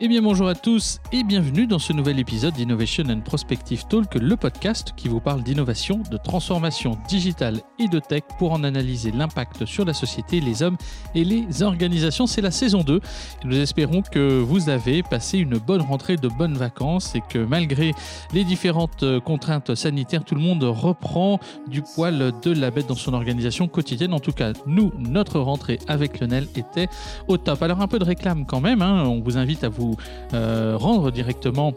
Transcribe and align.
Eh 0.00 0.06
bien 0.06 0.22
bonjour 0.22 0.46
à 0.46 0.54
tous 0.54 1.00
et 1.10 1.24
bienvenue 1.24 1.66
dans 1.66 1.80
ce 1.80 1.92
nouvel 1.92 2.20
épisode 2.20 2.54
d'Innovation 2.54 3.02
and 3.10 3.22
Prospective 3.22 3.84
Talk, 3.88 4.14
le 4.14 4.36
podcast 4.36 4.92
qui 4.96 5.08
vous 5.08 5.18
parle 5.18 5.42
d'innovation, 5.42 6.04
de 6.08 6.16
transformation 6.16 6.96
digitale 7.08 7.62
et 7.80 7.88
de 7.88 7.98
tech 7.98 8.22
pour 8.38 8.52
en 8.52 8.62
analyser 8.62 9.10
l'impact 9.10 9.64
sur 9.64 9.84
la 9.84 9.92
société, 9.92 10.40
les 10.40 10.62
hommes 10.62 10.76
et 11.16 11.24
les 11.24 11.64
organisations. 11.64 12.28
C'est 12.28 12.42
la 12.42 12.52
saison 12.52 12.84
2 12.84 13.00
et 13.42 13.46
nous 13.48 13.58
espérons 13.58 14.02
que 14.02 14.38
vous 14.38 14.68
avez 14.68 15.02
passé 15.02 15.38
une 15.38 15.58
bonne 15.58 15.82
rentrée 15.82 16.14
de 16.14 16.28
bonnes 16.28 16.56
vacances 16.56 17.16
et 17.16 17.22
que 17.28 17.40
malgré 17.40 17.92
les 18.32 18.44
différentes 18.44 19.04
contraintes 19.24 19.74
sanitaires, 19.74 20.22
tout 20.22 20.36
le 20.36 20.40
monde 20.40 20.62
reprend 20.62 21.40
du 21.66 21.82
poil 21.82 22.32
de 22.40 22.52
la 22.52 22.70
bête 22.70 22.86
dans 22.86 22.94
son 22.94 23.14
organisation 23.14 23.66
quotidienne. 23.66 24.14
En 24.14 24.20
tout 24.20 24.30
cas, 24.30 24.52
nous, 24.64 24.92
notre 24.96 25.40
rentrée 25.40 25.80
avec 25.88 26.20
Lionel 26.20 26.46
était 26.54 26.86
au 27.26 27.36
top. 27.36 27.60
Alors 27.64 27.80
un 27.80 27.88
peu 27.88 27.98
de 27.98 28.04
réclame 28.04 28.46
quand 28.46 28.60
même, 28.60 28.80
hein. 28.80 29.02
on 29.04 29.20
vous 29.20 29.38
invite 29.38 29.64
à 29.64 29.68
vous 29.68 29.87
euh, 30.34 30.76
rendre 30.76 31.10
directement 31.10 31.74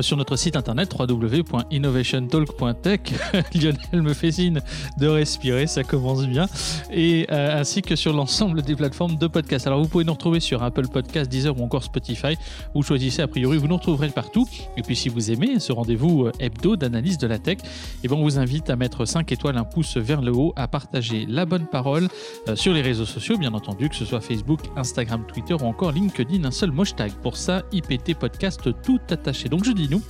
sur 0.00 0.16
notre 0.16 0.36
site 0.36 0.56
internet 0.56 0.94
www.innovationtalk.tech. 0.98 3.00
Lionel 3.54 4.02
me 4.02 4.14
fait 4.14 4.32
signe 4.32 4.60
de 4.98 5.06
respirer, 5.06 5.66
ça 5.66 5.84
commence 5.84 6.26
bien. 6.26 6.46
Et 6.90 7.26
euh, 7.30 7.60
ainsi 7.60 7.82
que 7.82 7.96
sur 7.96 8.12
l'ensemble 8.12 8.62
des 8.62 8.76
plateformes 8.76 9.16
de 9.16 9.26
podcast. 9.26 9.66
Alors 9.66 9.82
vous 9.82 9.88
pouvez 9.88 10.04
nous 10.04 10.12
retrouver 10.12 10.40
sur 10.40 10.62
Apple 10.62 10.88
Podcast, 10.88 11.30
Deezer 11.30 11.58
ou 11.58 11.64
encore 11.64 11.84
Spotify. 11.84 12.36
Vous 12.74 12.82
choisissez 12.82 13.22
a 13.22 13.28
priori, 13.28 13.58
vous 13.58 13.68
nous 13.68 13.76
retrouverez 13.76 14.08
partout. 14.08 14.46
Et 14.76 14.82
puis 14.82 14.96
si 14.96 15.08
vous 15.08 15.30
aimez 15.30 15.60
ce 15.60 15.72
rendez-vous 15.72 16.26
euh, 16.26 16.32
hebdo 16.40 16.76
d'analyse 16.76 17.18
de 17.18 17.26
la 17.26 17.38
tech, 17.38 17.58
et 17.58 17.62
eh 18.04 18.08
ben, 18.08 18.16
on 18.16 18.22
vous 18.22 18.38
invite 18.38 18.70
à 18.70 18.76
mettre 18.76 19.04
5 19.04 19.30
étoiles, 19.32 19.58
un 19.58 19.64
pouce 19.64 19.96
vers 19.96 20.22
le 20.22 20.32
haut, 20.32 20.52
à 20.56 20.68
partager 20.68 21.26
la 21.28 21.44
bonne 21.44 21.66
parole 21.66 22.08
euh, 22.48 22.56
sur 22.56 22.72
les 22.72 22.82
réseaux 22.82 23.06
sociaux, 23.06 23.36
bien 23.36 23.54
entendu, 23.54 23.88
que 23.88 23.96
ce 23.96 24.04
soit 24.04 24.20
Facebook, 24.20 24.60
Instagram, 24.76 25.24
Twitter 25.26 25.54
ou 25.54 25.64
encore 25.64 25.92
LinkedIn. 25.92 26.44
Un 26.44 26.50
seul 26.50 26.72
moche 26.72 26.94
tag. 26.94 27.12
Pour 27.22 27.36
ça, 27.36 27.62
IPT 27.72 28.14
Podcast 28.14 28.60
tout 28.82 29.00
attaché. 29.10 29.48
Dis-nous. 29.74 30.02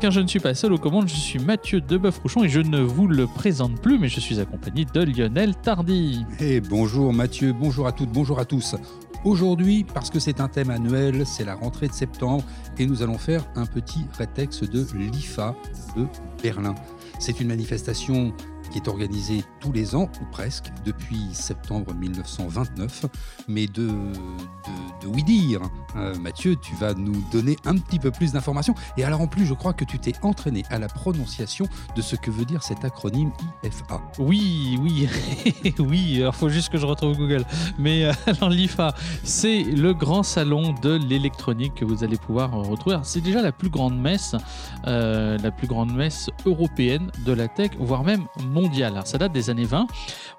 Car 0.00 0.10
je 0.10 0.20
ne 0.20 0.26
suis 0.26 0.40
pas 0.40 0.54
seul 0.54 0.72
aux 0.72 0.78
commandes, 0.78 1.08
je 1.08 1.14
suis 1.14 1.38
Mathieu 1.38 1.80
Deboeuf-Rouchon 1.80 2.42
et 2.42 2.48
je 2.48 2.60
ne 2.60 2.80
vous 2.80 3.06
le 3.06 3.26
présente 3.28 3.80
plus, 3.80 3.98
mais 3.98 4.08
je 4.08 4.18
suis 4.18 4.40
accompagné 4.40 4.84
de 4.84 5.00
Lionel 5.00 5.54
Tardy. 5.54 6.24
Et 6.40 6.60
bonjour 6.60 7.12
Mathieu, 7.12 7.52
bonjour 7.52 7.86
à 7.86 7.92
toutes, 7.92 8.10
bonjour 8.10 8.40
à 8.40 8.44
tous. 8.44 8.74
Aujourd'hui, 9.24 9.84
parce 9.84 10.10
que 10.10 10.18
c'est 10.18 10.40
un 10.40 10.48
thème 10.48 10.70
annuel, 10.70 11.24
c'est 11.24 11.44
la 11.44 11.54
rentrée 11.54 11.86
de 11.86 11.92
septembre 11.92 12.42
et 12.78 12.86
nous 12.86 13.04
allons 13.04 13.18
faire 13.18 13.44
un 13.54 13.66
petit 13.66 14.04
rétexte 14.18 14.64
de 14.64 14.84
l'IFA 14.96 15.54
de 15.96 16.06
Berlin. 16.42 16.74
C'est 17.20 17.38
une 17.38 17.46
manifestation 17.46 18.32
qui 18.72 18.78
est 18.78 18.88
organisée 18.88 19.44
tous 19.60 19.70
les 19.70 19.94
ans, 19.94 20.08
ou 20.20 20.24
presque, 20.30 20.72
depuis 20.84 21.28
septembre 21.32 21.94
1929. 21.94 23.06
Mais 23.48 23.66
de, 23.66 23.86
de, 23.88 25.06
oui 25.06 25.22
dire, 25.22 25.60
euh, 25.96 26.16
Mathieu, 26.18 26.56
tu 26.56 26.74
vas 26.76 26.94
nous 26.94 27.22
donner 27.30 27.56
un 27.64 27.76
petit 27.76 27.98
peu 27.98 28.10
plus 28.10 28.32
d'informations. 28.32 28.74
Et 28.96 29.04
alors 29.04 29.20
en 29.20 29.26
plus, 29.26 29.46
je 29.46 29.54
crois 29.54 29.72
que 29.72 29.84
tu 29.84 29.98
t'es 29.98 30.14
entraîné 30.22 30.64
à 30.70 30.78
la 30.78 30.88
prononciation 30.88 31.66
de 31.94 32.02
ce 32.02 32.16
que 32.16 32.30
veut 32.30 32.44
dire 32.44 32.62
cet 32.62 32.84
acronyme 32.84 33.30
IFA. 33.62 34.00
Oui, 34.18 34.78
oui, 34.80 35.08
oui, 35.78 36.22
alors 36.22 36.34
faut 36.34 36.48
juste 36.48 36.70
que 36.70 36.78
je 36.78 36.86
retrouve 36.86 37.16
Google. 37.16 37.44
Mais 37.78 38.04
euh, 38.04 38.12
alors 38.26 38.48
l'IFA, 38.48 38.94
c'est 39.22 39.62
le 39.62 39.92
grand 39.92 40.22
salon 40.22 40.74
de 40.82 40.92
l'électronique 40.94 41.74
que 41.74 41.84
vous 41.84 42.04
allez 42.04 42.16
pouvoir 42.16 42.52
retrouver. 42.52 42.98
C'est 43.02 43.20
déjà 43.20 43.42
la 43.42 43.52
plus 43.52 43.68
grande 43.68 43.98
messe, 43.98 44.34
euh, 44.86 45.36
la 45.38 45.50
plus 45.50 45.66
grande 45.66 45.94
messe 45.94 46.30
européenne 46.46 47.10
de 47.26 47.32
la 47.32 47.48
tech, 47.48 47.72
voire 47.78 48.04
même 48.04 48.26
mondiale 48.46 48.61
ça 49.04 49.18
date 49.18 49.32
des 49.32 49.50
années 49.50 49.64
20. 49.64 49.86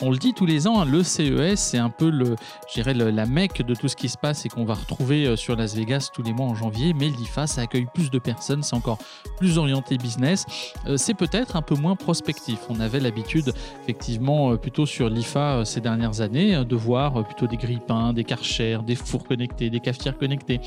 On 0.01 0.11
le 0.11 0.17
dit 0.17 0.33
tous 0.33 0.45
les 0.45 0.67
ans, 0.67 0.81
hein, 0.81 0.85
le 0.85 1.03
CES, 1.03 1.59
c'est 1.59 1.77
un 1.77 1.89
peu 1.89 2.09
le, 2.09 2.35
la 2.75 3.25
mecque 3.25 3.61
de 3.61 3.75
tout 3.75 3.87
ce 3.87 3.95
qui 3.95 4.09
se 4.09 4.17
passe 4.17 4.45
et 4.45 4.49
qu'on 4.49 4.65
va 4.65 4.73
retrouver 4.73 5.25
euh, 5.25 5.35
sur 5.35 5.55
Las 5.55 5.75
Vegas 5.75 6.09
tous 6.13 6.23
les 6.23 6.33
mois 6.33 6.47
en 6.47 6.55
janvier. 6.55 6.93
Mais 6.93 7.09
l'IFA, 7.09 7.47
ça 7.47 7.61
accueille 7.61 7.87
plus 7.93 8.09
de 8.09 8.19
personnes, 8.19 8.63
c'est 8.63 8.75
encore 8.75 8.97
plus 9.37 9.57
orienté 9.57 9.97
business. 9.97 10.45
Euh, 10.87 10.97
c'est 10.97 11.13
peut-être 11.13 11.55
un 11.55 11.61
peu 11.61 11.75
moins 11.75 11.95
prospectif. 11.95 12.59
On 12.69 12.79
avait 12.79 12.99
l'habitude, 12.99 13.53
effectivement, 13.83 14.51
euh, 14.51 14.57
plutôt 14.57 14.85
sur 14.85 15.09
l'IFA 15.09 15.65
ces 15.65 15.81
dernières 15.81 16.21
années, 16.21 16.63
de 16.65 16.75
voir 16.75 17.23
plutôt 17.25 17.47
des 17.47 17.57
grippins, 17.57 18.13
des 18.13 18.23
karchers, 18.23 18.79
des 18.85 18.95
fours 18.95 19.23
connectés, 19.23 19.69
des 19.69 19.79
cafetières 19.79 20.17
connectées. 20.17 20.59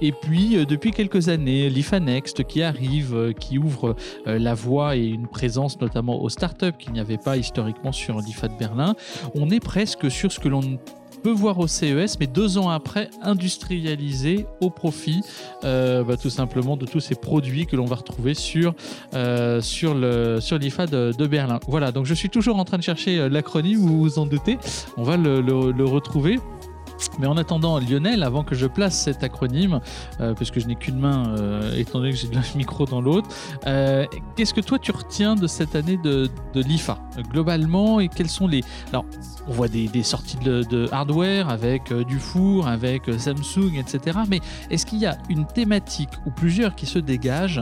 Et 0.00 0.12
puis, 0.12 0.64
depuis 0.66 0.90
quelques 0.90 1.28
années, 1.28 1.68
l'IFA 1.68 2.00
Next 2.00 2.44
qui 2.44 2.62
arrive, 2.62 3.34
qui 3.38 3.58
ouvre 3.58 3.96
la 4.26 4.54
voie 4.54 4.96
et 4.96 5.06
une 5.06 5.26
présence 5.26 5.80
notamment 5.80 6.22
aux 6.22 6.28
startups 6.28 6.72
qu'il 6.78 6.92
n'y 6.92 6.99
avait 7.00 7.18
pas 7.18 7.36
historiquement 7.36 7.92
sur 7.92 8.20
l'IFA 8.20 8.48
de 8.48 8.58
Berlin. 8.58 8.94
On 9.34 9.50
est 9.50 9.60
presque 9.60 10.10
sur 10.10 10.30
ce 10.30 10.38
que 10.38 10.48
l'on 10.48 10.78
peut 11.20 11.30
voir 11.30 11.58
au 11.58 11.66
CES, 11.66 12.18
mais 12.18 12.26
deux 12.26 12.58
ans 12.58 12.70
après, 12.70 13.10
industrialisé 13.22 14.46
au 14.60 14.70
profit 14.70 15.20
euh, 15.64 16.02
bah, 16.02 16.16
tout 16.16 16.30
simplement 16.30 16.76
de 16.76 16.86
tous 16.86 17.00
ces 17.00 17.14
produits 17.14 17.66
que 17.66 17.76
l'on 17.76 17.84
va 17.84 17.96
retrouver 17.96 18.34
sur, 18.34 18.74
euh, 19.14 19.60
sur, 19.60 19.94
l'IFA 19.94 20.86
de, 20.86 21.26
Berlin. 21.26 21.60
Voilà, 21.68 21.92
donc 21.92 22.06
je 22.06 22.14
suis 22.14 22.30
toujours 22.30 22.58
en 22.58 22.64
train 22.64 22.78
de 22.78 22.82
chercher 22.82 23.18
euh, 23.18 23.28
l'acronyme, 23.28 23.78
vous 23.78 24.00
vous 24.00 24.18
en 24.18 24.26
doutez, 24.26 24.58
on 24.96 25.02
va 25.02 25.16
le 25.16 25.84
retrouver. 25.84 26.38
Mais 27.18 27.26
en 27.26 27.36
attendant, 27.36 27.78
Lionel, 27.78 28.22
avant 28.22 28.44
que 28.44 28.54
je 28.54 28.66
place 28.66 28.98
cet 28.98 29.22
acronyme, 29.22 29.80
euh, 30.20 30.34
puisque 30.34 30.58
je 30.60 30.66
n'ai 30.66 30.74
qu'une 30.74 30.98
main, 30.98 31.34
euh, 31.36 31.76
étant 31.76 31.98
donné 31.98 32.12
que 32.12 32.16
j'ai 32.16 32.28
le 32.28 32.40
micro 32.56 32.86
dans 32.86 33.00
l'autre, 33.00 33.28
euh, 33.66 34.06
qu'est-ce 34.36 34.54
que 34.54 34.60
toi 34.60 34.78
tu 34.78 34.90
retiens 34.90 35.34
de 35.34 35.46
cette 35.46 35.76
année 35.76 35.96
de, 35.96 36.30
l'IFA 36.54 36.98
globalement 37.30 38.00
et 38.00 38.08
quels 38.08 38.28
sont 38.28 38.46
les. 38.46 38.62
Alors, 38.92 39.04
on 39.48 39.52
voit 39.52 39.68
des, 39.68 40.02
sorties 40.02 40.38
de, 40.38 40.88
hardware 40.92 41.48
avec 41.48 41.92
du 41.92 42.18
four, 42.18 42.68
avec 42.68 43.02
Samsung, 43.18 43.76
etc. 43.78 44.20
Mais 44.28 44.40
est-ce 44.70 44.86
qu'il 44.86 44.98
y 44.98 45.06
a 45.06 45.18
une 45.28 45.46
thématique 45.46 46.10
ou 46.26 46.30
plusieurs 46.30 46.74
qui 46.74 46.86
se 46.86 46.98
dégagent 46.98 47.60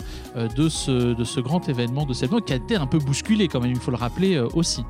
de, 0.57 0.69
ce, 0.69 1.15
de 1.15 1.25
ce 1.25 1.41
grand 1.41 1.69
événement 1.69 2.05
de 2.05 2.13
cette 2.13 2.29
qui 2.45 2.53
a 2.53 2.57
été 2.57 2.77
un 2.77 2.87
peu 2.87 2.99
bousculé 2.99 3.49
quand 3.49 3.61
même, 3.61 3.71
il 3.71 3.81
faut 3.81 3.91
le 3.91 3.97
rappeler 3.97 4.39
aussi? 4.55 4.85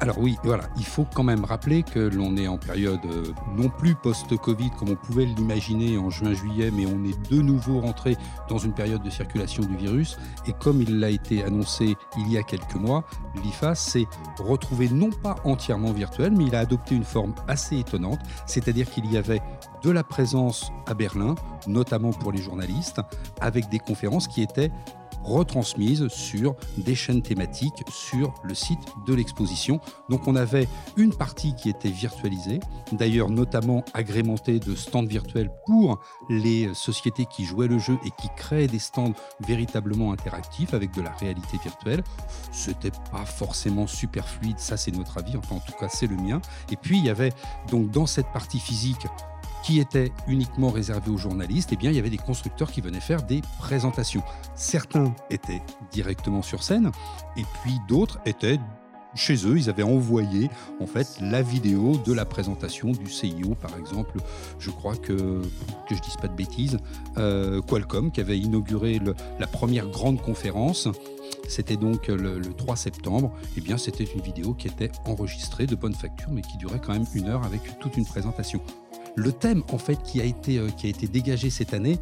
Alors 0.00 0.18
oui, 0.18 0.38
voilà, 0.44 0.64
il 0.78 0.84
faut 0.84 1.06
quand 1.14 1.22
même 1.22 1.44
rappeler 1.44 1.82
que 1.82 1.98
l'on 1.98 2.34
est 2.38 2.48
en 2.48 2.56
période 2.56 3.04
euh, 3.04 3.34
non 3.54 3.68
plus 3.68 3.94
post-Covid 3.94 4.70
comme 4.78 4.88
on 4.88 4.96
pouvait 4.96 5.26
l'imaginer 5.26 5.98
en 5.98 6.08
juin-juillet, 6.08 6.70
mais 6.70 6.86
on 6.86 7.04
est 7.04 7.30
de 7.30 7.42
nouveau 7.42 7.80
rentré 7.80 8.16
dans 8.48 8.56
une 8.56 8.72
période 8.72 9.02
de 9.02 9.10
circulation 9.10 9.62
du 9.62 9.76
virus. 9.76 10.16
Et 10.46 10.54
comme 10.54 10.80
il 10.80 11.00
l'a 11.00 11.10
été 11.10 11.44
annoncé 11.44 11.96
il 12.16 12.32
y 12.32 12.38
a 12.38 12.42
quelques 12.42 12.76
mois, 12.76 13.04
l'IFA 13.44 13.74
s'est 13.74 14.06
retrouvé 14.38 14.88
non 14.88 15.10
pas 15.10 15.36
entièrement 15.44 15.92
virtuel, 15.92 16.32
mais 16.32 16.44
il 16.44 16.54
a 16.54 16.60
adopté 16.60 16.94
une 16.94 17.04
forme 17.04 17.34
assez 17.46 17.78
étonnante, 17.78 18.20
c'est-à-dire 18.46 18.88
qu'il 18.88 19.10
y 19.12 19.18
avait 19.18 19.42
de 19.82 19.90
la 19.90 20.02
présence 20.02 20.72
à 20.86 20.94
Berlin, 20.94 21.34
notamment 21.66 22.10
pour 22.10 22.32
les 22.32 22.40
journalistes, 22.40 23.02
avec 23.42 23.68
des 23.68 23.78
conférences 23.78 24.28
qui 24.28 24.40
étaient 24.40 24.70
retransmises 25.22 26.08
sur 26.08 26.54
des 26.78 26.94
chaînes 26.94 27.22
thématiques 27.22 27.84
sur 27.90 28.34
le 28.42 28.54
site 28.54 28.80
de 29.06 29.14
l'exposition. 29.14 29.80
Donc 30.08 30.26
on 30.26 30.36
avait 30.36 30.68
une 30.96 31.14
partie 31.14 31.54
qui 31.54 31.68
était 31.68 31.90
virtualisée, 31.90 32.60
d'ailleurs 32.92 33.30
notamment 33.30 33.84
agrémentée 33.94 34.58
de 34.58 34.74
stands 34.74 35.04
virtuels 35.04 35.50
pour 35.66 36.00
les 36.28 36.72
sociétés 36.74 37.26
qui 37.26 37.44
jouaient 37.44 37.68
le 37.68 37.78
jeu 37.78 37.98
et 38.04 38.10
qui 38.20 38.28
créaient 38.36 38.66
des 38.66 38.78
stands 38.78 39.14
véritablement 39.40 40.12
interactifs 40.12 40.74
avec 40.74 40.94
de 40.94 41.02
la 41.02 41.12
réalité 41.12 41.58
virtuelle. 41.62 42.02
C'était 42.52 42.92
pas 43.10 43.24
forcément 43.24 43.86
super 43.86 44.28
fluide, 44.28 44.58
ça 44.58 44.76
c'est 44.76 44.92
notre 44.92 45.18
avis, 45.18 45.36
enfin 45.36 45.56
en 45.56 45.60
tout 45.60 45.76
cas 45.78 45.88
c'est 45.88 46.06
le 46.06 46.16
mien. 46.16 46.40
Et 46.70 46.76
puis 46.76 46.98
il 46.98 47.04
y 47.04 47.10
avait 47.10 47.32
donc 47.70 47.90
dans 47.90 48.06
cette 48.06 48.30
partie 48.32 48.60
physique 48.60 49.06
qui 49.64 49.80
était 49.80 50.12
uniquement 50.26 50.70
réservé 50.70 51.10
aux 51.10 51.16
journalistes, 51.16 51.70
eh 51.72 51.76
bien, 51.76 51.90
il 51.90 51.96
y 51.96 51.98
avait 51.98 52.10
des 52.10 52.18
constructeurs 52.18 52.70
qui 52.70 52.80
venaient 52.80 53.00
faire 53.00 53.22
des 53.22 53.42
présentations. 53.58 54.22
Certains 54.54 55.14
étaient 55.30 55.62
directement 55.90 56.42
sur 56.42 56.62
scène, 56.62 56.90
et 57.36 57.44
puis 57.62 57.78
d'autres 57.88 58.18
étaient 58.24 58.58
chez 59.14 59.34
eux, 59.46 59.58
ils 59.58 59.68
avaient 59.68 59.82
envoyé 59.82 60.50
en 60.80 60.86
fait 60.86 61.18
la 61.20 61.42
vidéo 61.42 62.00
de 62.04 62.12
la 62.12 62.24
présentation 62.24 62.92
du 62.92 63.10
CIO, 63.10 63.54
par 63.60 63.76
exemple. 63.76 64.18
Je 64.58 64.70
crois 64.70 64.96
que, 64.96 65.42
que 65.88 65.94
je 65.94 66.00
dise 66.00 66.16
pas 66.16 66.28
de 66.28 66.36
bêtises, 66.36 66.78
euh, 67.18 67.60
Qualcomm 67.60 68.12
qui 68.12 68.20
avait 68.20 68.38
inauguré 68.38 69.00
la 69.38 69.46
première 69.46 69.88
grande 69.88 70.20
conférence. 70.22 70.88
C'était 71.48 71.76
donc 71.76 72.06
le, 72.08 72.40
3 72.54 72.76
septembre. 72.76 73.32
Eh 73.56 73.60
bien, 73.60 73.78
c'était 73.78 74.04
une 74.04 74.20
vidéo 74.20 74.54
qui 74.54 74.68
était 74.68 74.92
enregistrée 75.04 75.66
de 75.66 75.74
bonne 75.74 75.94
facture, 75.94 76.30
mais 76.30 76.42
qui 76.42 76.56
durait 76.56 76.80
quand 76.84 76.92
même 76.92 77.06
une 77.14 77.28
heure 77.28 77.44
avec 77.44 77.78
toute 77.80 77.96
une 77.96 78.06
présentation. 78.06 78.60
Le 79.16 79.32
thème 79.32 79.62
en 79.72 79.78
fait 79.78 80.02
qui 80.02 80.20
a 80.20 80.24
été, 80.24 80.58
euh, 80.58 80.68
qui 80.68 80.86
a 80.86 80.90
été 80.90 81.06
dégagé 81.06 81.50
cette 81.50 81.74
année, 81.74 81.98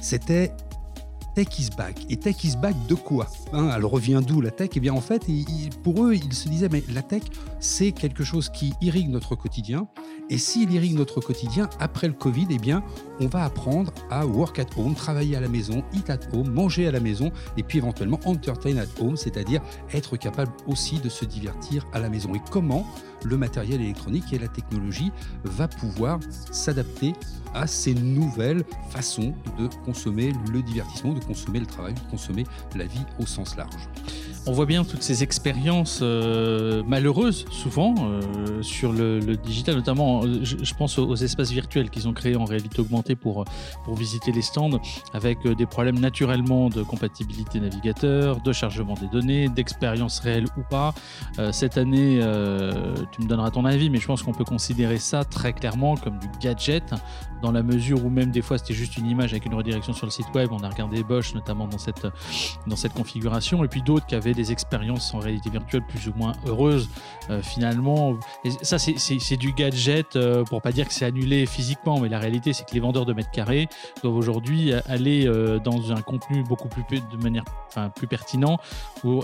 c'était 0.00 0.52
Tech 1.38 1.56
is 1.60 1.70
back. 1.76 2.04
Et 2.10 2.16
Tech 2.16 2.42
is 2.42 2.56
back 2.56 2.74
de 2.88 2.96
quoi 2.96 3.28
hein, 3.52 3.70
Elle 3.76 3.84
revient 3.84 4.20
d'où 4.26 4.40
la 4.40 4.50
tech? 4.50 4.70
Eh 4.74 4.80
bien 4.80 4.92
en 4.92 5.00
fait, 5.00 5.22
pour 5.84 6.04
eux, 6.04 6.12
ils 6.12 6.32
se 6.32 6.48
disaient, 6.48 6.68
mais 6.68 6.82
la 6.92 7.02
tech, 7.02 7.22
c'est 7.60 7.92
quelque 7.92 8.24
chose 8.24 8.48
qui 8.48 8.74
irrigue 8.80 9.08
notre 9.08 9.36
quotidien. 9.36 9.86
Et 10.30 10.38
s'il 10.38 10.72
irrigue 10.72 10.96
notre 10.96 11.20
quotidien, 11.20 11.70
après 11.78 12.08
le 12.08 12.14
Covid, 12.14 12.48
eh 12.50 12.58
bien, 12.58 12.82
on 13.20 13.28
va 13.28 13.44
apprendre 13.44 13.92
à 14.10 14.26
work 14.26 14.58
at 14.58 14.66
home, 14.76 14.96
travailler 14.96 15.36
à 15.36 15.40
la 15.40 15.46
maison, 15.46 15.84
eat 15.94 16.10
at 16.10 16.18
home, 16.32 16.50
manger 16.50 16.88
à 16.88 16.90
la 16.90 16.98
maison, 16.98 17.30
et 17.56 17.62
puis 17.62 17.78
éventuellement 17.78 18.18
entertain 18.24 18.76
at 18.76 19.00
home, 19.00 19.16
c'est-à-dire 19.16 19.62
être 19.94 20.16
capable 20.16 20.50
aussi 20.66 20.98
de 20.98 21.08
se 21.08 21.24
divertir 21.24 21.86
à 21.92 22.00
la 22.00 22.10
maison. 22.10 22.34
Et 22.34 22.40
comment 22.50 22.84
le 23.24 23.36
matériel 23.36 23.80
électronique 23.80 24.32
et 24.32 24.38
la 24.38 24.48
technologie 24.48 25.12
va 25.44 25.68
pouvoir 25.68 26.20
s'adapter 26.50 27.14
à 27.54 27.66
ces 27.66 27.94
nouvelles 27.94 28.64
façons 28.90 29.34
de 29.58 29.68
consommer 29.84 30.32
le 30.52 30.62
divertissement, 30.62 31.14
de 31.14 31.24
consommer 31.24 31.60
le 31.60 31.66
travail, 31.66 31.94
de 31.94 32.10
consommer 32.10 32.44
la 32.74 32.84
vie 32.84 33.04
au 33.18 33.26
sens 33.26 33.56
large. 33.56 33.88
On 34.46 34.52
voit 34.52 34.66
bien 34.66 34.84
toutes 34.84 35.02
ces 35.02 35.22
expériences 35.22 36.00
euh, 36.02 36.82
malheureuses, 36.84 37.44
souvent, 37.50 37.94
euh, 37.98 38.62
sur 38.62 38.92
le, 38.92 39.20
digital, 39.36 39.74
notamment, 39.74 40.22
euh, 40.24 40.40
je, 40.42 40.74
pense 40.74 40.98
aux, 40.98 41.14
espaces 41.16 41.50
virtuels 41.50 41.90
qu'ils 41.90 42.08
ont 42.08 42.12
créés 42.12 42.36
en 42.36 42.44
réalité 42.44 42.80
augmentée 42.80 43.14
pour, 43.14 43.44
pour 43.84 43.94
visiter 43.94 44.32
les 44.32 44.42
stands, 44.42 44.80
avec 45.12 45.46
des 45.46 45.66
problèmes 45.66 45.98
naturellement 45.98 46.68
de 46.68 46.82
compatibilité 46.82 47.60
navigateur, 47.60 48.40
de 48.40 48.52
chargement 48.52 48.94
des 48.94 49.08
données, 49.08 49.48
d'expérience 49.48 50.20
réelle 50.20 50.46
ou 50.56 50.62
pas. 50.68 50.94
cette 51.52 51.76
année, 51.76 52.20
tu 53.12 53.22
me 53.22 53.28
donneras 53.28 53.50
ton 53.50 53.64
avis, 53.64 53.90
mais 53.90 53.98
je 53.98 54.06
pense 54.06 54.22
qu'on 54.22 54.32
peut 54.32 54.44
considérer 54.44 54.98
ça 54.98 55.24
très 55.24 55.52
clairement 55.52 55.96
comme 55.96 56.18
du 56.18 56.28
gadget, 56.40 56.94
dans 57.42 57.52
la 57.52 57.62
mesure 57.62 58.04
où 58.04 58.10
même 58.10 58.30
des 58.30 58.42
fois 58.42 58.58
c'était 58.58 58.74
juste 58.74 58.96
une 58.96 59.06
image 59.06 59.32
avec 59.32 59.46
une 59.46 59.54
redirection 59.54 59.92
sur 59.92 60.06
le 60.06 60.10
site 60.10 60.32
web. 60.34 60.48
On 60.52 60.62
a 60.62 60.68
regardé 60.68 61.02
Bosch 61.02 61.34
notamment 61.34 61.66
dans 61.66 61.78
cette, 61.78 62.06
dans 62.66 62.76
cette 62.76 62.94
configuration, 62.94 63.64
et 63.64 63.68
puis 63.68 63.82
d'autres 63.82 64.06
qui 64.06 64.14
avaient 64.14 64.34
des 64.34 64.52
expériences 64.52 65.14
en 65.14 65.18
réalité 65.18 65.50
virtuelle 65.50 65.82
plus 65.86 66.08
ou 66.08 66.12
moins 66.16 66.32
heureuses 66.46 66.88
euh, 67.30 67.42
finalement. 67.42 68.16
Et 68.44 68.50
ça, 68.62 68.78
c'est 68.78 69.36
du 69.36 69.52
gadget 69.52 70.16
euh, 70.16 70.44
pour 70.44 70.62
pas 70.62 70.72
dire 70.72 70.88
que 70.88 70.94
c'est 70.94 71.04
annulé 71.04 71.46
physiquement, 71.46 72.00
mais 72.00 72.08
la 72.08 72.18
réalité, 72.18 72.52
c'est 72.52 72.64
que 72.64 72.74
les 72.74 72.80
vendeurs 72.80 73.04
de 73.04 73.12
mètres 73.12 73.30
carrés 73.30 73.68
doivent 74.02 74.16
aujourd'hui 74.16 74.72
aller 74.72 75.26
euh, 75.26 75.58
dans 75.58 75.92
un 75.92 76.00
contenu 76.00 76.42
beaucoup 76.42 76.68
plus 76.68 76.84
de 76.88 77.22
manière 77.22 77.44
enfin, 77.68 77.90
plus 77.90 78.06
pertinent 78.06 78.58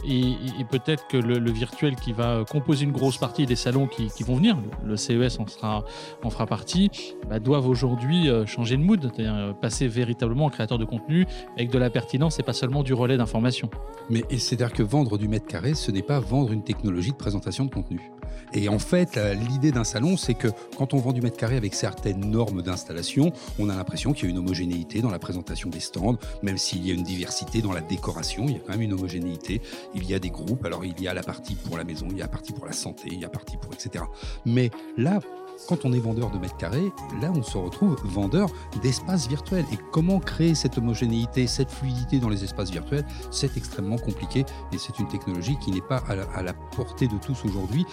et, 0.07 0.37
peut-être 0.71 1.07
que 1.09 1.17
le, 1.17 1.51
virtuel 1.51 1.95
qui 1.97 2.13
va 2.13 2.45
composer 2.51 2.85
une 2.85 2.93
grosse 2.93 3.17
partie 3.17 3.47
des 3.47 3.57
salons 3.57 3.87
qui, 3.87 4.09
vont 4.25 4.37
venir, 4.37 4.57
le 4.85 4.97
CES 4.97 5.39
en, 5.39 5.47
sera, 5.47 5.85
en 6.23 6.31
fera 6.31 6.47
partie, 6.47 6.91
bah, 7.29 7.39
doivent 7.39 7.69
aujourd'hui 7.69 8.04
changer 8.47 8.77
de 8.77 8.83
mood, 8.83 9.01
c'est-à-dire 9.03 9.55
passer 9.61 9.89
véritablement 9.89 10.47
en 10.47 10.51
créateur 10.51 10.79
de 10.79 10.85
contenu 10.85 11.27
avec 11.57 11.71
de 11.71 11.79
la 11.79 11.91
pertinence 11.91 12.39
et 12.39 12.43
pas 12.43 12.53
seulement 12.53 12.83
du 12.83 12.95
relais 12.95 13.17
d'information. 13.17 13.71
Mais 14.11 14.25
c'est-à-dire 14.31 14.73
que 14.73 14.83
vendre 14.83 15.19
du 15.19 15.29
mètre 15.29 15.47
carré, 15.47 15.75
ce 15.75 15.91
n'est 15.91 16.03
pas 16.03 16.21
vendre 16.21 16.53
une 16.53 16.63
technologie 16.63 17.13
de 17.13 17.17
présentation 17.17 17.65
de 17.65 17.71
contenu. 17.71 18.01
Et 18.53 18.69
en 18.69 18.79
fait, 18.79 19.19
l'idée 19.49 19.73
d'un 19.73 19.85
salon, 19.85 20.17
c'est 20.17 20.35
que 20.35 20.49
quand 20.77 20.95
on 20.95 20.99
vend 20.99 21.13
du 21.13 21.21
mètre 21.21 21.37
carré 21.37 21.57
avec 21.57 21.75
certaines 21.75 22.31
normes 22.31 22.63
d'installation, 22.63 23.33
on 23.59 23.69
a 23.69 23.75
l'impression 23.75 24.13
qu'il 24.13 24.25
y 24.25 24.27
a 24.29 24.31
une 24.31 24.39
homogénéité 24.39 25.01
dans 25.01 25.11
la 25.11 25.19
présentation 25.19 25.71
des 25.71 25.81
stands, 25.81 26.19
même 26.43 26.59
s'il 26.59 26.87
y 26.87 26.91
a 26.91 26.95
une 26.95 27.03
diversité 27.03 27.63
dans 27.63 27.73
la 27.73 27.81
décoration, 27.81 28.45
il 28.47 28.53
y 28.53 28.57
a 28.57 28.61
quand 28.61 28.73
même 28.73 28.83
une 28.83 28.93
homogénéité. 28.93 29.61
Il 29.95 30.09
y 30.09 30.15
a 30.15 30.19
des 30.19 30.31
groupes, 30.31 30.65
alors 30.65 30.85
il 30.85 31.01
y 31.01 31.09
a 31.09 31.15
la 31.15 31.23
partie 31.23 31.55
pour 31.55 31.77
la 31.77 31.85
maison, 31.85 32.07
il 32.11 32.19
y 32.19 32.21
a 32.21 32.25
la 32.25 32.29
partie 32.29 32.53
pour 32.53 32.67
la 32.67 32.73
santé, 32.73 33.09
il 33.09 33.15
y 33.15 33.19
a 33.19 33.23
la 33.23 33.29
partie 33.29 33.57
pour 33.57 33.73
etc. 33.73 34.05
Mais 34.45 34.71
là, 34.97 35.21
quand 35.69 35.85
on 35.85 35.93
est 35.93 35.99
vendeur 35.99 36.31
de 36.31 36.39
mètres 36.39 36.57
carrés, 36.57 36.93
là 37.21 37.33
on 37.35 37.43
se 37.43 37.57
retrouve 37.57 37.97
vendeur 38.05 38.49
d'espaces 38.83 39.29
virtuels. 39.29 39.65
Et 39.73 39.79
comment 39.93 40.19
créer 40.19 40.55
cette 40.55 40.79
homogénéité, 40.79 41.47
cette 41.47 41.71
fluidité 41.71 42.19
dans 42.19 42.29
les 42.29 42.45
espaces 42.45 42.71
virtuels, 42.71 43.05
c'est 43.31 43.57
extrêmement 43.57 43.99
compliqué 43.99 44.45
et 44.73 44.79
c'est 44.79 44.99
une 44.99 45.09
technologie 45.09 45.57
qui 45.59 45.71
n'est 45.71 45.81
pas 45.81 46.03
à 46.09 46.43
la, 46.43 46.53
portée 46.77 47.09
de 47.09 47.17
tous 47.19 47.45
aujourd'hui. 47.45 47.87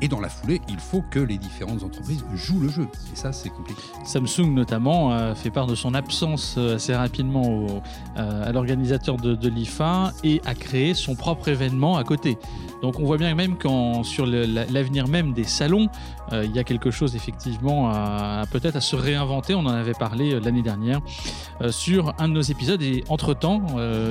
Et, 0.00 0.08
dans 0.08 0.20
la 0.20 0.28
foulée, 0.28 0.60
il 0.68 0.78
faut 0.78 1.02
que 1.10 1.18
les 1.18 1.38
différentes 1.38 1.82
entreprises 1.82 2.24
jouent 2.34 2.60
le 2.60 2.68
jeu. 2.68 2.86
Et 3.12 3.16
ça, 3.16 3.32
c'est 3.32 3.50
compliqué. 3.50 3.80
Samsung 4.04 4.52
notamment 4.52 5.12
a 5.12 5.34
fait 5.34 5.50
part 5.50 5.66
de 5.66 5.74
son 5.74 5.94
absence 5.94 6.56
euh, 6.58 6.76
assez 6.76 6.94
rapidement 6.94 7.66
euh, 8.16 8.48
à 8.48 8.52
l'organisateur 8.52 9.16
de, 9.16 9.48
l'IFA 9.48 10.12
et 10.24 10.40
a 10.44 10.54
créé 10.54 10.94
son 10.94 11.14
propre 11.14 11.48
événement 11.48 11.96
à 11.96 12.04
côté. 12.04 12.38
Donc 12.82 12.98
on 12.98 13.04
voit 13.04 13.18
bien 13.18 13.34
même 13.34 13.56
quand 13.56 14.04
sur 14.04 14.26
l'avenir 14.26 15.08
même 15.08 15.32
des 15.32 15.44
salons, 15.44 15.88
euh, 16.32 16.44
il 16.44 16.54
y 16.54 16.58
a 16.58 16.64
quelque 16.64 16.90
chose 16.90 17.16
effectivement 17.16 17.90
à, 17.90 18.44
peut-être 18.50 18.76
à 18.76 18.80
se 18.80 18.96
réinventer. 18.96 19.54
On 19.54 19.60
en 19.60 19.68
avait 19.68 19.94
parlé 19.94 20.32
euh, 20.32 20.40
l'année 20.40 20.62
dernière 20.62 21.00
euh, 21.60 21.70
sur 21.72 22.14
un 22.18 22.28
de 22.28 22.34
nos 22.34 22.42
épisodes. 22.42 22.80
Et 22.82 23.04
entre-temps, 23.08 23.62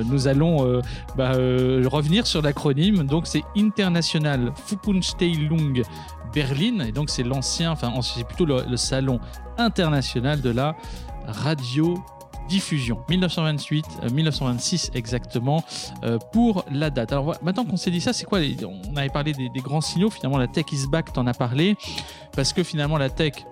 nous 0.04 0.28
allons 0.28 0.80
bah, 1.16 1.32
revenir 1.32 2.26
sur 2.26 2.42
l'acronyme. 2.42 3.04
Donc 3.04 3.26
c'est 3.26 3.42
International 3.56 4.52
Fukunsteilung 4.66 5.82
Berlin. 6.32 6.80
Et 6.86 6.92
donc 6.92 7.10
c'est 7.10 7.22
l'ancien, 7.22 7.72
enfin 7.72 7.92
c'est 8.02 8.26
plutôt 8.26 8.46
le 8.46 8.76
salon 8.76 9.20
international 9.58 10.40
de 10.40 10.50
la 10.50 10.76
radio 11.26 12.02
diffusion. 12.50 12.98
1928, 13.08 14.12
1926 14.12 14.90
euh, 14.90 14.98
exactement 14.98 15.64
euh, 16.02 16.18
pour 16.32 16.64
la 16.70 16.90
date. 16.90 17.12
Alors 17.12 17.36
maintenant 17.42 17.64
qu'on 17.64 17.76
s'est 17.76 17.92
dit 17.92 18.00
ça, 18.00 18.12
c'est 18.12 18.24
quoi 18.24 18.40
On 18.90 18.96
avait 18.96 19.08
parlé 19.08 19.32
des, 19.32 19.48
des, 19.48 19.60
grands 19.60 19.80
signaux. 19.80 20.10
Finalement, 20.10 20.38
la 20.38 20.48
tech 20.48 20.66
is 20.72 20.86
back, 20.88 21.12
t'en 21.12 21.26
as 21.26 21.34
parlé. 21.34 21.76
Parce 22.34 22.52
que 22.52 22.62
finalement, 22.62 22.98
la 22.98 23.08
tech 23.08 23.44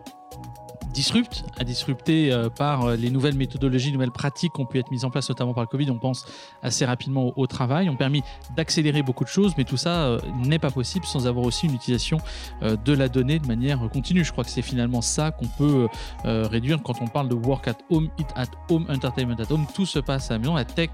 disrupte, 0.92 1.44
à 1.58 1.64
disrupter 1.64 2.32
euh, 2.32 2.48
par 2.48 2.84
euh, 2.84 2.96
les 2.96 3.10
nouvelles 3.10 3.36
méthodologies, 3.36 3.92
nouvelles 3.92 4.10
pratiques 4.10 4.52
qui 4.54 4.60
ont 4.60 4.66
pu 4.66 4.78
être 4.78 4.90
mises 4.90 5.04
en 5.04 5.10
place, 5.10 5.28
notamment 5.28 5.54
par 5.54 5.62
le 5.62 5.68
Covid. 5.68 5.90
On 5.90 5.98
pense 5.98 6.26
assez 6.62 6.84
rapidement 6.84 7.32
au, 7.36 7.46
travail, 7.46 7.88
ont 7.88 7.96
permis 7.96 8.22
d'accélérer 8.56 9.02
beaucoup 9.02 9.24
de 9.24 9.28
choses, 9.28 9.54
mais 9.56 9.64
tout 9.64 9.76
ça 9.76 10.06
euh, 10.06 10.20
n'est 10.44 10.58
pas 10.58 10.70
possible 10.70 11.04
sans 11.06 11.26
avoir 11.26 11.44
aussi 11.44 11.66
une 11.66 11.74
utilisation 11.74 12.18
de 12.62 12.92
la 12.92 13.08
donnée 13.08 13.38
de 13.38 13.46
manière 13.46 13.80
continue. 13.92 14.24
Je 14.24 14.32
crois 14.32 14.44
que 14.44 14.50
c'est 14.50 14.62
finalement 14.62 15.00
ça 15.00 15.30
qu'on 15.30 15.46
peut 15.46 15.88
réduire 16.24 16.82
quand 16.82 17.00
on 17.00 17.06
parle 17.06 17.28
de 17.28 17.34
work 17.34 17.68
at 17.68 17.76
home, 17.90 18.08
eat 18.18 18.26
at 18.34 18.46
home, 18.68 18.86
entertainment 18.88 19.36
at 19.38 19.52
home. 19.52 19.66
Tout 19.74 19.86
se 19.86 19.98
passe 19.98 20.30
à 20.30 20.34
la 20.34 20.38
maison. 20.38 20.54
La 20.54 20.64
tech 20.64 20.90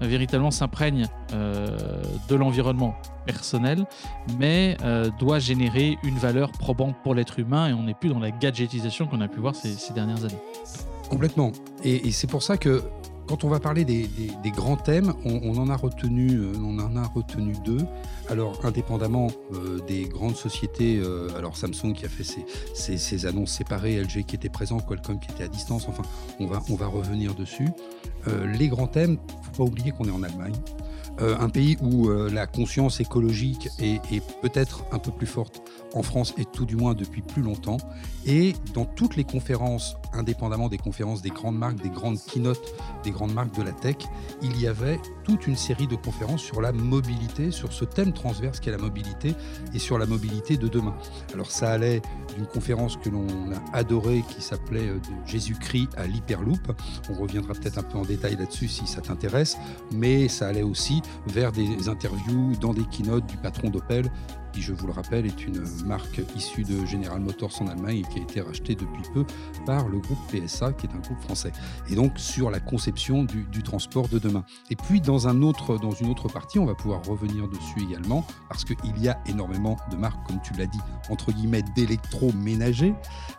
véritablement 0.00 0.50
s'imprègne 0.50 1.06
de 1.32 2.34
l'environnement 2.34 2.94
personnel, 3.26 3.86
mais 4.38 4.76
doit 5.18 5.38
générer 5.38 5.98
une 6.02 6.18
valeur 6.18 6.52
probante 6.52 6.96
pour 7.02 7.14
l'être 7.14 7.38
humain 7.38 7.68
et 7.68 7.72
on 7.72 7.82
n'est 7.82 7.94
plus 7.94 8.10
dans 8.10 8.20
la 8.20 8.30
gadgetisation 8.30 9.06
qu'on 9.06 9.20
a 9.20 9.28
pu 9.28 9.37
voir 9.40 9.54
ces, 9.54 9.92
dernières 9.94 10.24
années. 10.24 10.38
Complètement. 11.08 11.52
Et, 11.84 12.10
c'est 12.10 12.26
pour 12.26 12.42
ça 12.42 12.56
que 12.56 12.82
quand 13.28 13.44
on 13.44 13.48
va 13.48 13.60
parler 13.60 13.84
des, 13.84 14.08
grands 14.46 14.76
thèmes, 14.76 15.12
on, 15.24 15.58
en 15.58 15.68
a 15.68 15.76
retenu, 15.76 16.30
euh, 16.30 16.52
on 16.64 16.78
en 16.78 16.96
a 16.96 17.06
retenu 17.06 17.52
deux. 17.64 17.84
Alors, 18.30 18.64
indépendamment 18.64 19.28
euh, 19.52 19.80
des 19.86 20.04
grandes 20.04 20.36
sociétés, 20.36 20.98
euh, 20.98 21.28
alors 21.36 21.56
Samsung 21.56 21.92
qui 21.94 22.06
a 22.06 22.08
fait 22.08 22.24
ses, 22.74 23.26
annonces 23.26 23.52
séparées, 23.52 24.02
LG 24.02 24.24
qui 24.24 24.36
était 24.36 24.48
présent, 24.48 24.80
Qualcomm 24.80 25.20
qui 25.20 25.30
était 25.30 25.44
à 25.44 25.48
distance, 25.48 25.86
enfin, 25.88 26.02
on 26.40 26.46
va, 26.46 26.62
on 26.70 26.74
va 26.74 26.86
revenir 26.86 27.34
dessus. 27.34 27.68
les 28.26 28.68
grands 28.68 28.86
thèmes, 28.86 29.18
faut 29.42 29.64
pas 29.64 29.70
oublier 29.70 29.90
qu'on 29.90 30.04
est 30.04 30.10
en 30.10 30.22
Allemagne. 30.22 30.56
un 31.20 31.48
pays 31.48 31.76
où 31.82 32.08
la 32.10 32.46
conscience 32.46 33.00
écologique 33.00 33.68
est 33.78 34.22
peut-être 34.42 34.84
un 34.92 34.98
peu 34.98 35.10
plus 35.10 35.26
forte 35.26 35.62
en 35.94 36.02
France 36.02 36.34
et 36.38 36.44
tout 36.44 36.66
du 36.66 36.76
moins 36.76 36.94
depuis 36.94 37.22
plus 37.22 37.42
longtemps. 37.42 37.78
Et 38.30 38.52
dans 38.74 38.84
toutes 38.84 39.16
les 39.16 39.24
conférences, 39.24 39.96
indépendamment 40.12 40.68
des 40.68 40.76
conférences 40.76 41.22
des 41.22 41.30
grandes 41.30 41.56
marques, 41.56 41.82
des 41.82 41.88
grandes 41.88 42.18
keynotes, 42.18 42.74
des 43.02 43.10
grandes 43.10 43.32
marques 43.32 43.56
de 43.56 43.62
la 43.62 43.72
tech, 43.72 43.96
il 44.42 44.60
y 44.60 44.66
avait 44.66 45.00
toute 45.24 45.46
une 45.46 45.56
série 45.56 45.86
de 45.86 45.96
conférences 45.96 46.42
sur 46.42 46.60
la 46.60 46.70
mobilité, 46.70 47.50
sur 47.50 47.72
ce 47.72 47.86
thème 47.86 48.12
transverse 48.12 48.60
qu'est 48.60 48.70
la 48.70 48.76
mobilité 48.76 49.34
et 49.72 49.78
sur 49.78 49.96
la 49.96 50.04
mobilité 50.04 50.58
de 50.58 50.68
demain. 50.68 50.94
Alors 51.32 51.50
ça 51.50 51.70
allait 51.70 52.02
d'une 52.36 52.46
conférence 52.46 52.98
que 52.98 53.08
l'on 53.08 53.26
a 53.50 53.76
adorée 53.76 54.22
qui 54.28 54.42
s'appelait 54.42 54.88
euh, 54.88 55.00
Jésus-Christ 55.24 55.88
à 55.96 56.06
l'Hyperloop. 56.06 56.72
On 57.08 57.14
reviendra 57.14 57.54
peut-être 57.54 57.78
un 57.78 57.82
peu 57.82 57.96
en 57.96 58.04
détail 58.04 58.36
là-dessus 58.36 58.68
si 58.68 58.86
ça 58.86 59.00
t'intéresse, 59.00 59.56
mais 59.90 60.28
ça 60.28 60.48
allait 60.48 60.62
aussi 60.62 61.00
vers 61.28 61.50
des 61.50 61.88
interviews 61.88 62.52
dans 62.60 62.74
des 62.74 62.84
keynotes 62.84 63.26
du 63.26 63.38
patron 63.38 63.70
d'Opel 63.70 64.10
qui, 64.52 64.62
je 64.62 64.72
vous 64.72 64.86
le 64.86 64.92
rappelle, 64.92 65.26
est 65.26 65.46
une 65.46 65.62
marque 65.84 66.20
issue 66.36 66.64
de 66.64 66.84
General 66.86 67.20
Motors 67.20 67.60
en 67.60 67.68
Allemagne 67.68 67.98
et 67.98 68.12
qui 68.12 68.17
a 68.18 68.22
été 68.22 68.40
rachetée 68.40 68.74
depuis 68.74 69.02
peu 69.12 69.24
par 69.66 69.88
le 69.88 69.98
groupe 69.98 70.18
PSA, 70.30 70.72
qui 70.72 70.86
est 70.86 70.90
un 70.94 70.98
groupe 70.98 71.20
français. 71.20 71.52
Et 71.90 71.94
donc 71.94 72.18
sur 72.18 72.50
la 72.50 72.60
conception 72.60 73.24
du, 73.24 73.62
transport 73.62 74.08
de 74.08 74.18
demain. 74.18 74.44
Et 74.70 74.76
puis 74.76 75.00
dans, 75.00 75.28
un 75.28 75.42
autre, 75.42 75.78
dans 75.78 75.90
une 75.90 76.10
autre 76.10 76.28
partie, 76.28 76.58
on 76.58 76.64
va 76.64 76.74
pouvoir 76.74 77.04
revenir 77.04 77.48
dessus 77.48 77.82
également, 77.82 78.24
parce 78.48 78.64
qu'il 78.64 78.98
y 78.98 79.08
a 79.08 79.18
énormément 79.26 79.76
de 79.90 79.96
marques, 79.96 80.26
comme 80.26 80.40
tu 80.42 80.54
l'as 80.54 80.66
dit, 80.66 80.80
entre 81.10 81.32
guillemets, 81.32 81.62
d'électroménager. 81.74 82.94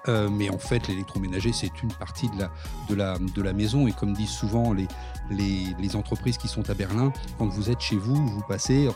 Euh, 0.08 0.30
mais 0.30 0.50
en 0.50 0.58
fait, 0.58 0.88
l'électroménager, 0.88 1.54
c'est 1.54 1.82
une 1.82 1.92
partie 1.94 2.30
de 2.30 2.40
la, 2.40 2.52
de, 2.90 2.96
la, 2.96 3.18
de 3.18 3.42
la 3.42 3.54
maison. 3.54 3.88
Et 3.88 3.92
comme 3.92 4.14
disent 4.14 4.30
souvent 4.30 4.74
les, 4.74 4.88
les 5.32 5.96
entreprises 5.96 6.38
qui 6.38 6.48
sont 6.48 6.70
à 6.70 6.74
Berlin, 6.74 7.12
quand 7.38 7.48
vous 7.48 7.70
êtes 7.70 7.82
chez 7.82 7.98
vous, 7.98 8.16
vous 8.16 8.44
passez 8.48 8.90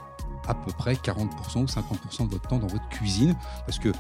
à 0.48 0.54
peu 0.54 0.72
près 0.72 0.94
40% 0.94 1.28
ou 1.58 1.66
50% 1.66 2.26
de 2.28 2.32
votre 2.32 2.48
temps 2.48 2.60
dans 2.60 2.68
votre 2.68 2.88
cuisine. 2.90 3.36
Parce 3.66 3.80
que 3.80 3.90
euh, 3.90 3.94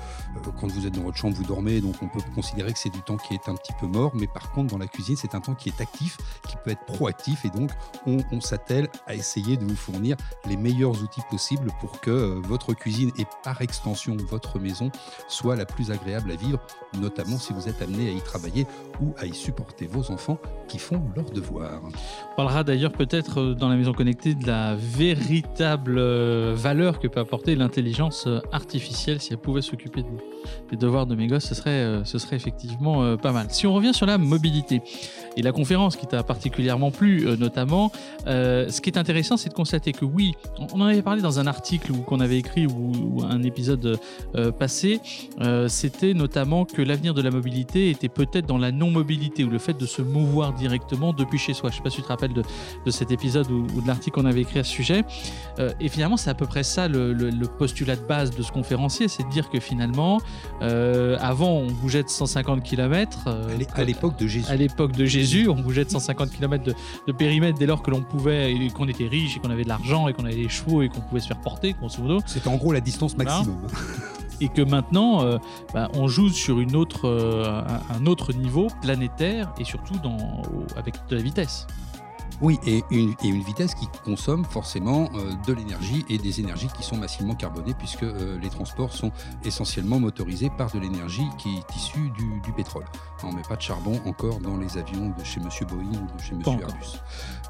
quand 0.59 0.67
vous 0.67 0.85
êtes 0.85 0.93
dans 0.93 1.03
votre 1.03 1.17
chambre, 1.17 1.35
vous 1.35 1.43
dormez, 1.43 1.81
donc 1.81 1.95
on 2.01 2.07
peut 2.07 2.19
considérer 2.35 2.73
que 2.73 2.79
c'est 2.79 2.89
du 2.89 3.01
temps 3.01 3.17
qui 3.17 3.33
est 3.33 3.49
un 3.49 3.55
petit 3.55 3.73
peu 3.79 3.87
mort. 3.87 4.11
Mais 4.15 4.27
par 4.27 4.51
contre, 4.51 4.71
dans 4.71 4.77
la 4.77 4.87
cuisine, 4.87 5.15
c'est 5.15 5.35
un 5.35 5.41
temps 5.41 5.55
qui 5.55 5.69
est 5.69 5.81
actif, 5.81 6.17
qui 6.47 6.55
peut 6.63 6.71
être 6.71 6.85
proactif. 6.85 7.45
Et 7.45 7.49
donc, 7.49 7.71
on, 8.05 8.41
s'attelle 8.41 8.89
à 9.07 9.15
essayer 9.15 9.55
de 9.55 9.63
vous 9.63 9.75
fournir 9.75 10.17
les 10.45 10.57
meilleurs 10.57 11.01
outils 11.01 11.21
possibles 11.29 11.71
pour 11.79 12.01
que 12.01 12.11
euh, 12.11 12.41
votre 12.43 12.73
cuisine 12.73 13.11
et 13.17 13.25
par 13.43 13.61
extension 13.61 14.17
votre 14.17 14.59
maison 14.59 14.91
soit 15.27 15.55
la 15.55 15.65
plus 15.65 15.91
agréable 15.91 16.31
à 16.31 16.35
vivre, 16.35 16.59
notamment 16.99 17.37
si 17.37 17.53
vous 17.53 17.69
êtes 17.69 17.81
amené 17.81 18.09
à 18.09 18.11
y 18.11 18.21
travailler 18.21 18.67
ou 19.01 19.13
à 19.17 19.25
y 19.25 19.33
supporter 19.33 19.87
vos 19.87 20.11
enfants 20.11 20.37
qui 20.67 20.79
font 20.79 21.01
leurs 21.15 21.31
devoirs. 21.31 21.81
On 22.33 22.35
parlera 22.35 22.63
d'ailleurs 22.63 22.91
peut-être 22.91 23.39
euh, 23.39 23.53
dans 23.53 23.69
la 23.69 23.75
maison 23.75 23.93
connectée 23.93 24.35
de 24.35 24.47
la 24.47 24.75
véritable 24.75 25.97
valeur 26.55 26.99
que 26.99 27.07
peut 27.07 27.19
apporter 27.19 27.55
l'intelligence 27.55 28.27
artificielle 28.51 29.19
si 29.19 29.33
elle 29.33 29.39
pouvait 29.39 29.61
s'occuper 29.61 30.03
des, 30.69 30.77
devoirs 30.77 31.05
de 31.05 31.15
mes 31.15 31.27
gosses, 31.27 31.45
ce 31.45 31.55
serait, 31.55 32.01
ce 32.03 32.17
serait 32.17 32.35
effectivement 32.35 33.15
pas 33.17 33.31
mal. 33.31 33.47
Si 33.49 33.67
on 33.67 33.73
revient 33.73 33.93
sur 33.93 34.05
la 34.05 34.17
mobilité 34.17 34.81
et 35.37 35.41
la 35.41 35.51
conférence 35.51 35.95
qui 35.95 36.07
t'a 36.07 36.23
particulièrement 36.23 36.91
plu, 36.91 37.25
notamment, 37.37 37.91
ce 38.25 38.81
qui 38.81 38.89
est 38.89 38.97
intéressant, 38.97 39.37
c'est 39.37 39.49
de 39.49 39.53
constater 39.53 39.91
que 39.91 40.05
oui, 40.05 40.33
on 40.73 40.81
en 40.81 40.85
avait 40.85 41.01
parlé 41.01 41.21
dans 41.21 41.39
un 41.39 41.47
article 41.47 41.93
qu'on 42.05 42.19
avait 42.19 42.37
écrit 42.37 42.65
ou, 42.65 43.21
un 43.23 43.43
épisode 43.43 43.99
passé, 44.57 44.99
c'était 45.67 46.13
notamment 46.13 46.65
que 46.65 46.81
l'avenir 46.81 47.13
de 47.13 47.21
la 47.21 47.31
mobilité 47.31 47.89
était 47.89 48.09
peut-être 48.09 48.45
dans 48.45 48.57
la 48.57 48.71
non-mobilité 48.71 49.43
ou 49.43 49.49
le 49.49 49.59
fait 49.59 49.77
de 49.77 49.85
se 49.85 50.01
mouvoir 50.01 50.53
directement 50.53 51.13
depuis 51.13 51.37
chez 51.37 51.53
soi. 51.53 51.69
Je 51.69 51.75
ne 51.75 51.77
sais 51.77 51.83
pas 51.83 51.89
si 51.89 51.97
tu 51.97 52.01
te 52.03 52.07
rappelles 52.07 52.33
de, 52.33 52.91
cet 52.91 53.11
épisode 53.11 53.49
ou, 53.49 53.81
de 53.81 53.87
l'article 53.87 54.19
qu'on 54.19 54.25
avait 54.25 54.41
écrit 54.41 54.59
à 54.59 54.63
ce 54.63 54.71
sujet. 54.71 55.03
Euh, 55.59 55.71
et 55.79 55.89
finalement, 55.89 56.17
c'est 56.23 56.29
à 56.29 56.33
peu 56.33 56.45
près 56.45 56.63
ça 56.63 56.87
le, 56.87 57.13
postulat 57.57 57.95
de 57.95 58.01
base 58.01 58.31
de 58.31 58.41
ce 58.41 58.51
conférencier, 58.51 59.07
c'est 59.07 59.23
de 59.23 59.29
dire 59.29 59.49
que 59.49 59.59
finalement, 59.59 60.21
euh, 60.61 61.17
avant, 61.19 61.49
on 61.49 61.67
bougeait 61.67 62.03
de 62.03 62.09
150 62.09 62.63
km. 62.63 63.25
Euh, 63.27 63.57
à 63.75 63.83
l'époque 63.83 64.17
de 64.17 64.27
Jésus. 64.27 64.49
À 64.49 64.55
l'époque 64.55 64.93
de 64.93 65.05
Jésus, 65.05 65.49
on 65.49 65.55
bougeait 65.55 65.83
de 65.83 65.89
150 65.89 66.31
km 66.31 66.63
de, 66.63 67.11
périmètre 67.11 67.59
dès 67.59 67.65
lors 67.65 67.83
que 67.83 67.91
l'on 67.91 68.01
pouvait, 68.01 68.55
qu'on 68.73 68.87
était 68.87 69.07
riche 69.07 69.35
et 69.37 69.39
qu'on 69.39 69.49
avait 69.49 69.63
de 69.63 69.69
l'argent 69.69 70.07
et 70.07 70.13
qu'on 70.13 70.25
avait 70.25 70.35
des 70.35 70.49
chevaux 70.49 70.81
et 70.81 70.89
qu'on 70.89 71.01
pouvait 71.01 71.21
se 71.21 71.27
faire 71.27 71.41
porter, 71.41 71.73
grosso 71.73 72.01
modo. 72.01 72.19
C'était 72.25 72.47
en 72.47 72.55
gros 72.55 72.71
la 72.71 72.81
distance 72.81 73.17
maximum 73.17 73.57
et 74.41 74.49
que 74.49 74.61
maintenant 74.61 75.23
euh, 75.23 75.37
bah, 75.73 75.89
on 75.93 76.07
joue 76.07 76.29
sur 76.29 76.59
une 76.59 76.75
autre, 76.75 77.07
euh, 77.07 77.61
un 77.93 78.05
autre 78.05 78.33
niveau 78.33 78.67
planétaire 78.81 79.53
et 79.59 79.63
surtout 79.63 79.97
dans, 80.03 80.41
avec 80.77 80.95
de 81.09 81.15
la 81.15 81.21
vitesse. 81.21 81.67
Oui, 82.41 82.59
et 82.65 82.83
une, 82.91 83.15
et 83.23 83.27
une, 83.27 83.43
vitesse 83.43 83.75
qui 83.75 83.87
consomme 84.03 84.45
forcément 84.45 85.09
euh, 85.15 85.31
de 85.47 85.53
l'énergie 85.53 86.05
et 86.09 86.17
des 86.17 86.39
énergies 86.39 86.67
qui 86.75 86.83
sont 86.83 86.97
massivement 86.97 87.35
carbonées 87.35 87.73
puisque 87.73 88.05
les 88.41 88.49
transports 88.49 88.93
sont 88.93 89.11
essentiellement 89.43 89.99
motorisés 89.99 90.49
par 90.57 90.71
de 90.71 90.79
l'énergie 90.79 91.27
qui 91.37 91.57
est 91.57 91.75
issue 91.75 92.11
du, 92.11 92.53
pétrole. 92.53 92.85
On 93.23 93.31
ne 93.31 93.37
met 93.37 93.41
pas 93.41 93.55
de 93.55 93.61
charbon 93.61 93.99
encore 94.05 94.39
dans 94.39 94.57
les 94.57 94.77
avions 94.77 95.13
de 95.17 95.23
chez 95.23 95.39
Monsieur 95.39 95.65
Boeing 95.65 95.91
ou 95.91 96.17
de 96.17 96.21
chez 96.21 96.35
Monsieur 96.35 96.59
Airbus. 96.59 96.99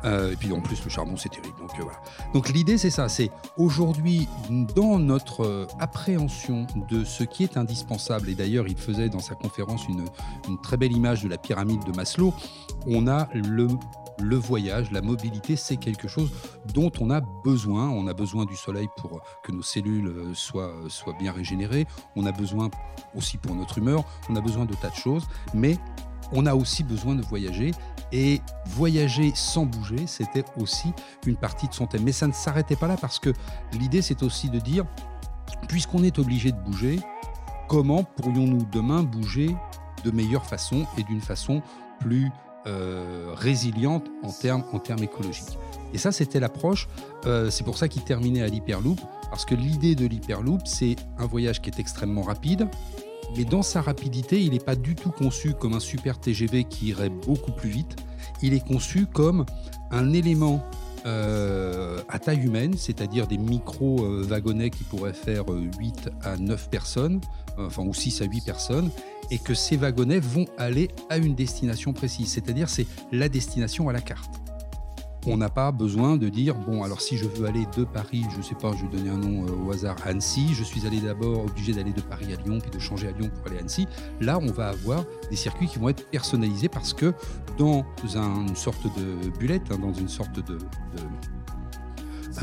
Euh, 0.06 0.34
et 0.34 0.36
puis 0.36 0.52
en 0.52 0.62
plus, 0.62 0.84
le 0.84 0.90
charbon, 0.90 1.16
c'est 1.18 1.30
terrible. 1.30 1.58
Donc 1.60 1.72
euh, 1.80 1.84
voilà. 1.84 1.98
Donc 2.34 2.50
l'idée, 2.50 2.78
c'est 2.78 2.90
ça. 2.90 3.10
C'est 3.10 3.32
aujourd'hui, 3.58 4.28
dans 4.76 5.00
notre 5.00 5.46
euh, 5.46 5.68
appréhension 5.80 6.68
de 6.90 7.04
ce 7.04 7.24
qui 7.24 7.44
est 7.44 7.58
indispensable, 7.58 8.30
et 8.30 8.36
d'ailleurs, 8.36 8.68
il 8.68 8.78
faisait 8.78 9.10
dans 9.10 9.20
sa 9.20 9.36
conférence 9.36 9.88
une, 9.88 10.06
une 10.48 10.60
très 10.62 10.78
belle 10.78 10.94
image 10.94 11.24
de 11.24 11.30
la 11.30 11.38
pyramide 11.38 11.84
de 11.86 11.92
Maslow, 11.92 12.34
on 12.88 13.08
a 13.08 13.28
le 13.34 13.68
le 14.20 14.36
voyage, 14.36 14.92
la 14.92 15.02
mobilité, 15.02 15.56
c'est 15.56 15.78
quelque 15.78 16.08
chose 16.08 16.32
dont 16.74 16.92
on 17.00 17.10
a 17.10 17.22
besoin. 17.44 17.90
On 17.90 18.08
a 18.08 18.14
besoin 18.14 18.46
du 18.46 18.56
soleil 18.56 18.88
pour 18.98 19.22
que 19.44 19.52
nos 19.52 19.62
cellules 19.62 20.14
soient, 20.34 20.74
soient 20.90 21.16
bien 21.20 21.32
régénérées. 21.32 21.88
On 22.16 22.26
a 22.26 22.32
besoin 22.32 22.70
aussi 23.16 23.38
pour 23.38 23.56
notre 23.56 23.78
humeur. 23.78 24.04
On 24.30 24.36
a 24.36 24.42
besoin 24.42 24.66
de 24.66 24.74
tas 24.76 24.90
de 24.90 24.96
choses. 24.96 25.24
Mais 25.54 25.78
on 26.32 26.46
a 26.46 26.56
aussi 26.56 26.84
besoin 26.84 27.16
de 27.16 27.22
voyager. 27.22 27.72
Et 28.12 28.42
voyager 28.68 29.32
sans 29.36 29.66
bouger, 29.66 30.06
c'était 30.06 30.46
aussi 30.58 30.94
une 31.26 31.36
partie 31.36 31.68
de 31.68 31.74
son 31.74 31.88
thème. 31.88 32.04
Mais 32.04 32.12
ça 32.12 32.28
ne 32.28 32.34
s'arrêtait 32.34 32.76
pas 32.76 32.88
là 32.88 32.98
parce 32.98 33.20
que 33.20 33.34
l'idée, 33.74 34.02
c'est 34.02 34.22
aussi 34.22 34.50
de 34.50 34.60
dire, 34.60 34.86
puisqu'on 35.68 36.04
est 36.04 36.20
obligé 36.20 36.52
de 36.52 36.60
bouger, 36.60 37.00
comment 37.68 38.04
pourrions-nous 38.04 38.66
demain 38.72 39.02
bouger 39.02 39.56
de 40.04 40.12
meilleure 40.12 40.46
façon 40.46 40.86
et 40.98 41.04
d'une 41.04 41.22
façon 41.22 41.62
plus 42.00 42.30
euh, 42.68 43.34
résiliente 43.36 44.06
en 44.24 44.32
termes, 44.32 45.04
écologiques. 45.04 45.58
Et 45.94 45.98
ça, 45.98 46.12
c'était 46.12 46.40
l'approche. 46.40 46.88
Euh, 47.26 47.50
c'est 47.50 47.64
pour 47.64 47.78
ça 47.78 47.88
qu'il 47.88 48.04
terminait 48.04 48.42
à 48.42 48.48
l'Hyperloop, 48.48 49.00
parce 49.30 49.46
que 49.46 49.56
l'idée 49.56 49.96
de 49.96 50.06
l'Hyperloop, 50.06 50.62
c'est 50.66 50.96
un 51.18 51.26
voyage 51.26 51.62
qui 51.62 51.70
est 51.70 51.80
extrêmement 51.80 52.24
rapide, 52.24 52.68
mais 53.36 53.46
dans 53.46 53.64
sa 53.64 53.82
rapidité, 53.82 54.42
il 54.42 54.52
n'est 54.52 54.60
pas 54.60 54.76
du 54.76 54.96
tout 54.96 55.12
conçu 55.12 55.54
comme 55.54 55.74
un 55.74 55.80
super 55.80 56.20
TGV 56.20 56.64
qui 56.66 56.88
irait 56.88 57.10
beaucoup 57.10 57.52
plus 57.52 57.70
vite. 57.70 57.96
Il 58.42 58.54
est 58.54 58.66
conçu 58.66 59.06
comme 59.06 59.46
un 59.92 60.14
élément 60.14 60.64
euh, 61.06 62.00
à 62.08 62.18
taille 62.18 62.46
humaine, 62.46 62.76
c'est-à-dire 62.78 63.28
des 63.28 63.38
micro-wagonnets 63.38 64.70
qui 64.70 64.86
pourraient 64.86 65.14
faire 65.14 65.46
8 65.50 66.10
à 66.24 66.38
9 66.38 66.70
personnes, 66.70 67.20
enfin 67.58 67.84
ou 67.84 67.94
6 67.94 68.22
à 68.22 68.26
8 68.26 68.46
personnes, 68.46 68.90
et 69.34 69.40
que 69.40 69.56
ces 69.56 69.78
wagonnets 69.78 70.20
vont 70.20 70.46
aller 70.60 70.90
à 71.10 71.18
une 71.18 71.34
destination 71.34 71.92
précise, 71.92 72.32
c'est-à-dire 72.32 72.70
c'est 72.70 72.86
la 73.12 73.30
destination 73.30 73.90
à 73.90 73.94
la 73.94 74.00
carte. 74.00 74.30
On 75.26 75.38
n'a 75.38 75.50
pas 75.50 75.72
besoin 75.72 76.18
de 76.18 76.30
dire 76.30 76.54
bon 76.54 76.84
alors 76.84 77.02
si 77.02 77.18
je 77.18 77.26
veux 77.26 77.48
aller 77.48 77.66
de 77.76 77.84
Paris, 77.84 78.24
je 78.38 78.44
sais 78.44 78.54
pas, 78.54 78.74
je 78.78 78.86
vais 78.86 78.96
donner 78.96 79.10
un 79.10 79.18
nom 79.18 79.48
euh, 79.48 79.66
au 79.66 79.72
hasard, 79.72 79.96
Annecy, 80.06 80.54
je 80.54 80.64
suis 80.64 80.86
allé 80.86 81.00
d'abord 81.00 81.46
obligé 81.46 81.74
d'aller 81.74 81.94
de 81.94 82.02
Paris 82.02 82.28
à 82.32 82.44
Lyon 82.44 82.60
puis 82.62 82.70
de 82.70 82.78
changer 82.78 83.08
à 83.08 83.12
Lyon 83.12 83.32
pour 83.34 83.48
aller 83.48 83.58
à 83.58 83.62
Annecy. 83.62 83.88
Là, 84.22 84.38
on 84.40 84.52
va 84.52 84.70
avoir 84.70 85.04
des 85.32 85.36
circuits 85.36 85.68
qui 85.68 85.80
vont 85.80 85.90
être 85.90 86.08
personnalisés 86.12 86.70
parce 86.70 86.94
que 86.94 87.14
dans 87.58 87.84
une 88.04 88.56
sorte 88.56 88.86
de 89.00 89.30
bullette, 89.40 89.64
hein, 89.72 89.80
dans 89.82 89.94
une 89.94 90.10
sorte 90.10 90.46
de, 90.46 90.60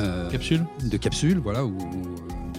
euh, 0.00 0.28
capsule, 0.28 0.64
de 0.82 0.96
capsule, 0.96 1.38
voilà, 1.38 1.64
ou, 1.64 1.76
de 1.76 2.49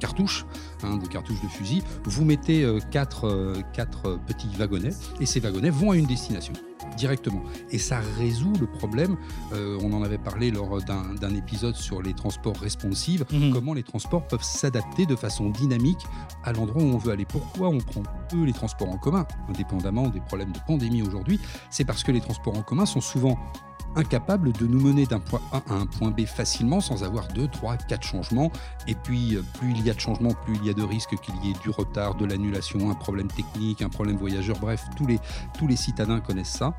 cartouche, 0.00 0.44
hein, 0.82 0.96
de 0.96 1.06
cartouche 1.06 1.40
de 1.40 1.48
fusil, 1.48 1.82
vous 2.04 2.24
mettez 2.24 2.64
euh, 2.64 2.80
quatre, 2.90 3.54
quatre 3.72 4.18
petits 4.26 4.48
wagonnets 4.58 4.90
et 5.20 5.26
ces 5.26 5.38
wagonnets 5.38 5.70
vont 5.70 5.92
à 5.92 5.96
une 5.96 6.06
destination 6.06 6.54
directement. 6.96 7.42
Et 7.70 7.78
ça 7.78 8.00
résout 8.18 8.52
le 8.60 8.66
problème. 8.66 9.16
Euh, 9.52 9.78
on 9.82 9.92
en 9.92 10.02
avait 10.02 10.18
parlé 10.18 10.50
lors 10.50 10.80
d'un 10.82 11.34
épisode 11.34 11.76
sur 11.76 12.02
les 12.02 12.14
transports 12.14 12.56
responsifs, 12.56 13.22
mhm. 13.30 13.52
comment 13.52 13.74
les 13.74 13.82
transports 13.82 14.26
peuvent 14.26 14.42
s'adapter 14.42 15.06
de 15.06 15.16
façon 15.16 15.50
dynamique 15.50 16.04
à 16.44 16.52
l'endroit 16.52 16.82
où 16.82 16.86
on 16.86 16.98
veut 16.98 17.12
aller. 17.12 17.24
Pourquoi 17.24 17.68
on 17.68 17.78
prend 17.78 18.02
peu 18.28 18.44
les 18.44 18.52
transports 18.52 18.90
en 18.90 18.98
commun, 18.98 19.26
indépendamment 19.48 20.08
des 20.08 20.20
problèmes 20.20 20.52
de 20.52 20.60
pandémie 20.66 21.02
aujourd'hui? 21.02 21.40
C'est 21.70 21.84
parce 21.84 22.02
que 22.02 22.12
les 22.12 22.20
transports 22.20 22.56
en 22.56 22.62
commun 22.62 22.86
sont 22.86 23.00
souvent 23.00 23.38
incapable 23.96 24.52
de 24.52 24.66
nous 24.66 24.80
mener 24.80 25.06
d'un 25.06 25.20
point 25.20 25.40
A 25.52 25.62
à 25.68 25.74
un 25.74 25.86
point 25.86 26.10
B 26.10 26.26
facilement 26.26 26.80
sans 26.80 27.04
avoir 27.04 27.28
deux, 27.28 27.48
trois, 27.48 27.76
quatre 27.76 28.06
changements. 28.06 28.50
Et 28.86 28.94
puis, 28.94 29.36
euh, 29.36 29.42
plus 29.58 29.70
il 29.70 29.84
y 29.84 29.90
a 29.90 29.94
de 29.94 30.00
changements, 30.00 30.34
plus 30.44 30.56
il 30.56 30.66
y 30.66 30.70
a 30.70 30.74
de 30.74 30.82
risques 30.82 31.16
qu'il 31.20 31.34
y 31.44 31.50
ait 31.50 31.58
du 31.62 31.70
retard, 31.70 32.14
de 32.14 32.26
l'annulation, 32.26 32.90
un 32.90 32.94
problème 32.94 33.28
technique, 33.28 33.82
un 33.82 33.88
problème 33.88 34.16
voyageur. 34.16 34.58
Bref, 34.60 34.84
tous 34.96 35.06
les, 35.06 35.18
tous 35.58 35.66
les 35.66 35.76
citadins 35.76 36.20
connaissent 36.20 36.48
ça. 36.48 36.76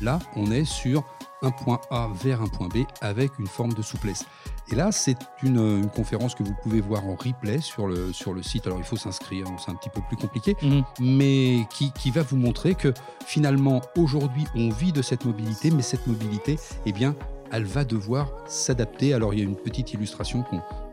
Là, 0.00 0.18
on 0.34 0.50
est 0.50 0.64
sur 0.64 1.04
un 1.42 1.50
point 1.50 1.80
A 1.90 2.08
vers 2.14 2.42
un 2.42 2.48
point 2.48 2.68
B 2.68 2.78
avec 3.00 3.38
une 3.38 3.46
forme 3.46 3.72
de 3.72 3.82
souplesse. 3.82 4.24
Et 4.70 4.74
là, 4.74 4.90
c'est 4.90 5.16
une, 5.42 5.88
conférence 5.94 6.34
que 6.34 6.42
vous 6.42 6.54
pouvez 6.62 6.80
voir 6.80 7.06
en 7.06 7.14
replay 7.14 7.60
sur 7.60 7.86
le, 7.86 8.12
sur 8.12 8.34
le 8.34 8.42
site. 8.42 8.66
Alors, 8.66 8.78
il 8.78 8.84
faut 8.84 8.96
s'inscrire, 8.96 9.46
c'est 9.64 9.70
un 9.70 9.74
petit 9.74 9.90
peu 9.90 10.00
plus 10.08 10.16
compliqué, 10.16 10.56
mhm. 10.62 10.82
mais 11.00 11.66
qui, 11.70 11.92
qui, 11.92 12.10
va 12.10 12.22
vous 12.22 12.36
montrer 12.36 12.74
que 12.74 12.92
finalement, 13.24 13.80
aujourd'hui, 13.96 14.44
on 14.54 14.70
vit 14.70 14.92
de 14.92 15.02
cette 15.02 15.24
mobilité, 15.24 15.70
mais 15.70 15.82
cette 15.82 16.06
mobilité, 16.06 16.58
eh 16.84 16.92
bien, 16.92 17.14
elle 17.52 17.64
va 17.64 17.84
devoir 17.84 18.28
s'adapter. 18.46 19.14
Alors, 19.14 19.34
il 19.34 19.38
y 19.38 19.42
a 19.42 19.44
une 19.44 19.56
petite 19.56 19.92
illustration 19.92 20.44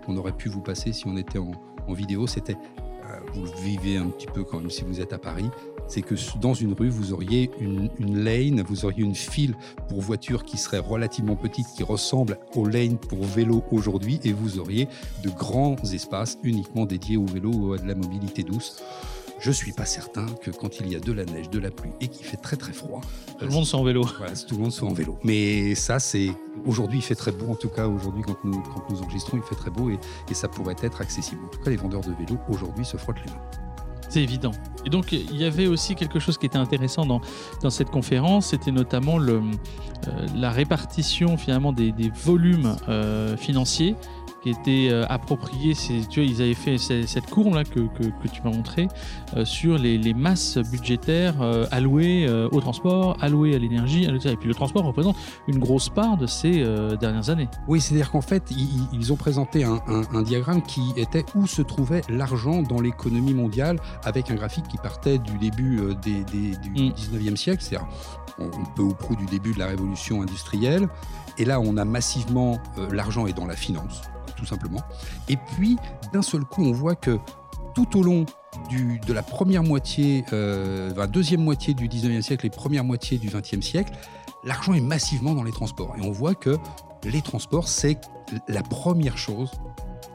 qu'on 0.06 0.18
aurait 0.18 0.34
pu 0.34 0.50
vous 0.50 0.62
passer 0.62 0.94
si 0.94 1.08
on 1.08 1.18
était 1.18 1.40
en, 1.40 1.52
en 1.88 1.94
vidéo. 1.94 2.28
C'était, 2.28 2.58
euh, 3.10 3.20
vous 3.34 3.46
le 3.46 3.52
vivez 3.62 3.98
un 3.98 4.08
petit 4.08 4.28
peu 4.28 4.44
quand 4.44 4.60
même 4.60 4.70
si 4.70 4.84
vous 4.84 5.02
êtes 5.02 5.14
à 5.14 5.18
Paris 5.18 5.50
c'est 5.88 6.02
que 6.02 6.16
dans 6.40 6.54
une 6.54 6.74
rue, 6.74 6.90
vous 6.90 7.14
auriez 7.14 7.52
une, 7.60 7.90
lane, 8.24 8.64
vous 8.68 8.86
auriez 8.86 9.04
une 9.04 9.16
file 9.16 9.56
pour 9.90 10.02
voitures 10.02 10.44
qui 10.44 10.58
serait 10.58 10.80
relativement 10.80 11.36
petite, 11.36 11.68
qui 11.76 11.84
ressemble 11.84 12.38
aux 12.56 12.66
lanes 12.66 12.98
pour 12.98 13.24
vélo 13.24 13.64
aujourd'hui, 13.72 14.20
et 14.24 14.34
vous 14.34 14.60
auriez 14.60 14.88
de 15.24 15.30
grands 15.30 15.76
espaces 15.94 16.38
uniquement 16.44 16.86
dédiés 16.86 17.18
au 17.18 17.26
vélo 17.26 17.52
ou 17.52 17.74
à 17.74 17.78
de 17.78 17.88
la 17.88 17.96
mobilité 17.96 18.44
douce. 18.44 18.82
Je 19.44 19.50
ne 19.50 19.54
suis 19.54 19.74
pas 19.74 19.84
certain 19.84 20.26
que 20.42 20.52
quand 20.52 20.80
il 20.80 20.90
y 20.90 20.96
a 20.96 21.02
de 21.02 21.12
la 21.12 21.26
neige, 21.26 21.50
de 21.50 21.60
la 21.60 21.70
pluie 21.70 21.92
et 22.00 22.08
qu'il 22.08 22.26
fait 22.26 22.38
très 22.38 22.56
très 22.56 22.72
froid, 22.72 23.02
tout 23.38 23.46
le 23.46 23.52
monde 23.52 23.66
soit 23.66 23.78
en 23.78 23.84
vélo. 23.84 24.06
Voilà, 24.18 24.34
tout 24.36 24.56
le 24.56 24.62
monde 24.62 24.72
soit 24.72 24.88
en 24.88 24.94
vélo. 24.94 25.20
Mais 25.26 25.76
ça, 25.76 26.00
c'est 26.00 26.30
aujourd'hui, 26.66 27.00
il 27.00 27.02
fait 27.02 27.16
très 27.16 27.34
beau. 27.34 27.52
En 27.52 27.56
tout 27.56 27.68
cas, 27.68 27.88
aujourd'hui, 27.88 28.24
quand 28.26 28.42
nous, 28.46 28.62
quand 28.62 28.90
nous 28.90 29.02
enregistrons, 29.02 29.36
il 29.36 29.44
fait 29.44 29.56
très 29.56 29.70
beau 29.70 29.90
et, 29.90 30.00
et 30.32 30.34
ça 30.34 30.48
pourrait 30.48 30.78
être 30.82 31.02
accessible. 31.02 31.42
En 31.46 31.50
tout 31.50 31.60
cas, 31.60 31.72
les 31.72 31.76
vendeurs 31.76 32.02
de 32.02 32.14
vélos 32.14 32.40
aujourd'hui 32.48 32.86
se 32.86 32.96
frottent 32.96 33.20
les 33.26 33.32
mains. 33.32 33.63
Évident. 34.16 34.52
Et 34.86 34.90
donc, 34.90 35.12
il 35.12 35.36
y 35.36 35.46
avait 35.46 35.68
aussi 35.68 35.96
quelque 35.96 36.20
chose 36.20 36.38
qui 36.38 36.46
était 36.46 36.58
intéressant 36.58 37.06
dans, 37.06 37.22
cette 37.70 37.90
conférence, 37.90 38.48
c'était 38.48 38.72
notamment 38.72 39.20
euh, 39.20 39.42
la 40.36 40.52
répartition 40.52 41.38
finalement 41.38 41.72
des, 41.72 41.92
des 41.92 42.10
volumes 42.10 42.76
euh, 42.90 43.38
financiers 43.38 43.96
qui 44.44 44.50
était 44.50 44.90
euh, 44.92 45.06
approprié. 45.10 45.74
Tu 45.74 46.20
vois, 46.20 46.30
ils 46.30 46.42
avaient 46.42 46.54
fait 46.54 46.78
cette 46.78 47.30
courbe 47.30 47.56
là 47.56 47.64
que, 47.64 47.80
que, 47.80 48.28
tu 48.28 48.42
m'as 48.44 48.52
montré 48.52 48.90
euh, 49.36 49.46
sur 49.46 49.78
les, 49.78 49.98
les, 49.98 50.14
masses 50.14 50.58
budgétaires 50.58 51.42
euh, 51.42 51.66
allouées 51.72 52.30
au 52.52 52.60
transport, 52.60 53.18
allouées 53.22 53.56
à 53.56 53.58
l'énergie, 53.58 54.04
et 54.04 54.36
puis 54.36 54.48
le 54.48 54.54
transport 54.54 54.84
représente 54.84 55.16
une 55.48 55.60
grosse 55.60 55.90
part 55.90 56.18
de 56.18 56.28
ces 56.28 56.64
dernières 57.00 57.30
années. 57.30 57.48
Oui, 57.68 57.80
c'est-à-dire 57.80 58.12
qu'en 58.12 58.22
fait, 58.22 58.52
ils, 58.92 59.14
ont 59.14 59.16
présenté 59.16 59.64
un, 59.64 59.82
un, 59.88 60.22
diagramme 60.22 60.62
qui 60.62 60.82
était 60.98 61.26
où 61.36 61.48
se 61.48 61.62
trouvait 61.62 62.02
l'argent 62.10 62.62
dans 62.62 62.82
l'économie 62.82 63.34
mondiale, 63.34 63.80
avec 64.04 64.30
un 64.32 64.36
graphique 64.36 64.68
qui 64.68 64.78
partait 64.78 65.20
du 65.20 65.38
début 65.38 65.80
des, 66.02 66.24
des, 66.26 66.58
du 66.58 66.92
19e 66.92 67.32
mm. 67.32 67.38
siècle, 67.38 67.64
c'est-à-dire 67.64 67.88
on 68.40 68.66
peut 68.76 68.84
au 68.84 68.94
prou 68.94 69.16
du 69.16 69.26
début 69.26 69.54
de 69.54 69.60
la 69.60 69.68
révolution 69.68 70.22
industrielle. 70.22 70.90
Et 71.38 71.46
là, 71.46 71.60
on 71.60 71.78
a 71.78 71.86
massivement, 71.86 72.60
l'argent 72.92 73.28
est 73.28 73.34
dans 73.34 73.46
la 73.46 73.56
finance 73.56 74.02
tout 74.36 74.46
simplement. 74.46 74.82
Et 75.30 75.38
puis, 75.38 75.78
d'un 76.12 76.22
seul 76.22 76.44
coup, 76.44 76.64
on 76.64 76.72
voit 76.72 76.96
que 76.96 77.20
tout 77.74 77.98
au 77.98 78.04
long 78.04 78.26
de 78.72 79.14
la 79.14 79.24
première 79.24 79.64
moitié, 79.64 80.26
euh, 80.32 80.94
la 80.96 81.08
deuxième 81.08 81.42
moitié 81.42 81.74
du 81.74 81.88
19e 81.88 82.22
siècle 82.22 82.46
et 82.46 82.50
première 82.50 82.84
moitié 82.84 83.18
du 83.18 83.30
20e 83.30 83.62
siècle, 83.62 83.94
l'argent 84.44 84.74
est 84.74 84.82
massivement 84.82 85.34
dans 85.34 85.44
les 85.44 85.52
transports. 85.52 85.96
Et 85.98 86.02
on 86.02 86.12
voit 86.12 86.36
que 86.36 86.58
les 87.04 87.22
transports, 87.22 87.68
c'est 87.68 88.00
la 88.48 88.62
première 88.62 89.18
chose 89.18 89.52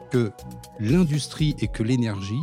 que 0.09 0.31
l'industrie 0.79 1.55
et 1.59 1.67
que 1.67 1.83
l'énergie 1.83 2.41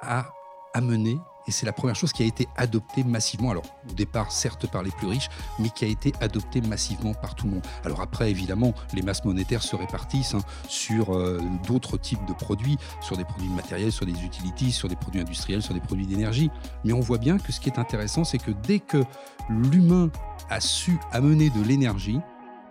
a 0.00 0.32
amené 0.74 1.18
et 1.48 1.50
c'est 1.50 1.66
la 1.66 1.72
première 1.72 1.96
chose 1.96 2.12
qui 2.12 2.22
a 2.22 2.26
été 2.26 2.46
adoptée 2.56 3.02
massivement, 3.02 3.50
alors 3.50 3.64
au 3.90 3.94
départ 3.94 4.30
certes 4.30 4.70
par 4.70 4.82
les 4.82 4.90
plus 4.90 5.06
riches, 5.06 5.30
mais 5.58 5.70
qui 5.70 5.86
a 5.86 5.88
été 5.88 6.12
adoptée 6.20 6.60
massivement 6.60 7.14
par 7.14 7.34
tout 7.34 7.46
le 7.46 7.54
monde. 7.54 7.66
Alors 7.84 8.02
après, 8.02 8.30
évidemment, 8.30 8.74
les 8.92 9.00
masses 9.00 9.24
monétaires 9.24 9.62
se 9.62 9.74
répartissent 9.74 10.34
hein, 10.34 10.42
sur 10.68 11.16
euh, 11.16 11.40
d'autres 11.66 11.96
types 11.96 12.24
de 12.26 12.34
produits, 12.34 12.76
sur 13.00 13.16
des 13.16 13.24
produits 13.24 13.48
matériels, 13.48 13.92
sur 13.92 14.04
des 14.04 14.22
utilities, 14.22 14.72
sur 14.72 14.88
des 14.88 14.96
produits 14.96 15.22
industriels, 15.22 15.62
sur 15.62 15.72
des 15.72 15.80
produits 15.80 16.06
d'énergie. 16.06 16.50
Mais 16.84 16.92
on 16.92 17.00
voit 17.00 17.18
bien 17.18 17.38
que 17.38 17.50
ce 17.50 17.60
qui 17.60 17.70
est 17.70 17.78
intéressant, 17.78 18.24
c'est 18.24 18.38
que 18.38 18.50
dès 18.50 18.78
que 18.78 19.02
l'humain 19.48 20.10
a 20.50 20.60
su 20.60 20.98
amener 21.12 21.48
de 21.48 21.62
l'énergie, 21.62 22.20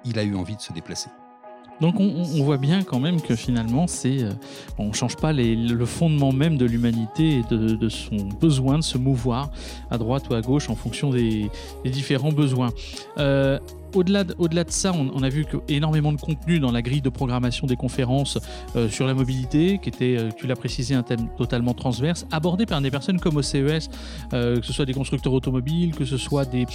il 0.05 0.19
a 0.19 0.24
eu 0.24 0.36
envie 0.36 0.55
de 0.55 0.62
se 0.62 0.72
déplacer. 0.72 1.10
Donc 1.81 2.00
on, 2.00 2.24
voit 2.43 2.57
bien 2.57 2.84
quand 2.84 3.00
même 3.00 3.22
que 3.22 3.36
finalement, 3.36 3.88
c'est, 3.88 4.24
euh, 4.24 4.31
on 4.77 4.88
ne 4.88 4.93
change 4.93 5.15
pas 5.15 5.31
le 5.34 5.86
fondement 5.86 6.31
même 6.31 6.57
de 6.57 6.65
l'humanité 6.65 7.39
et 7.39 7.43
de, 7.55 7.89
son 7.89 8.17
besoin 8.39 8.79
de 8.79 8.84
se 8.84 8.98
mouvoir 8.98 9.51
à 9.91 9.98
droite 9.98 10.29
ou 10.29 10.34
à 10.34 10.41
gauche 10.41 10.69
en 10.69 10.75
fonction 10.75 11.12
des, 11.12 11.50
différents 11.86 12.31
besoins. 12.31 12.69
Euh, 13.17 13.60
au-delà 13.94 14.24
de, 14.24 14.72
ça, 14.72 14.91
on, 14.94 15.24
a 15.24 15.29
vu 15.29 15.46
que 15.46 15.58
énormément 15.67 16.12
de 16.12 16.20
contenu 16.20 16.60
dans 16.60 16.72
la 16.72 16.82
grille 16.82 17.01
de 17.01 17.10
programmation 17.10 17.67
des 17.67 17.75
conférences 17.75 18.38
euh, 18.75 18.89
sur 18.89 19.06
la 19.06 19.13
mobilité, 19.13 19.79
qui 19.79 19.89
était, 19.89 20.17
euh, 20.17 20.29
tu 20.36 20.48
l'as 20.48 20.56
précisé, 20.56 20.96
un 20.96 21.03
thème 21.03 21.29
totalement 21.38 21.74
transverse, 21.74 22.25
abordé 22.32 22.65
par 22.65 22.82
des 22.82 22.91
personnes 22.91 23.20
comme 23.20 23.38
au 23.38 23.41
CES, 23.41 23.89
euh, 24.34 24.60
que 24.60 24.65
ce 24.65 24.74
soit 24.74 24.86
des 24.86 24.94
constructeurs 24.94 25.34
automobiles, 25.34 25.94
que 25.96 26.06
ce 26.06 26.17
soit 26.17 26.46
des, 26.46 26.65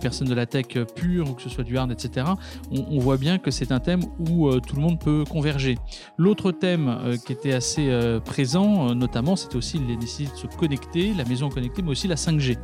personnes 0.00 0.28
de 0.28 0.34
la 0.34 0.46
tech 0.46 0.66
pure, 0.94 1.30
ou 1.30 1.32
que 1.34 1.42
ce 1.42 1.48
soit 1.48 1.64
du 1.64 1.76
hard, 1.76 1.92
etc. 1.92 2.26
On, 2.70 2.98
voit 2.98 3.16
bien 3.16 3.38
que 3.38 3.50
c'est 3.50 3.72
un 3.72 3.80
thème 3.80 4.02
où 4.18 4.50
tout 4.60 4.76
le 4.76 4.82
monde 4.82 4.98
peut 4.98 5.24
converger. 5.28 5.78
L'autre 6.18 6.52
thème 6.52 6.98
qui 7.26 7.32
était 7.32 7.52
assez 7.52 7.90
présent, 8.24 8.94
notamment, 8.94 9.36
c'était 9.36 9.56
aussi 9.56 9.78
les 9.78 9.96
nécessité 9.96 10.32
de 10.32 10.36
se 10.36 10.56
connecter, 10.56 11.14
la 11.14 11.24
maison 11.24 11.48
connectée, 11.48 11.82
mais 11.82 11.90
aussi 11.90 12.08
la 12.08 12.16
5G. 12.16 12.56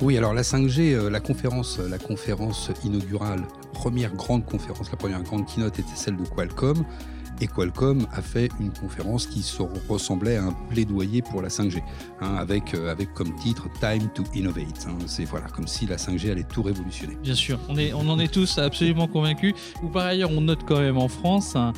Oui, 0.00 0.18
alors 0.18 0.34
la 0.34 0.42
5G, 0.42 0.92
euh, 0.92 1.08
la 1.08 1.20
conférence, 1.20 1.78
la 1.78 1.98
conférence 1.98 2.70
inaugurale, 2.84 3.42
première 3.72 4.12
grande 4.12 4.44
conférence, 4.44 4.90
la 4.90 4.96
première 4.96 5.22
grande 5.22 5.46
keynote 5.46 5.78
était 5.78 5.94
celle 5.94 6.16
de 6.16 6.24
Qualcomm. 6.24 6.84
Et 7.40 7.46
Qualcomm 7.46 8.06
a 8.12 8.22
fait 8.22 8.48
une 8.60 8.70
conférence 8.72 9.26
qui 9.26 9.44
ressemblait 9.88 10.36
à 10.36 10.44
un 10.44 10.52
plaidoyer 10.70 11.20
pour 11.20 11.42
la 11.42 11.48
5G, 11.48 11.82
hein, 12.20 12.34
avec, 12.36 12.74
euh, 12.74 12.92
avec 12.92 13.12
comme 13.12 13.34
titre 13.36 13.68
Time 13.80 14.08
to 14.14 14.22
Innovate. 14.34 14.86
Hein. 14.88 14.96
C'est 15.06 15.24
voilà, 15.24 15.46
comme 15.48 15.66
si 15.66 15.86
la 15.86 15.96
5G 15.96 16.30
allait 16.30 16.44
tout 16.44 16.62
révolutionner. 16.62 17.16
Bien 17.22 17.34
sûr, 17.34 17.58
on, 17.68 17.76
est, 17.76 17.92
on 17.92 18.08
en 18.08 18.18
est 18.18 18.32
tous 18.32 18.58
absolument 18.58 19.08
convaincus. 19.08 19.54
Ou 19.82 19.88
par 19.88 20.06
ailleurs, 20.06 20.30
on 20.30 20.40
note 20.40 20.60
quand 20.64 20.78
même 20.78 20.96
en 20.96 21.08
France 21.08 21.56
un, 21.56 21.72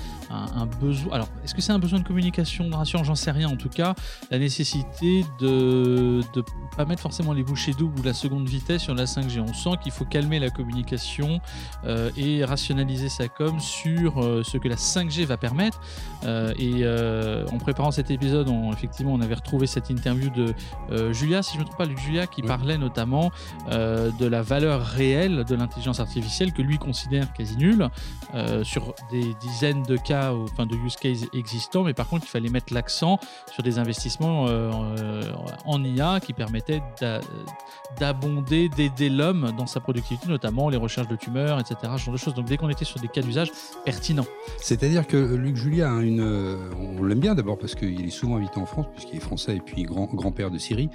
besoin. 0.81 1.15
Alors, 1.15 1.29
est-ce 1.45 1.55
que 1.55 1.63
c'est 1.63 1.73
un 1.73 1.79
besoin 1.79 2.01
de 2.01 2.07
communication, 2.07 2.69
rassurant 2.71 3.05
J'en 3.05 3.15
sais 3.15 3.31
rien. 3.31 3.49
En 3.49 3.57
tout 3.57 3.69
cas, 3.69 3.95
la 4.31 4.39
nécessité 4.39 5.25
de 5.41 6.21
ne 6.35 6.43
pas 6.77 6.85
mettre 6.85 7.01
forcément 7.01 7.33
les 7.33 7.43
bouchées 7.43 7.73
doubles 7.73 8.01
ou 8.01 8.03
la 8.03 8.13
seconde 8.13 8.49
vitesse 8.49 8.83
sur 8.83 8.95
la 8.95 9.05
5G. 9.05 9.41
On 9.41 9.55
sent 9.55 9.79
qu'il 9.83 9.93
faut 9.93 10.05
calmer 10.05 10.39
la 10.39 10.51
communication 10.51 11.41
euh, 11.85 12.11
et 12.17 12.45
rationaliser 12.45 13.09
sa 13.09 13.29
com 13.29 13.59
sur 13.61 14.23
euh, 14.23 14.43
ce 14.43 14.59
que 14.59 14.69
la 14.69 14.77
5G 14.77 15.25
va 15.25 15.37
permettre 15.37 15.46
permettre. 15.47 15.81
Euh, 16.25 16.53
et 16.59 16.81
euh, 16.83 17.47
en 17.53 17.59
préparant 17.59 17.93
cet 17.93 18.11
épisode, 18.11 18.49
on, 18.49 18.73
effectivement, 18.73 19.13
on 19.13 19.21
avait 19.21 19.35
retrouvé 19.35 19.69
cette 19.69 19.91
interview 19.91 20.29
de 20.31 20.55
euh, 20.91 21.13
Julia, 21.13 21.43
si 21.43 21.53
je 21.53 21.59
ne 21.59 21.63
me 21.63 21.69
trompe 21.69 21.79
pas, 21.79 22.03
Julia, 22.03 22.27
qui 22.27 22.43
parlait 22.43 22.79
notamment 22.79 23.31
de 23.71 24.27
la 24.27 24.43
valeur 24.43 24.83
réelle 24.83 25.45
de 25.45 25.55
l'intelligence 25.55 26.01
artificielle 26.01 26.53
que 26.53 26.63
lui 26.63 26.79
considère 26.79 27.33
quasi 27.33 27.57
nulle 27.57 27.89
sur 28.63 28.95
des 29.11 29.35
dizaines 29.41 29.83
de 29.83 29.97
cas, 29.97 30.33
enfin 30.33 30.67
de 30.67 30.77
use 30.77 30.97
cases 30.97 31.27
existants, 31.33 31.85
mais 31.85 31.95
par 31.95 32.09
contre, 32.09 32.25
il 32.27 32.31
fallait 32.31 32.49
mettre 32.49 32.73
l'accent 32.73 33.19
sur 33.53 33.63
des 33.63 33.79
investissements 33.79 34.47
en 35.65 35.85
IA 35.85 36.21
qui 36.21 36.33
permettaient 36.33 36.83
d'abonder, 37.99 38.69
d'aider 38.69 39.09
l'homme 39.09 39.53
dans 39.57 39.67
sa 39.67 39.81
productivité, 39.81 40.29
notamment 40.29 40.69
les 40.69 40.77
recherches 40.77 41.09
de 41.09 41.17
tumeurs, 41.17 41.59
etc. 41.61 41.77
Ce 41.97 42.05
genre 42.05 42.15
de 42.15 42.19
choses. 42.19 42.35
Donc 42.35 42.47
dès 42.47 42.57
qu'on 42.57 42.69
était 42.69 42.85
sur 42.85 43.01
des 43.01 43.09
cas 43.09 43.23
d'usage 43.23 43.51
pertinents. 43.85 44.27
C'est-à-dire 44.61 45.07
que 45.07 45.17
Luc 45.37 45.57
Julia, 45.57 45.91
une, 46.01 46.21
euh, 46.21 46.57
on 46.99 47.03
l'aime 47.05 47.21
bien 47.21 47.35
d'abord 47.35 47.59
parce 47.59 47.75
qu'il 47.75 48.05
est 48.05 48.11
souvent 48.11 48.37
invité 48.37 48.59
en 48.59 48.67
France, 48.67 48.87
puisqu'il 48.93 49.17
est 49.17 49.21
français 49.21 49.57
et 49.57 49.61
puis 49.61 49.83
grand, 49.83 50.07
grand-père 50.13 50.51
de 50.51 50.59
Syrie. 50.59 50.91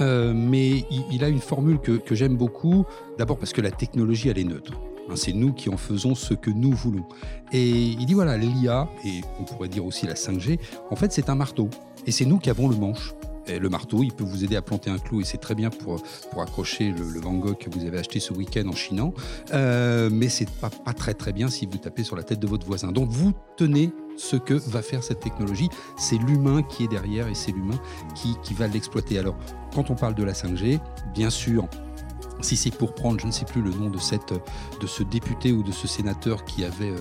Euh, 0.00 0.32
mais 0.34 0.84
il, 1.10 1.24
a 1.24 1.28
une 1.28 1.40
formule 1.40 1.78
que, 1.78 1.92
que 1.92 2.14
j'aime 2.14 2.36
beaucoup, 2.36 2.84
d'abord 3.18 3.38
parce 3.38 3.52
que 3.52 3.60
la 3.60 3.70
technologie, 3.70 4.28
elle 4.28 4.38
est 4.38 4.44
neutre. 4.44 4.72
Hein, 5.08 5.14
c'est 5.16 5.32
nous 5.32 5.52
qui 5.52 5.68
en 5.68 5.76
faisons 5.76 6.14
ce 6.14 6.34
que 6.34 6.50
nous 6.50 6.72
voulons. 6.72 7.04
Et 7.52 7.68
il 7.70 8.06
dit 8.06 8.14
voilà, 8.14 8.36
l'IA, 8.36 8.88
et 9.04 9.20
on 9.40 9.44
pourrait 9.44 9.68
dire 9.68 9.84
aussi 9.84 10.06
la 10.06 10.14
5G, 10.14 10.58
en 10.90 10.96
fait, 10.96 11.12
c'est 11.12 11.30
un 11.30 11.34
marteau. 11.34 11.68
Et 12.06 12.12
c'est 12.12 12.24
nous 12.24 12.38
qui 12.38 12.50
avons 12.50 12.68
le 12.68 12.76
manche 12.76 13.14
le 13.48 13.68
marteau, 13.68 14.02
il 14.02 14.12
peut 14.12 14.24
vous 14.24 14.44
aider 14.44 14.56
à 14.56 14.62
planter 14.62 14.90
un 14.90 14.98
clou 14.98 15.20
et 15.20 15.24
c'est 15.24 15.38
très 15.38 15.54
bien 15.54 15.70
pour, 15.70 16.02
pour 16.30 16.42
accrocher 16.42 16.92
le, 16.92 17.20
Van 17.20 17.34
Gogh 17.34 17.56
que 17.58 17.70
vous 17.70 17.84
avez 17.84 17.98
acheté 17.98 18.20
ce 18.20 18.32
week-end 18.32 18.68
en 18.68 18.74
chinant. 18.74 19.14
Euh, 19.52 20.10
mais 20.12 20.28
c'est 20.28 20.50
pas, 20.50 20.70
pas 20.70 20.92
très 20.92 21.14
très 21.14 21.32
bien 21.32 21.48
si 21.48 21.66
vous 21.66 21.78
tapez 21.78 22.04
sur 22.04 22.16
la 22.16 22.22
tête 22.22 22.40
de 22.40 22.46
votre 22.46 22.66
voisin. 22.66 22.92
Donc 22.92 23.10
vous 23.10 23.32
tenez 23.56 23.92
ce 24.16 24.36
que 24.36 24.54
va 24.54 24.82
faire 24.82 25.02
cette 25.02 25.20
technologie. 25.20 25.68
C'est 25.96 26.18
l'humain 26.18 26.62
qui 26.62 26.84
est 26.84 26.88
derrière 26.88 27.28
et 27.28 27.34
c'est 27.34 27.52
l'humain 27.52 27.78
qui, 28.14 28.36
qui 28.42 28.54
va 28.54 28.66
l'exploiter. 28.66 29.18
Alors, 29.18 29.36
quand 29.74 29.90
on 29.90 29.94
parle 29.94 30.14
de 30.14 30.24
la 30.24 30.32
5G, 30.32 30.80
bien 31.14 31.30
sûr, 31.30 31.68
si 32.40 32.56
c'est 32.56 32.74
pour 32.74 32.94
prendre, 32.94 33.20
je 33.20 33.26
ne 33.26 33.32
sais 33.32 33.44
plus 33.44 33.62
le 33.62 33.70
nom 33.70 33.90
de, 33.90 33.98
cette, 33.98 34.32
de 34.80 34.86
ce 34.86 35.02
député 35.02 35.52
ou 35.52 35.62
de 35.62 35.72
ce 35.72 35.86
sénateur 35.86 36.44
qui 36.44 36.64
avait, 36.64 36.90
euh, 36.90 37.00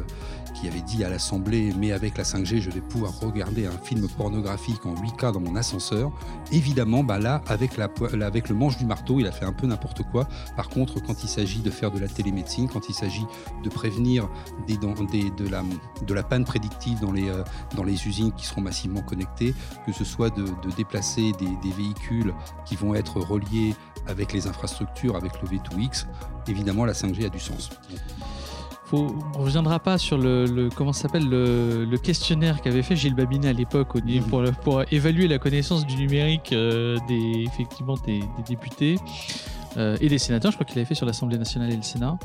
qui 0.55 0.67
avait 0.67 0.81
dit 0.81 1.03
à 1.03 1.09
l'Assemblée, 1.09 1.73
mais 1.77 1.91
avec 1.91 2.17
la 2.17 2.23
5G, 2.23 2.59
je 2.59 2.69
vais 2.69 2.81
pouvoir 2.81 3.19
regarder 3.19 3.65
un 3.65 3.77
film 3.77 4.07
pornographique 4.07 4.85
en 4.85 4.95
8K 4.95 5.33
dans 5.33 5.39
mon 5.39 5.55
ascenseur. 5.55 6.11
Évidemment, 6.51 7.03
bah 7.03 7.19
là, 7.19 7.41
avec, 7.47 7.77
le 7.77 8.55
manche 8.55 8.77
du 8.77 8.85
marteau, 8.85 9.19
il 9.19 9.27
a 9.27 9.31
fait 9.31 9.45
un 9.45 9.53
peu 9.53 9.67
n'importe 9.67 10.03
quoi. 10.11 10.27
Par 10.55 10.69
contre, 10.69 11.01
quand 11.01 11.23
il 11.23 11.29
s'agit 11.29 11.59
de 11.59 11.69
faire 11.69 11.91
de 11.91 11.99
la 11.99 12.07
télémédecine, 12.07 12.67
quand 12.69 12.89
il 12.89 12.95
s'agit 12.95 13.25
de 13.63 13.69
prévenir 13.69 14.29
de, 14.67 16.13
la, 16.13 16.23
panne 16.23 16.45
prédictive 16.45 16.99
dans 16.99 17.11
les, 17.11 17.29
euh, 17.29 17.43
dans 17.75 17.83
les 17.83 18.07
usines 18.07 18.31
qui 18.31 18.45
seront 18.45 18.61
massivement 18.61 19.01
connectées, 19.01 19.53
que 19.85 19.91
ce 19.91 20.03
soit 20.03 20.29
de, 20.29 20.45
déplacer 20.75 21.31
des, 21.33 21.49
des 21.63 21.75
véhicules 21.75 22.33
qui 22.65 22.75
vont 22.75 22.95
être 22.95 23.19
reliés 23.19 23.75
avec 24.07 24.33
les 24.33 24.47
infrastructures, 24.47 25.15
avec 25.15 25.33
le 25.41 25.47
V2X, 25.49 26.05
évidemment 26.47 26.85
la 26.85 26.93
5G 26.93 27.25
a 27.25 27.29
du 27.29 27.39
sens. 27.39 27.69
On 28.91 29.07
ne 29.07 29.37
reviendra 29.37 29.79
pas 29.79 29.97
sur 29.97 30.17
le, 30.17 30.69
comment 30.75 30.93
s'appelle 30.93 31.27
le, 31.27 31.97
questionnaire 31.97 32.61
qu'avait 32.61 32.83
fait 32.83 32.95
Gilles 32.95 33.15
Babinet 33.15 33.49
à 33.49 33.53
l'époque 33.53 33.89
pour, 34.29 34.43
pour, 34.63 34.83
évaluer 34.91 35.27
la 35.27 35.39
connaissance 35.39 35.85
du 35.85 35.95
numérique 35.95 36.51
euh, 36.53 36.97
des 37.07 37.43
effectivement 37.45 37.95
des, 38.05 38.23
députés 38.47 38.97
euh, 39.77 39.97
et 40.01 40.09
des 40.09 40.17
sénateurs. 40.17 40.51
Je 40.51 40.57
crois 40.57 40.65
qu'il 40.65 40.77
avait 40.77 40.85
fait 40.85 40.95
sur 40.95 41.05
l'Assemblée 41.05 41.37
nationale 41.37 41.71
et 41.71 41.75
le 41.75 41.81
Sénat. 41.81 42.17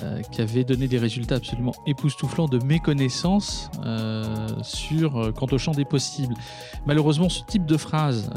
Euh, 0.00 0.22
qui 0.22 0.40
avait 0.40 0.64
donné 0.64 0.88
des 0.88 0.96
résultats 0.96 1.34
absolument 1.34 1.74
époustouflants 1.84 2.48
de 2.48 2.58
méconnaissance 2.64 3.70
euh, 3.84 4.48
sur, 4.62 5.18
euh, 5.18 5.32
quant 5.32 5.48
au 5.52 5.58
champ 5.58 5.72
des 5.72 5.84
possibles. 5.84 6.32
Malheureusement, 6.86 7.28
ce 7.28 7.42
type 7.44 7.66
de 7.66 7.76
phrases 7.76 8.30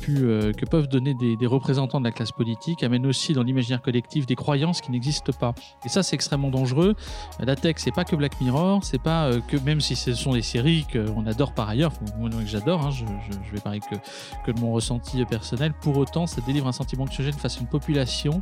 pu, 0.00 0.14
que 0.14 0.64
peuvent 0.66 0.86
donner 0.86 1.14
des, 1.14 1.46
représentants 1.48 1.98
de 1.98 2.04
la 2.04 2.12
classe 2.12 2.30
politique 2.30 2.84
amène 2.84 3.06
aussi 3.06 3.32
dans 3.32 3.42
l'imaginaire 3.42 3.82
collectif 3.82 4.24
des 4.24 4.36
croyances 4.36 4.80
qui 4.80 4.92
n'existent 4.92 5.32
pas. 5.32 5.52
Et 5.84 5.88
ça, 5.88 6.04
c'est 6.04 6.14
extrêmement 6.14 6.50
dangereux. 6.50 6.94
La 7.40 7.56
tech, 7.56 7.74
c'est 7.78 7.90
pas 7.90 8.04
que 8.04 8.14
Black 8.14 8.40
Mirror, 8.40 8.84
c'est 8.84 9.02
pas 9.02 9.30
que, 9.48 9.56
même 9.56 9.80
si 9.80 9.96
ce 9.96 10.14
sont 10.14 10.34
des 10.34 10.42
séries 10.42 10.86
qu'on 10.92 11.26
adore 11.26 11.52
par 11.54 11.68
ailleurs, 11.68 11.92
moi 12.18 12.30
que 12.30 12.46
j'adore, 12.46 12.86
hein, 12.86 12.90
je, 12.90 13.04
je, 13.04 13.52
vais 13.52 13.60
parler 13.60 13.80
que, 13.80 14.52
de 14.52 14.60
mon 14.60 14.72
ressenti 14.72 15.24
personnel, 15.24 15.72
pour 15.80 15.96
autant, 15.96 16.28
ça 16.28 16.40
délivre 16.40 16.68
un 16.68 16.72
sentiment 16.72 17.02
anxiogène 17.02 17.34
face 17.34 17.56
à 17.56 17.60
une 17.60 17.66
population 17.66 18.40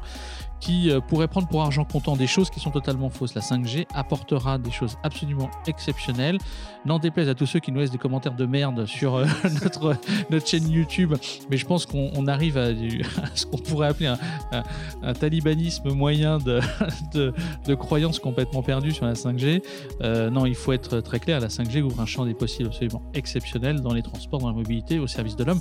qui 0.61 0.91
pourrait 1.09 1.29
prendre 1.29 1.49
pour 1.49 1.63
argent 1.63 1.85
comptant 1.85 2.17
des 2.17 2.27
choses 2.27 2.51
qui 2.51 2.58
sont 2.59 2.71
totalement 2.71 3.11
fausses. 3.11 3.35
La 3.35 3.41
5G 3.41 3.87
apportera 3.95 4.59
des 4.59 4.71
choses 4.71 4.97
absolument 5.03 5.51
exceptionnelles. 5.67 6.39
N'en 6.85 6.99
déplaise 6.99 7.29
à 7.29 7.35
tous 7.35 7.47
ceux 7.47 7.61
qui 7.61 7.73
nous 7.73 7.81
laissent 7.81 7.91
des 7.91 7.99
commentaires 7.99 8.35
de 8.35 8.47
merde 8.47 8.87
sur 8.87 9.17
euh, 9.17 9.27
notre, 9.63 9.97
notre 10.31 10.47
chaîne 10.47 10.69
YouTube, 10.71 11.15
mais 11.51 11.57
je 11.57 11.67
pense 11.67 11.87
qu'on 11.87 12.27
arrive 12.27 12.59
à, 12.59 12.69
ce 13.35 13.47
qu'on 13.47 13.59
pourrait 13.59 13.89
appeler 13.89 14.13
un, 14.53 15.15
talibanisme 15.15 15.93
moyen 15.93 16.39
de, 16.39 16.61
de, 17.15 17.75
croyances 17.75 18.19
complètement 18.19 18.63
perdues 18.63 18.93
sur 18.93 19.07
la 19.07 19.15
5G. 19.15 19.63
Euh, 20.03 20.31
non, 20.31 20.47
il 20.47 20.55
faut 20.55 20.73
être 20.73 21.01
très 21.01 21.21
clair, 21.21 21.41
la 21.41 21.49
5G 21.49 21.83
ouvre 21.83 22.01
un 22.01 22.07
champ 22.07 22.25
des 22.25 22.35
possibles 22.35 22.69
absolument 22.69 23.03
exceptionnel 23.15 23.81
dans 23.81 23.93
les 23.93 24.03
transports, 24.03 24.41
dans 24.41 24.49
la 24.49 24.55
mobilité, 24.55 24.99
au 24.99 25.07
service 25.07 25.37
de 25.37 25.45
l'homme 25.45 25.61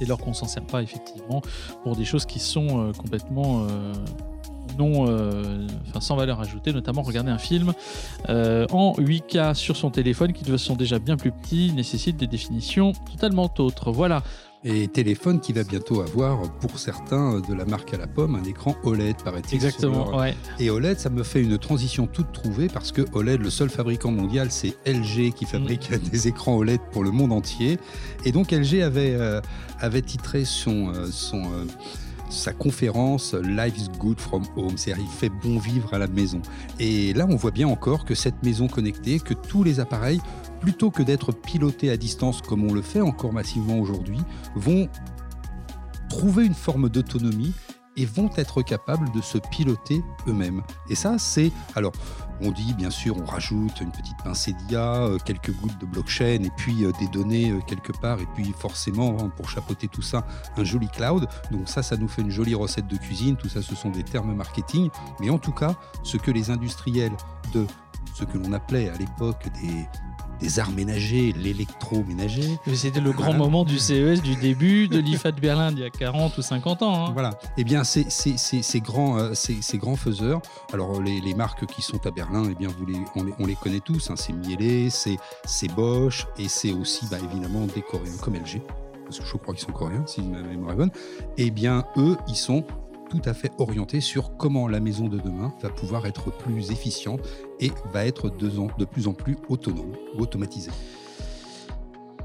dès 0.00 0.06
lors 0.06 0.18
qu'on 0.18 0.32
s'en 0.32 0.46
sert 0.46 0.64
pas 0.64 0.82
effectivement 0.82 1.42
pour 1.82 1.96
des 1.96 2.04
choses 2.04 2.26
qui 2.26 2.40
sont 2.40 2.88
euh, 2.88 2.92
complètement 2.92 3.66
non, 4.78 5.06
euh, 5.08 5.66
enfin 5.88 6.00
sans 6.00 6.16
valeur 6.16 6.40
ajoutée, 6.40 6.72
notamment 6.72 7.02
regarder 7.02 7.30
un 7.30 7.38
film 7.38 7.72
euh, 8.28 8.66
en 8.72 8.94
8K 8.94 9.54
sur 9.54 9.76
son 9.76 9.90
téléphone 9.90 10.32
qui 10.32 10.44
de 10.44 10.56
sont 10.56 10.76
déjà 10.76 10.98
bien 10.98 11.16
plus 11.16 11.32
petits, 11.32 11.72
nécessite 11.72 12.16
des 12.16 12.26
définitions 12.26 12.92
totalement 13.10 13.52
autres. 13.58 13.92
Voilà. 13.92 14.22
Et 14.64 14.86
téléphone 14.86 15.40
qui 15.40 15.52
va 15.52 15.64
bientôt 15.64 16.02
avoir, 16.02 16.40
pour 16.60 16.78
certains 16.78 17.40
de 17.40 17.52
la 17.52 17.64
marque 17.64 17.94
à 17.94 17.96
la 17.96 18.06
pomme, 18.06 18.36
un 18.36 18.44
écran 18.44 18.76
OLED, 18.84 19.16
paraît-il. 19.24 19.56
Exactement, 19.56 20.16
ouais. 20.16 20.36
Et 20.60 20.70
OLED, 20.70 21.00
ça 21.00 21.10
me 21.10 21.24
fait 21.24 21.42
une 21.42 21.58
transition 21.58 22.06
toute 22.06 22.30
trouvée 22.30 22.68
parce 22.68 22.92
que 22.92 23.02
OLED, 23.12 23.40
le 23.40 23.50
seul 23.50 23.70
fabricant 23.70 24.12
mondial, 24.12 24.52
c'est 24.52 24.76
LG 24.86 25.32
qui 25.34 25.46
fabrique 25.46 25.90
mm. 25.90 25.98
des 26.10 26.28
écrans 26.28 26.54
OLED 26.54 26.80
pour 26.92 27.02
le 27.02 27.10
monde 27.10 27.32
entier. 27.32 27.78
Et 28.24 28.30
donc 28.30 28.52
LG 28.52 28.82
avait, 28.82 29.14
euh, 29.14 29.40
avait 29.80 30.02
titré 30.02 30.44
son, 30.44 30.92
son 31.10 31.42
sa 32.32 32.52
conférence 32.52 33.34
Life 33.34 33.76
is 33.78 33.88
good 33.98 34.18
from 34.18 34.44
home, 34.56 34.76
c'est-à-dire 34.76 35.04
il 35.04 35.10
fait 35.10 35.28
bon 35.28 35.58
vivre 35.58 35.92
à 35.94 35.98
la 35.98 36.06
maison. 36.06 36.40
Et 36.78 37.12
là, 37.12 37.26
on 37.28 37.36
voit 37.36 37.50
bien 37.50 37.68
encore 37.68 38.04
que 38.04 38.14
cette 38.14 38.42
maison 38.42 38.68
connectée, 38.68 39.20
que 39.20 39.34
tous 39.34 39.62
les 39.62 39.80
appareils, 39.80 40.20
plutôt 40.60 40.90
que 40.90 41.02
d'être 41.02 41.32
pilotés 41.32 41.90
à 41.90 41.96
distance 41.96 42.40
comme 42.42 42.64
on 42.64 42.72
le 42.72 42.82
fait 42.82 43.00
encore 43.00 43.32
massivement 43.32 43.78
aujourd'hui, 43.78 44.18
vont 44.54 44.88
trouver 46.08 46.44
une 46.44 46.54
forme 46.54 46.88
d'autonomie 46.88 47.54
et 47.96 48.06
vont 48.06 48.30
être 48.36 48.62
capables 48.62 49.10
de 49.12 49.20
se 49.20 49.38
piloter 49.38 50.02
eux-mêmes. 50.26 50.62
Et 50.88 50.94
ça, 50.94 51.18
c'est... 51.18 51.52
Alors, 51.74 51.92
on 52.40 52.50
dit, 52.50 52.74
bien 52.74 52.90
sûr, 52.90 53.16
on 53.16 53.24
rajoute 53.24 53.80
une 53.80 53.92
petite 53.92 54.16
pincée 54.24 54.52
d'IA, 54.52 55.04
euh, 55.04 55.18
quelques 55.24 55.52
gouttes 55.52 55.78
de 55.78 55.86
blockchain, 55.86 56.42
et 56.42 56.50
puis 56.56 56.84
euh, 56.84 56.92
des 56.98 57.06
données 57.08 57.50
euh, 57.50 57.60
quelque 57.66 57.92
part, 57.92 58.20
et 58.20 58.26
puis 58.34 58.52
forcément, 58.58 59.16
hein, 59.20 59.28
pour 59.36 59.48
chapeauter 59.48 59.88
tout 59.88 60.02
ça, 60.02 60.26
un 60.56 60.64
joli 60.64 60.88
cloud. 60.88 61.28
Donc 61.50 61.68
ça, 61.68 61.82
ça 61.82 61.96
nous 61.96 62.08
fait 62.08 62.22
une 62.22 62.30
jolie 62.30 62.54
recette 62.54 62.88
de 62.88 62.96
cuisine. 62.96 63.36
Tout 63.36 63.48
ça, 63.48 63.62
ce 63.62 63.74
sont 63.74 63.90
des 63.90 64.02
termes 64.02 64.34
marketing. 64.34 64.90
Mais 65.20 65.30
en 65.30 65.38
tout 65.38 65.52
cas, 65.52 65.74
ce 66.02 66.16
que 66.16 66.30
les 66.30 66.50
industriels 66.50 67.12
de 67.54 67.66
ce 68.14 68.24
que 68.24 68.38
l'on 68.38 68.52
appelait 68.52 68.88
à 68.88 68.96
l'époque 68.96 69.46
des 69.62 69.86
des 70.42 70.58
arts 70.58 70.72
ménagers, 70.72 71.32
l'électroménager. 71.32 72.58
C'était 72.74 73.00
le 73.00 73.12
grand 73.12 73.32
moment 73.32 73.64
du 73.64 73.78
CES 73.78 74.20
du 74.22 74.34
début 74.36 74.88
de 74.88 74.98
l'IFA 74.98 75.30
de 75.30 75.40
Berlin 75.40 75.70
il 75.70 75.78
y 75.78 75.84
a 75.84 75.90
40 75.90 76.36
ou 76.36 76.42
50 76.42 76.82
ans. 76.82 77.06
Hein. 77.06 77.10
Voilà. 77.12 77.30
Eh 77.56 77.64
bien, 77.64 77.84
ces, 77.84 78.06
ces, 78.10 78.80
grands, 78.80 79.18
euh, 79.18 79.34
ces, 79.34 79.78
grands 79.78 79.96
faiseurs, 79.96 80.42
alors 80.72 81.00
les, 81.00 81.34
marques 81.34 81.64
qui 81.66 81.80
sont 81.80 82.04
à 82.06 82.10
Berlin, 82.10 82.42
eh 82.50 82.54
bien, 82.54 82.68
vous 82.76 82.84
les, 82.84 82.98
on, 83.38 83.46
les, 83.46 83.54
connaît 83.54 83.80
tous. 83.80 84.10
Hein. 84.10 84.14
c'est 84.16 84.32
Miele, 84.32 84.90
c'est 84.90 85.74
Bosch 85.74 86.26
et 86.38 86.48
c'est 86.48 86.72
aussi 86.72 87.06
bah, 87.10 87.18
évidemment 87.22 87.66
des 87.66 87.82
Coréens 87.82 88.16
comme 88.20 88.34
LG. 88.34 88.60
Parce 89.04 89.20
que 89.20 89.24
je 89.24 89.36
crois 89.36 89.54
qu'ils 89.54 89.64
sont 89.64 89.72
coréens, 89.72 90.04
si 90.06 90.22
ma 90.22 90.40
mémoire 90.42 90.72
est 90.72 90.76
bonne. 90.76 90.90
Eh 91.36 91.50
bien, 91.50 91.84
eux, 91.96 92.16
ils 92.28 92.36
sont 92.36 92.64
tout 93.10 93.20
à 93.26 93.34
fait 93.34 93.52
orienté 93.58 94.00
sur 94.00 94.38
comment 94.38 94.68
la 94.68 94.80
maison 94.80 95.06
de 95.06 95.18
demain 95.18 95.52
va 95.60 95.68
pouvoir 95.68 96.06
être 96.06 96.32
plus 96.32 96.70
efficiente 96.70 97.20
et 97.62 97.70
va 97.94 98.04
être 98.04 98.28
de, 98.28 98.84
plus 98.84 99.06
en 99.06 99.14
plus 99.14 99.38
autonome 99.48 99.92
ou 100.14 100.22
automatisée. 100.22 100.72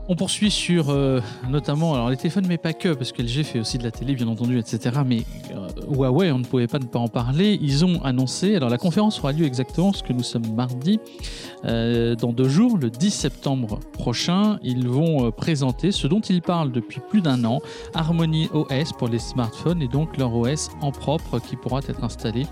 On 0.09 0.15
poursuit 0.15 0.51
sur 0.51 0.89
euh, 0.89 1.19
notamment 1.49 2.07
les 2.07 2.15
téléphones, 2.15 2.45
mais 2.47 2.57
pas 2.57 2.71
que, 2.71 2.93
parce 2.93 3.11
que 3.11 3.21
LG 3.21 3.43
fait 3.43 3.59
aussi 3.59 3.77
de 3.77 3.83
la 3.83 3.91
télé, 3.91 4.15
bien 4.15 4.29
entendu, 4.29 4.57
etc. 4.57 5.01
Mais 5.05 5.23
euh, 5.51 5.67
Huawei, 5.93 6.31
on 6.31 6.39
ne 6.39 6.45
pouvait 6.45 6.67
pas 6.67 6.79
ne 6.79 6.85
pas 6.85 6.99
en 6.99 7.09
parler. 7.09 7.59
Ils 7.61 7.83
ont 7.83 8.01
annoncé, 8.03 8.55
alors 8.55 8.69
la 8.69 8.77
conférence 8.77 9.19
aura 9.19 9.33
lieu 9.33 9.45
exactement 9.45 9.91
ce 9.91 10.03
que 10.03 10.13
nous 10.13 10.23
sommes 10.23 10.55
mardi, 10.55 11.01
euh, 11.65 12.15
dans 12.15 12.31
deux 12.31 12.47
jours, 12.47 12.77
le 12.77 12.89
10 12.89 13.11
septembre 13.11 13.81
prochain. 13.91 14.59
Ils 14.63 14.87
vont 14.87 15.29
présenter 15.31 15.91
ce 15.91 16.07
dont 16.07 16.21
ils 16.21 16.41
parlent 16.41 16.71
depuis 16.71 17.01
plus 17.09 17.19
d'un 17.19 17.43
an, 17.43 17.59
Harmony 17.93 18.49
OS 18.53 18.93
pour 18.97 19.09
les 19.09 19.19
smartphones 19.19 19.81
et 19.81 19.89
donc 19.89 20.15
leur 20.17 20.33
OS 20.33 20.69
en 20.79 20.91
propre 20.91 21.39
qui 21.39 21.57
pourra 21.57 21.79
être 21.79 22.05
installé 22.05 22.47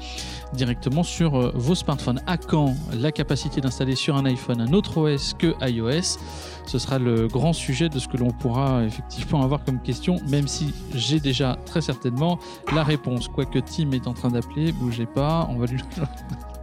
directement 0.54 1.04
sur 1.04 1.58
vos 1.58 1.76
smartphones. 1.76 2.20
À 2.28 2.36
quand 2.36 2.74
la 2.94 3.14
capacité 3.14 3.62
d'installer 3.62 3.96
sur 3.96 4.18
un 4.18 4.26
iPhone 4.26 4.60
un 4.60 4.74
autre 4.74 4.98
OS 4.98 5.34
que 5.40 5.54
iOS? 5.66 6.18
Ce 6.66 6.80
sera 6.80 7.00
le 7.00 7.28
grand 7.28 7.54
sujet 7.54 7.90
de 7.90 8.00
ce 8.00 8.08
que 8.08 8.18
l'on 8.18 8.32
pourra 8.32 8.84
effectivement 8.84 9.44
avoir 9.44 9.64
comme 9.64 9.80
question, 9.80 10.18
même 10.28 10.48
si 10.48 10.74
j'ai 10.94 11.20
déjà 11.20 11.58
très 11.66 11.82
certainement 11.82 12.40
la 12.74 12.84
réponse. 12.84 13.28
Quoique 13.28 13.60
Tim 13.60 13.92
est 13.92 14.08
en 14.08 14.14
train 14.14 14.30
d'appeler, 14.30 14.72
bougez 14.72 15.06
pas, 15.06 15.48
on 15.50 15.58
va 15.58 15.66
lui. 15.66 15.82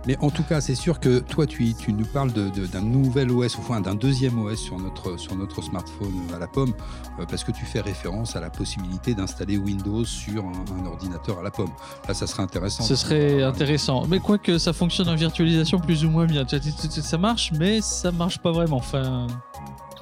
Mais 0.07 0.17
en 0.19 0.31
tout 0.31 0.43
cas, 0.43 0.61
c'est 0.61 0.75
sûr 0.75 0.99
que 0.99 1.21
toi, 1.21 1.47
tu, 1.47 1.75
tu 1.75 1.93
nous 1.93 2.05
parles 2.05 2.33
d'un 2.33 2.81
nouvel 2.81 3.31
OS, 3.31 3.57
enfin 3.57 3.81
d'un 3.81 3.95
deuxième 3.95 4.39
OS 4.43 4.59
sur 4.59 4.79
notre, 4.79 5.17
sur 5.17 5.37
notre 5.37 5.63
smartphone 5.63 6.13
à 6.35 6.39
la 6.39 6.49
pomme, 6.49 6.75
euh, 7.21 7.25
parce 7.29 7.45
que 7.45 7.53
tu 7.53 7.65
fais 7.65 7.81
référence 7.81 8.35
à 8.35 8.41
la 8.41 8.51
possibilité 8.51 9.15
d'installer 9.15 9.59
Windows 9.59 10.05
sur 10.05 10.45
un, 10.45 10.87
ordinateur 10.87 11.39
à 11.39 11.43
la 11.43 11.53
pomme. 11.53 11.71
Là, 12.09 12.15
ça 12.15 12.27
serait 12.27 12.43
intéressant. 12.43 12.83
Ce 12.83 12.97
serait 12.97 13.43
intéressant. 13.45 14.07
Mais 14.09 14.19
quoique 14.19 14.59
ça 14.59 14.73
fonctionne 14.73 15.09
en 15.09 15.15
virtualisation 15.15 15.79
plus 15.79 16.05
ou 16.05 16.11
moins 16.11 16.27
bien. 16.27 16.45
Ça 16.49 17.19
marche, 17.19 17.53
mais 17.53 17.81
ça 17.81 18.11
marche 18.11 18.39
pas 18.39 18.51
vraiment. 18.51 18.79
Enfin. 18.79 19.29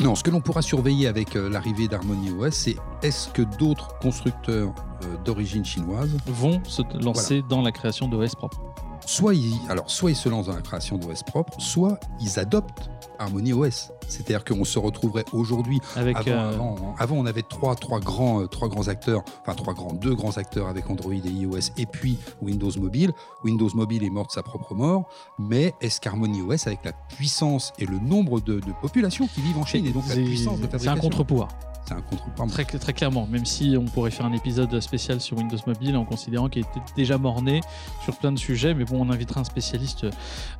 Non, 0.00 0.14
ce 0.14 0.22
que 0.22 0.30
l'on 0.30 0.40
pourra 0.40 0.62
surveiller 0.62 1.08
avec 1.08 1.36
euh, 1.36 1.50
l'arrivée 1.50 1.86
d'Harmony 1.86 2.30
OS, 2.30 2.54
c'est 2.54 2.76
est-ce 3.02 3.28
que 3.28 3.42
d'autres 3.42 3.98
constructeurs 3.98 4.74
euh, 5.04 5.16
d'origine 5.26 5.62
chinoise 5.62 6.16
vont 6.26 6.64
se 6.64 6.80
lancer 7.04 7.42
dans 7.46 7.60
la 7.60 7.70
création 7.70 8.08
d'OS 8.08 8.34
propres 8.34 8.62
soit 9.10 9.34
ils, 9.34 9.58
alors, 9.68 9.90
soit 9.90 10.10
ils 10.10 10.16
se 10.16 10.28
lancent 10.28 10.46
dans 10.46 10.54
la 10.54 10.62
création 10.62 10.96
d'OS 10.96 11.24
propre, 11.24 11.60
soit 11.60 11.98
ils 12.20 12.38
adoptent 12.38 12.90
Harmony 13.18 13.52
OS. 13.52 13.90
C'est-à-dire 14.08 14.44
qu'on 14.44 14.64
se 14.64 14.78
retrouverait 14.78 15.24
aujourd'hui. 15.32 15.80
Avec 15.96 16.16
euh, 16.28 16.52
avant, 16.98 17.16
on 17.16 17.26
avait 17.26 17.42
trois, 17.42 17.74
trois, 17.74 18.00
grands, 18.00 18.42
euh, 18.42 18.46
trois 18.46 18.68
grands 18.68 18.88
acteurs, 18.88 19.22
enfin 19.42 19.54
trois 19.54 19.74
grands, 19.74 19.92
deux 19.92 20.14
grands 20.14 20.36
acteurs 20.36 20.68
avec 20.68 20.88
Android 20.90 21.12
et 21.12 21.28
iOS, 21.28 21.72
et 21.76 21.86
puis 21.86 22.18
Windows 22.40 22.70
Mobile. 22.78 23.12
Windows 23.44 23.68
Mobile 23.74 24.04
est 24.04 24.10
mort 24.10 24.28
de 24.28 24.32
sa 24.32 24.42
propre 24.42 24.74
mort, 24.74 25.08
mais 25.38 25.74
est-ce 25.80 26.00
qu'Harmony 26.00 26.42
OS, 26.42 26.66
avec 26.66 26.84
la 26.84 26.92
puissance 26.92 27.72
et 27.78 27.86
le 27.86 27.98
nombre 27.98 28.40
de, 28.40 28.60
de 28.60 28.72
populations 28.80 29.26
qui 29.26 29.40
vivent 29.40 29.58
en 29.58 29.66
Chine, 29.66 29.86
et 29.86 29.92
donc 29.92 30.08
la 30.08 30.14
puissance 30.14 30.60
de 30.60 30.66
fabrication, 30.66 30.94
c'est 30.94 30.98
un 30.98 31.00
contre-pouvoir 31.00 31.48
un 31.90 32.00
contre 32.02 32.24
Très, 32.50 32.64
très 32.64 32.92
clairement, 32.92 33.26
même 33.30 33.44
si 33.44 33.76
on 33.78 33.84
pourrait 33.84 34.10
faire 34.10 34.26
un 34.26 34.32
épisode 34.32 34.80
spécial 34.80 35.20
sur 35.20 35.36
Windows 35.36 35.58
Mobile 35.66 35.96
en 35.96 36.04
considérant 36.04 36.48
qu'il 36.48 36.62
était 36.62 36.80
déjà 36.96 37.18
morné 37.18 37.60
sur 38.04 38.16
plein 38.16 38.32
de 38.32 38.38
sujets, 38.38 38.74
mais 38.74 38.84
bon, 38.84 39.04
on 39.06 39.10
invitera 39.10 39.40
un 39.40 39.44
spécialiste 39.44 40.06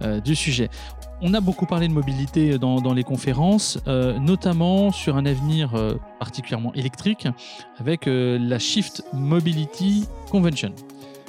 euh, 0.02 0.20
du 0.20 0.35
sujet. 0.35 0.68
On 1.22 1.35
a 1.35 1.40
beaucoup 1.40 1.66
parlé 1.66 1.88
de 1.88 1.92
mobilité 1.92 2.59
dans, 2.59 2.94
les 2.94 3.04
conférences, 3.04 3.78
euh, 3.87 4.18
notamment 4.18 4.90
sur 4.90 5.16
un 5.16 5.26
avenir 5.26 5.74
euh, 5.74 5.94
particulièrement 6.18 6.72
électrique 6.74 7.28
avec 7.78 8.02
la 8.06 8.59
Shift 8.59 9.04
Mobility 9.12 10.06
Convention. 10.30 10.72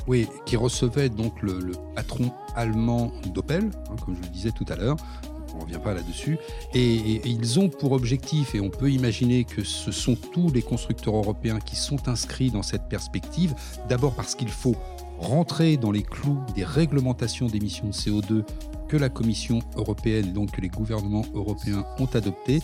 Oui, 0.08 0.28
qui 0.46 0.58
recevait 0.58 1.10
donc 1.10 1.42
le, 1.42 1.72
patron 1.96 2.32
allemand 2.56 3.12
d'Opel, 3.34 3.70
hein, 3.90 3.96
comme 4.04 4.16
je 4.16 4.22
le 4.22 4.28
disais 4.30 4.52
tout 4.52 4.66
à 4.70 4.76
l'heure, 4.76 4.98
on 5.54 5.58
ne 5.58 5.64
revient 5.64 5.80
pas 5.84 5.94
là-dessus. 5.94 6.38
Et, 6.74 7.22
ils 7.28 7.60
ont 7.60 7.70
pour 7.70 7.92
objectif, 7.92 8.56
et 8.56 8.62
on 8.62 8.70
peut 8.70 8.92
imaginer 8.92 9.44
que 9.44 9.64
ce 9.64 9.92
sont 9.92 10.16
tous 10.16 10.52
les 10.52 10.62
constructeurs 10.62 11.16
européens 11.16 11.60
qui 11.60 11.76
sont 11.76 12.08
inscrits 12.08 12.52
dans 12.52 12.64
cette 12.64 12.88
perspective, 12.88 13.54
d'abord 13.90 14.16
parce 14.16 14.36
qu'il 14.36 14.50
faut 14.50 14.76
rentrer 15.20 15.78
dans 15.78 15.92
les 15.92 16.02
clous 16.02 16.40
des 16.56 16.64
réglementations 16.64 17.48
d'émissions 17.48 17.88
de 17.88 17.94
CO2 17.94 18.44
que 18.88 18.98
la 18.98 19.10
Commission 19.10 19.60
européenne 19.78 20.34
donc 20.34 20.52
que 20.52 20.62
les 20.62 20.68
gouvernements 20.68 21.26
européens 21.34 21.86
ont 22.00 22.08
adoptées. 22.08 22.62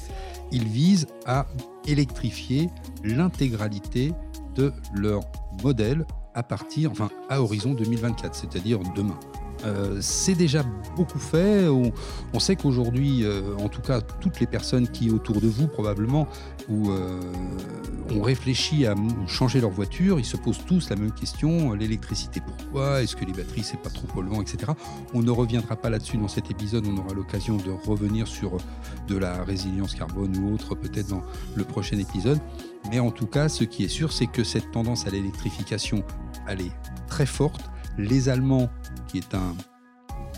Ils 0.51 0.67
visent 0.67 1.07
à 1.25 1.45
électrifier 1.85 2.69
l'intégralité 3.03 4.11
de 4.55 4.73
leur 4.93 5.21
modèle 5.63 6.05
à 6.33 6.43
partir, 6.43 6.91
enfin 6.91 7.09
à 7.29 7.41
horizon 7.41 7.73
2024, 7.73 8.35
c'est-à-dire 8.35 8.79
demain. 8.95 9.17
Euh, 9.65 9.97
c'est 10.01 10.35
déjà 10.35 10.63
beaucoup 10.95 11.19
fait. 11.19 11.67
On, 11.67 12.39
sait 12.39 12.55
qu'aujourd'hui, 12.55 13.23
euh, 13.23 13.55
en 13.57 13.69
tout 13.69 13.81
cas, 13.81 14.01
toutes 14.01 14.39
les 14.39 14.45
personnes 14.45 14.87
qui 14.87 15.09
autour 15.09 15.41
de 15.41 15.47
vous 15.47 15.67
probablement 15.67 16.27
ou, 16.69 16.91
euh, 16.91 17.19
ont 18.11 18.21
réfléchi 18.21 18.85
à 18.85 18.93
changer 19.27 19.59
leur 19.61 19.71
voiture, 19.71 20.19
ils 20.19 20.25
se 20.25 20.37
posent 20.37 20.63
tous 20.65 20.89
la 20.89 20.95
même 20.95 21.11
question 21.11 21.73
l'électricité, 21.73 22.41
pourquoi? 22.45 23.01
Est-ce 23.01 23.15
que 23.15 23.25
les 23.25 23.33
batteries, 23.33 23.63
c'est 23.63 23.81
pas 23.81 23.89
trop 23.89 24.07
polluant, 24.07 24.41
etc. 24.41 24.71
On 25.13 25.21
ne 25.21 25.31
reviendra 25.31 25.75
pas 25.75 25.89
là-dessus 25.89 26.17
dans 26.17 26.27
cet 26.27 26.51
épisode. 26.51 26.85
On 26.87 26.97
aura 26.97 27.13
l'occasion 27.13 27.57
de 27.57 27.71
revenir 27.85 28.27
sur 28.27 28.57
de 29.07 29.17
la 29.17 29.43
résilience 29.43 29.95
carbone 29.95 30.37
ou 30.37 30.53
autre, 30.53 30.75
peut-être 30.75 31.09
dans 31.09 31.23
le 31.55 31.63
prochain 31.63 31.97
épisode. 31.97 32.39
Mais 32.89 32.99
en 32.99 33.11
tout 33.11 33.27
cas, 33.27 33.49
ce 33.49 33.63
qui 33.63 33.83
est 33.83 33.89
sûr, 33.89 34.13
c'est 34.13 34.27
que 34.27 34.43
cette 34.43 34.71
tendance 34.71 35.07
à 35.07 35.09
l'électrification, 35.09 36.03
elle 36.47 36.61
est 36.61 36.71
très 37.07 37.25
forte. 37.25 37.69
Les 37.97 38.29
Allemands 38.29 38.69
qui 39.07 39.17
est 39.17 39.33
un, 39.33 39.55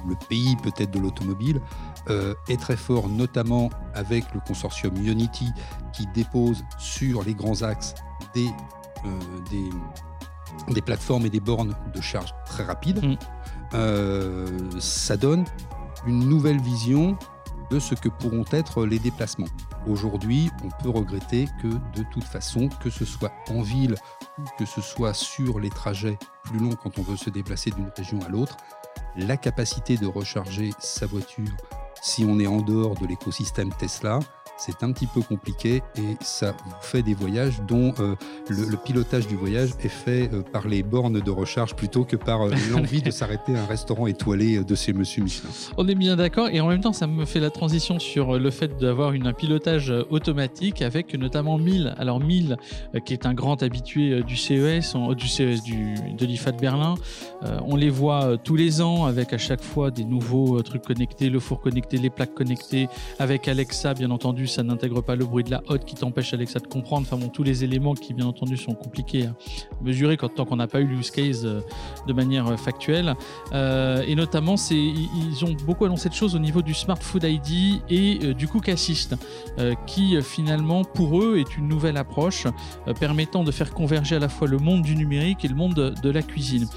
le 0.07 0.15
pays 0.27 0.55
peut-être 0.57 0.91
de 0.91 0.99
l'automobile, 0.99 1.61
euh, 2.09 2.33
est 2.47 2.59
très 2.59 2.77
fort, 2.77 3.09
notamment 3.09 3.69
avec 3.93 4.25
le 4.33 4.39
consortium 4.39 4.95
Unity 4.97 5.49
qui 5.93 6.07
dépose 6.07 6.63
sur 6.77 7.23
les 7.23 7.33
grands 7.33 7.61
axes 7.61 7.95
des, 8.33 8.49
euh, 9.05 9.09
des, 9.49 10.73
des, 10.73 10.81
plateformes 10.81 11.25
et 11.25 11.29
des 11.29 11.39
bornes 11.39 11.75
de 11.93 12.01
charge 12.01 12.33
très 12.45 12.63
rapides. 12.63 13.03
Mm. 13.03 13.17
Euh, 13.73 14.47
ça 14.79 15.17
donne 15.17 15.45
une 16.07 16.27
nouvelle 16.27 16.59
vision 16.61 17.17
de 17.69 17.79
ce 17.79 17.93
que 17.93 18.09
pourront 18.09 18.45
être 18.51 18.85
les 18.85 18.97
déplacements. 18.97 19.47
Aujourd'hui, 19.87 20.49
on 20.63 20.83
peut 20.83 20.89
regretter 20.89 21.47
que 21.61 21.67
de 21.67 22.03
toute 22.11 22.23
façon, 22.23 22.69
que 22.81 22.89
ce 22.89 23.05
soit 23.05 23.31
en 23.49 23.61
ville 23.61 23.95
que 24.57 24.65
ce 24.65 24.81
soit 24.81 25.13
sur 25.13 25.59
les 25.59 25.69
trajets 25.69 26.17
plus 26.43 26.59
longs 26.59 26.75
quand 26.75 26.97
on 26.99 27.01
veut 27.01 27.17
se 27.17 27.29
déplacer 27.29 27.71
d'une 27.71 27.91
région 27.95 28.19
à 28.25 28.29
l'autre, 28.29 28.57
la 29.15 29.37
capacité 29.37 29.97
de 29.97 30.07
recharger 30.07 30.71
sa 30.79 31.05
voiture 31.05 31.55
si 32.01 32.25
on 32.25 32.39
est 32.39 32.47
en 32.47 32.61
dehors 32.61 32.95
de 32.95 33.05
l'écosystème 33.05 33.73
Tesla, 33.73 34.19
c'est 34.59 34.83
un 34.83 34.91
petit 34.91 35.07
peu 35.07 35.21
compliqué 35.21 35.81
et 35.97 36.17
ça 36.21 36.51
vous 36.51 36.71
fait 36.81 37.01
des 37.01 37.13
voyages 37.13 37.61
dont 37.67 37.93
euh, 37.99 38.15
le, 38.49 38.75
pilotage 38.77 39.27
du 39.27 39.35
voyage 39.35 39.69
est 39.83 39.87
fait 39.87 40.29
euh, 40.33 40.41
par 40.41 40.67
les 40.67 40.83
bornes 40.83 41.21
de 41.21 41.31
recharge 41.31 41.75
plutôt 41.75 42.03
que 42.03 42.17
par 42.17 42.41
euh, 42.41 42.51
l'envie 42.71 43.01
de 43.01 43.09
s'arrêter 43.09 43.55
à 43.55 43.63
un 43.63 43.65
restaurant 43.65 44.05
étoilé 44.07 44.63
de 44.63 44.75
chez 44.75 44.91
Monsieur 44.91 45.23
Michelin. 45.23 45.49
On 45.77 45.87
est 45.87 45.95
bien 45.95 46.17
d'accord 46.17 46.49
et 46.51 46.59
en 46.59 46.67
même 46.67 46.81
temps 46.81 46.93
ça 46.93 47.07
me 47.07 47.25
fait 47.25 47.39
la 47.39 47.49
transition 47.49 47.99
sur 47.99 48.37
le 48.37 48.51
fait 48.51 48.77
d'avoir 48.77 49.11
un 49.11 49.33
pilotage 49.33 49.93
automatique 50.09 50.81
avec 50.81 51.13
notamment 51.15 51.57
1000. 51.57 51.95
Alors 51.97 52.19
1000 52.19 52.57
qui 53.05 53.13
est 53.13 53.25
un 53.25 53.33
grand 53.33 53.63
habitué 53.63 54.23
du 54.23 54.35
CES, 54.35 54.95
du 55.15 55.27
CES 55.27 55.63
du, 55.63 55.95
de 56.17 56.25
l'IFA 56.25 56.51
de 56.51 56.59
Berlin, 56.59 56.95
on 57.65 57.75
les 57.75 57.89
voit 57.89 58.37
tous 58.37 58.55
les 58.55 58.81
ans 58.81 59.05
avec 59.05 59.33
à 59.33 59.37
chaque 59.37 59.63
fois 59.63 59.91
des 59.91 60.03
nouveaux 60.03 60.61
trucs 60.61 60.83
connectés, 60.83 61.29
le 61.29 61.39
four 61.39 61.61
connecté, 61.61 61.97
les 61.97 62.09
plaques 62.09 62.33
connectées, 62.33 62.87
avec 63.19 63.47
Alexa 63.47 63.93
bien 63.93 64.11
entendu 64.11 64.48
ça 64.49 64.63
n'intègre 64.63 65.01
pas 65.01 65.15
le 65.15 65.25
bruit 65.25 65.43
de 65.43 65.51
la 65.51 65.61
hotte 65.67 65.85
qui 65.85 65.95
t'empêche 65.95 66.33
Alexa 66.33 66.59
de 66.59 66.67
comprendre. 66.67 67.07
Enfin 67.07 67.17
bon, 67.17 67.29
tous 67.29 67.43
les 67.43 67.63
éléments 67.63 67.93
qui, 67.93 68.13
bien 68.13 68.25
entendu, 68.25 68.57
sont 68.57 68.73
compliqués 68.73 69.27
à 69.27 69.35
mesurer 69.81 70.17
quand, 70.17 70.29
tant 70.29 70.45
qu'on 70.45 70.55
n'a 70.57 70.67
pas 70.67 70.81
eu 70.81 70.87
l'use 70.87 71.11
case 71.11 71.45
euh, 71.45 71.61
de 72.07 72.13
manière 72.13 72.47
euh, 72.47 72.57
factuelle. 72.57 73.15
Euh, 73.53 74.03
et 74.07 74.15
notamment, 74.15 74.57
c'est, 74.57 74.75
ils 74.75 75.45
ont 75.45 75.55
beaucoup 75.65 75.85
annoncé 75.85 76.09
de 76.09 76.13
choses 76.13 76.35
au 76.35 76.39
niveau 76.39 76.61
du 76.61 76.73
Smart 76.73 76.97
Food 76.99 77.23
ID 77.23 77.81
et 77.89 78.33
du 78.33 78.47
Cook 78.47 78.69
Assist, 78.69 79.15
qui 79.85 80.21
finalement, 80.21 80.83
pour 80.83 81.21
eux, 81.21 81.37
est 81.37 81.57
une 81.57 81.67
nouvelle 81.67 81.97
approche 81.97 82.47
permettant 82.99 83.43
de 83.43 83.51
faire 83.51 83.73
converger 83.73 84.15
à 84.15 84.19
la 84.19 84.29
fois 84.29 84.47
le 84.47 84.57
monde 84.57 84.81
du 84.81 84.95
numérique 84.95 85.45
et 85.45 85.47
le 85.47 85.55
monde 85.55 85.73
de, 86.01 86.09
la 86.09 86.21
cuisine. 86.21 86.67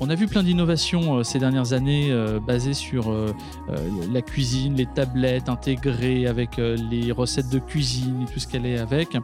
On 0.00 0.10
a 0.10 0.14
vu 0.14 0.26
plein 0.26 0.42
d'innovations 0.42 1.22
ces 1.22 1.38
dernières 1.38 1.72
années 1.72 2.12
basées 2.46 2.74
sur 2.74 3.14
la 4.12 4.22
cuisine, 4.22 4.74
les 4.74 4.86
tablettes 4.86 5.48
intégrées 5.48 6.26
avec 6.26 6.56
les 6.56 7.12
recettes 7.20 7.48
de 7.48 7.58
cuisine 7.58 8.22
et 8.22 8.32
tout 8.32 8.40
ce 8.40 8.48
qu'elle 8.48 8.66
est 8.66 8.78
avec. 8.78 9.16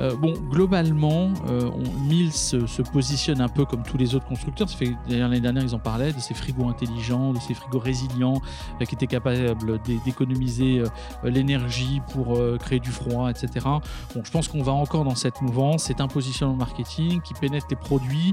Euh, 0.00 0.14
bon, 0.14 0.34
globalement, 0.50 1.32
euh, 1.48 1.70
Mills 2.06 2.32
se, 2.32 2.82
positionne 2.82 3.40
un 3.40 3.48
peu 3.48 3.64
comme 3.64 3.82
tous 3.82 3.96
les 3.96 4.14
autres 4.14 4.26
constructeurs. 4.26 4.68
L'année 5.08 5.40
dernière, 5.40 5.62
ils 5.62 5.74
en 5.74 5.78
parlaient 5.78 6.12
de 6.12 6.20
ces 6.20 6.34
frigos 6.34 6.68
intelligents, 6.68 7.32
de 7.32 7.40
ces 7.40 7.54
frigos 7.54 7.78
résilients 7.78 8.40
euh, 8.80 8.84
qui 8.84 8.94
étaient 8.94 9.06
capables 9.06 9.56
d'économiser 10.04 10.82
l'énergie 11.24 12.00
pour 12.12 12.38
créer 12.58 12.80
du 12.80 12.90
froid, 12.90 13.30
etc. 13.30 13.66
Bon, 14.14 14.22
je 14.22 14.30
pense 14.30 14.48
qu'on 14.48 14.62
va 14.62 14.72
encore 14.72 15.04
dans 15.04 15.14
cette 15.14 15.40
mouvance. 15.42 15.84
C'est 15.84 16.00
un 16.00 16.08
positionnement 16.08 16.56
marketing 16.56 17.20
qui 17.20 17.34
pénètre 17.34 17.66
les 17.70 17.76
produits, 17.76 18.32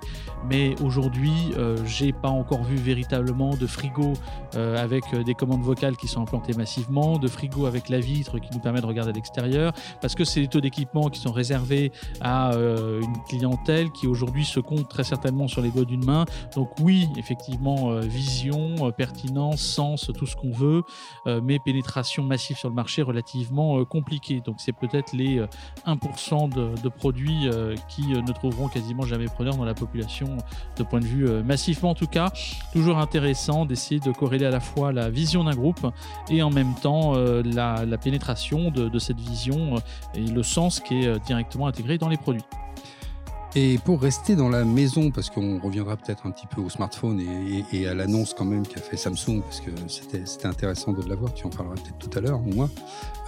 mais 0.49 0.75
aujourd'hui, 0.81 1.53
j'ai 1.85 2.13
pas 2.13 2.29
encore 2.29 2.63
vu 2.63 2.75
véritablement 2.75 3.55
de 3.55 3.67
frigo 3.67 4.13
avec 4.53 5.03
des 5.25 5.33
commandes 5.33 5.63
vocales 5.63 5.97
qui 5.97 6.07
sont 6.07 6.21
implantées 6.21 6.53
massivement, 6.53 7.17
de 7.17 7.27
frigo 7.27 7.65
avec 7.65 7.89
la 7.89 7.99
vitre 7.99 8.39
qui 8.39 8.49
nous 8.53 8.59
permet 8.59 8.81
de 8.81 8.85
regarder 8.85 9.11
à 9.11 9.13
l'extérieur, 9.13 9.73
parce 10.01 10.15
que 10.15 10.23
c'est 10.23 10.41
des 10.41 10.47
taux 10.47 10.61
d'équipement 10.61 11.09
qui 11.09 11.19
sont 11.19 11.31
réservés 11.31 11.54
à 12.21 12.53
euh, 12.53 13.01
une 13.01 13.23
clientèle 13.27 13.91
qui 13.91 14.07
aujourd'hui 14.07 14.45
se 14.45 14.59
compte 14.59 14.89
très 14.89 15.03
certainement 15.03 15.47
sur 15.47 15.61
les 15.61 15.69
doigts 15.69 15.85
d'une 15.85 16.05
main. 16.05 16.25
Donc 16.55 16.69
oui, 16.79 17.07
effectivement, 17.17 17.91
euh, 17.91 17.99
vision, 18.01 18.87
euh, 18.87 18.91
pertinence, 18.91 19.61
sens, 19.61 20.11
tout 20.17 20.25
ce 20.25 20.35
qu'on 20.35 20.51
veut, 20.51 20.83
mais 21.43 21.59
pénétration 21.59 22.23
massive 22.23 22.57
sur 22.57 22.69
le 22.69 22.75
marché 22.75 23.01
relativement 23.01 23.83
compliquée. 23.85 24.41
Donc 24.45 24.55
c'est 24.59 24.73
peut-être 24.73 25.13
les 25.13 25.43
1% 25.85 26.49
de, 26.49 26.89
produits 26.89 27.49
qui 27.89 28.07
ne 28.07 28.31
trouveront 28.31 28.67
quasiment 28.67 29.03
jamais 29.03 29.25
preneur 29.25 29.55
dans 29.55 29.65
la 29.65 29.73
population 29.73 30.37
de 30.77 30.83
point 30.83 30.99
de 30.99 31.05
vue 31.05 31.27
massivement 31.43 31.91
en 31.91 31.95
tout 31.95 32.07
cas. 32.07 32.31
Toujours 32.73 32.97
intéressant 32.99 33.65
d'essayer 33.65 33.99
de 33.99 34.11
corréler 34.11 34.45
à 34.45 34.51
la 34.51 34.59
fois 34.59 34.91
la 34.91 35.09
vision 35.09 35.43
d'un 35.43 35.55
groupe 35.55 35.85
et 36.29 36.41
en 36.41 36.49
même 36.49 36.75
temps 36.75 37.13
la, 37.15 37.97
pénétration 37.97 38.71
de, 38.71 38.87
de, 38.87 38.99
cette 38.99 39.19
vision 39.19 39.75
et 40.13 40.21
le 40.21 40.43
sens 40.43 40.79
qui 40.79 41.03
est 41.03 41.19
directement 41.25 41.44
intégré 41.67 41.97
dans 41.97 42.09
les 42.09 42.17
produits. 42.17 42.43
Et 43.57 43.77
pour 43.77 44.01
rester 44.01 44.35
dans 44.35 44.49
la 44.49 44.65
maison, 44.65 45.11
parce 45.11 45.29
qu'on 45.29 45.59
reviendra 45.59 45.95
peut-être 45.95 46.27
un 46.27 46.31
petit 46.31 46.45
peu 46.45 46.59
au 46.59 46.69
smartphone 46.69 47.21
et, 47.71 47.87
à 47.87 47.93
l'annonce 47.93 48.33
quand 48.33 48.43
même 48.43 48.67
qu'a 48.67 48.81
fait 48.81 48.97
Samsung, 48.97 49.41
parce 49.41 49.61
que 49.61 49.71
c'était 49.87 50.45
intéressant 50.45 50.91
de 50.91 51.07
l'avoir, 51.07 51.33
tu 51.33 51.45
en 51.45 51.49
parleras 51.49 51.75
peut-être 51.75 51.97
tout 51.97 52.17
à 52.17 52.21
l'heure, 52.21 52.41
moi, 52.41 52.69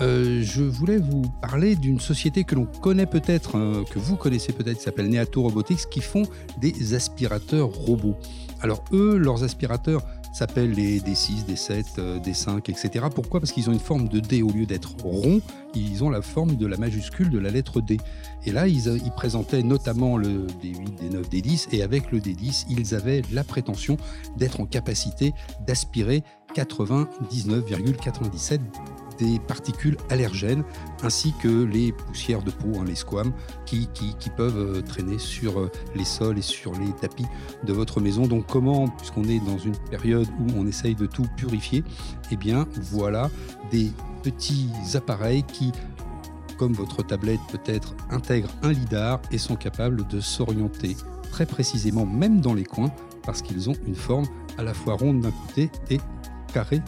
euh, 0.02 0.42
je 0.44 0.64
voulais 0.64 0.98
vous 0.98 1.22
parler 1.42 1.78
d'une 1.78 2.02
société 2.02 2.44
que 2.44 2.56
l'on 2.56 2.66
connaît 2.66 3.06
peut-être, 3.06 3.58
hein, 3.58 3.86
que 3.90 4.00
vous 4.00 4.18
connaissez 4.18 4.52
peut-être, 4.52 4.80
qui 4.80 4.84
s'appelle 4.84 5.08
Neato 5.08 5.44
Robotics, 5.44 5.90
qui 5.90 6.02
font 6.02 6.24
des 6.60 6.94
aspirateurs 6.94 7.70
robots. 7.70 8.18
Alors 8.60 8.84
eux, 8.92 9.18
leurs 9.18 9.46
aspirateurs, 9.46 10.02
s'appellent 10.38 10.74
les 10.74 11.00
D6, 11.00 11.48
D7, 11.48 12.22
D5, 12.22 12.70
etc. 12.70 13.08
Pourquoi? 13.14 13.40
Parce 13.40 13.52
qu'ils 13.52 13.72
ont 13.72 13.74
une 13.74 13.80
forme 13.80 14.08
de 14.08 14.20
D 14.20 14.44
au 14.44 14.52
lieu 14.52 14.68
d'être 14.68 14.96
rond, 15.04 15.42
ils 15.74 16.04
ont 16.04 16.12
la 16.12 16.22
forme 16.22 16.58
de 16.58 16.68
la 16.68 16.78
majuscule 16.78 17.32
de 17.32 17.40
la 17.40 17.50
lettre 17.50 17.82
D. 17.82 17.98
Et 18.46 18.52
là, 18.52 18.68
ils, 18.68 18.86
ils 19.04 19.12
présentaient 19.12 19.64
notamment 19.64 20.16
le 20.16 20.46
D8, 20.46 21.00
D9, 21.02 21.28
D10, 21.32 21.70
et 21.72 21.82
avec 21.82 22.12
le 22.12 22.20
D10, 22.20 22.68
ils 22.70 22.94
avaient 22.94 23.24
la 23.32 23.44
prétention 23.44 23.98
d'être 24.38 24.60
en 24.60 24.68
capacité 24.68 25.34
d'aspirer 25.66 26.24
99,97 26.56 28.60
des 29.18 29.40
particules 29.40 29.98
allergènes 30.10 30.64
ainsi 31.04 31.34
que 31.42 31.64
les 31.64 31.92
poussières 31.92 32.44
de 32.44 32.52
peau, 32.52 32.80
hein, 32.80 32.86
les 32.86 32.96
squames, 32.96 33.32
qui, 33.66 33.88
peuvent 34.36 34.58
euh, 34.58 34.82
traîner 34.82 35.18
sur 35.18 35.60
euh, 35.60 35.72
les 35.96 36.04
sols 36.06 36.38
et 36.38 36.44
sur 36.44 36.74
les 36.74 36.92
tapis 36.94 37.26
de 37.64 37.74
votre 37.74 38.02
maison. 38.02 38.28
Donc 38.28 38.46
comment, 38.48 38.88
puisqu'on 38.88 39.24
est 39.24 39.40
dans 39.40 39.58
une 39.58 39.78
période 39.90 40.28
où 40.40 40.52
on 40.56 40.68
essaye 40.68 40.96
de 40.96 41.06
tout 41.06 41.26
purifier, 41.38 41.84
eh 42.32 42.36
bien 42.36 42.68
voilà 42.92 43.30
des 43.72 43.92
petits 44.24 44.70
appareils 44.94 45.44
qui 45.44 45.72
comme 46.58 46.74
votre 46.74 47.04
tablette 47.04 47.40
peut-être 47.52 47.96
intègrent 48.10 48.54
un 48.64 48.72
lidar 48.72 49.22
et 49.32 49.38
sont 49.38 49.56
capables 49.56 50.06
de 50.08 50.20
s'orienter 50.20 50.98
très 51.32 51.46
précisément 51.46 52.06
même 52.06 52.42
dans 52.42 52.54
les 52.54 52.64
coins 52.64 52.92
parce 53.24 53.42
qu'ils 53.42 53.70
ont 53.70 53.76
une 53.86 53.96
forme 53.96 54.26
à 54.58 54.64
la 54.64 54.74
fois 54.74 54.96
ronde 54.96 55.22
d'un 55.22 55.32
côté 55.32 55.70
et 55.90 56.00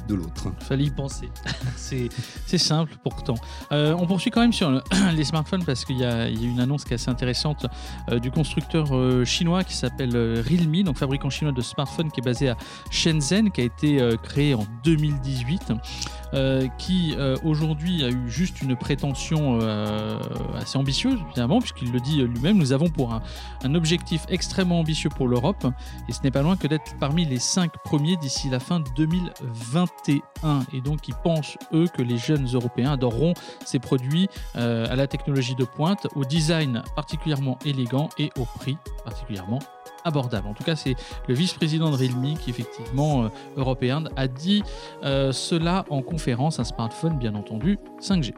de 0.07 0.15
l'autre. 0.15 0.51
Fallait 0.59 0.85
y 0.85 0.89
penser. 0.89 1.29
c'est 1.75 2.57
simple 2.57 2.95
pourtant. 3.03 3.35
Euh, 3.71 3.95
on 3.97 4.07
poursuit 4.07 4.31
quand 4.31 4.41
même 4.41 4.53
sur 4.53 4.71
les 5.13 5.23
smartphones 5.23 5.63
parce 5.63 5.85
qu'il 5.85 5.97
y, 5.97 6.03
a 6.03 6.27
une 6.27 6.59
annonce 6.59 6.85
qui 6.85 6.91
est 6.91 6.95
assez 6.95 7.09
intéressante 7.09 7.67
euh, 8.09 8.19
du 8.19 8.31
constructeur 8.31 8.95
euh, 8.95 9.25
chinois 9.25 9.63
qui 9.63 9.75
s'appelle 9.75 10.11
Realme, 10.11 10.83
donc 10.83 10.97
fabricant 10.97 11.29
chinois 11.29 11.53
de 11.53 11.61
smartphones 11.61 12.11
qui 12.11 12.19
est 12.19 12.23
basé 12.23 12.49
à 12.49 12.57
Shenzhen, 12.89 13.51
qui 13.51 13.61
a 13.61 13.63
été 13.65 14.17
créé 14.23 14.55
en 14.55 14.65
2018. 14.83 15.73
Qui 16.77 17.15
aujourd'hui 17.43 18.03
a 18.03 18.09
eu 18.09 18.29
juste 18.29 18.61
une 18.61 18.75
prétention 18.75 19.59
assez 20.55 20.77
ambitieuse, 20.77 21.19
évidemment, 21.27 21.59
puisqu'il 21.59 21.91
le 21.91 21.99
dit 21.99 22.21
lui-même. 22.21 22.57
Nous 22.57 22.73
avons 22.73 22.89
pour 22.89 23.13
un, 23.13 23.21
un 23.63 23.75
objectif 23.75 24.25
extrêmement 24.29 24.79
ambitieux 24.79 25.09
pour 25.09 25.27
l'Europe, 25.27 25.65
et 26.07 26.13
ce 26.13 26.19
n'est 26.23 26.31
pas 26.31 26.41
loin 26.41 26.55
que 26.55 26.67
d'être 26.67 26.95
parmi 26.99 27.25
les 27.25 27.39
cinq 27.39 27.71
premiers 27.83 28.17
d'ici 28.17 28.49
la 28.49 28.59
fin 28.59 28.79
de 28.79 28.89
2020. 28.95 29.39
21. 29.69 30.65
Et 30.73 30.81
donc, 30.81 31.07
ils 31.07 31.15
pensent, 31.15 31.57
eux, 31.73 31.87
que 31.87 32.01
les 32.01 32.17
jeunes 32.17 32.47
Européens 32.53 32.93
adoreront 32.93 33.33
ces 33.65 33.79
produits 33.79 34.27
euh, 34.55 34.87
à 34.89 34.95
la 34.95 35.07
technologie 35.07 35.55
de 35.55 35.65
pointe, 35.65 36.07
au 36.15 36.25
design 36.25 36.83
particulièrement 36.95 37.57
élégant 37.65 38.09
et 38.17 38.31
au 38.37 38.45
prix 38.45 38.77
particulièrement 39.03 39.59
abordable. 40.03 40.47
En 40.47 40.53
tout 40.53 40.63
cas, 40.63 40.75
c'est 40.75 40.95
le 41.27 41.33
vice-président 41.33 41.89
de 41.89 41.95
Realme 41.95 42.35
qui, 42.39 42.49
effectivement, 42.49 43.23
euh, 43.23 43.27
européen, 43.57 44.03
a 44.15 44.27
dit 44.27 44.63
euh, 45.03 45.31
cela 45.31 45.85
en 45.89 46.01
conférence, 46.01 46.59
un 46.59 46.63
smartphone, 46.63 47.17
bien 47.17 47.35
entendu, 47.35 47.77
5G. 48.01 48.33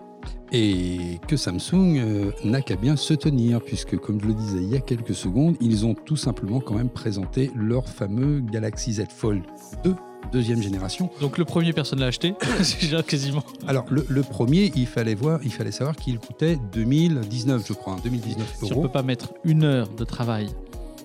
Et 0.52 1.20
que 1.28 1.38
Samsung 1.38 2.34
n'a 2.44 2.62
qu'à 2.62 2.76
bien 2.76 2.96
se 2.96 3.14
tenir, 3.14 3.62
puisque 3.62 3.98
comme 3.98 4.20
je 4.22 4.28
le 4.28 4.34
disais 4.34 4.58
il 4.58 4.70
y 4.70 4.76
a 4.76 4.82
quelques 4.82 5.16
secondes, 5.16 5.56
ils 5.62 5.86
ont 5.86 5.96
tout 5.96 6.18
simplement 6.18 6.60
quand 6.60 6.76
même 6.76 6.90
présenté 6.90 7.52
leur 7.56 7.88
fameux 7.88 8.42
Galaxy 8.42 8.94
Z 8.94 9.06
Fold 9.10 9.44
2 9.84 9.96
deuxième 10.32 10.62
génération. 10.62 11.10
Donc 11.20 11.38
le 11.38 11.46
premier, 11.46 11.74
personne 11.74 12.00
l'a 12.00 12.08
acheté, 12.08 12.34
quasiment. 13.08 13.44
Alors 13.68 13.86
le, 13.90 14.24
premier, 14.24 14.72
il 14.76 14.88
fallait 14.88 15.16
voir, 15.16 15.40
il 15.44 15.52
fallait 15.52 15.72
savoir 15.72 15.96
qu'il 15.96 16.20
coûtait 16.20 16.58
2019, 16.74 17.66
je 17.68 17.74
crois, 17.74 17.98
2019 18.04 18.58
euros. 18.62 18.66
Si 18.66 18.78
on 18.78 18.82
peut 18.82 18.90
pas 18.90 19.04
mettre 19.04 19.34
une 19.44 19.64
heure 19.64 19.90
de 19.90 20.04
travail 20.04 20.50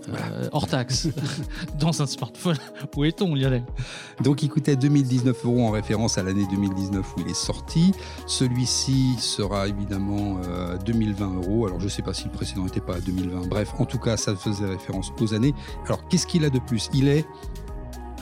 euh, 0.09 0.49
hors 0.53 0.67
taxe 0.67 1.09
dans 1.79 2.03
un 2.03 2.07
smartphone. 2.07 2.57
Où 2.97 3.05
est-on, 3.05 3.35
Lionel 3.35 3.65
Donc, 4.23 4.43
il 4.43 4.49
coûtait 4.49 4.77
2019 4.77 5.45
euros 5.45 5.67
en 5.67 5.71
référence 5.71 6.19
à 6.19 6.23
l'année 6.23 6.47
2019 6.51 7.15
où 7.17 7.21
il 7.21 7.29
est 7.29 7.35
sorti. 7.35 7.93
Celui-ci 8.27 9.17
sera 9.19 9.69
évidemment 9.69 10.41
2020 10.85 11.27
euh, 11.27 11.37
euros. 11.37 11.67
Alors, 11.67 11.81
je 11.81 11.85
ne 11.85 11.91
sais 11.91 12.03
pas 12.03 12.15
si 12.15 12.25
le 12.25 12.31
précédent 12.31 12.65
n'était 12.65 12.81
pas 12.81 12.97
à 12.97 13.01
2020. 13.01 13.49
Bref, 13.49 13.73
en 13.79 13.85
tout 13.85 13.99
cas, 13.99 14.17
ça 14.17 14.35
faisait 14.37 14.67
référence 14.67 15.13
aux 15.21 15.35
années. 15.35 15.55
Alors, 15.87 16.07
qu'est-ce 16.09 16.27
qu'il 16.27 16.45
a 16.45 16.51
de 16.51 16.59
plus? 16.59 16.89
Il 16.95 17.09
est 17.09 17.27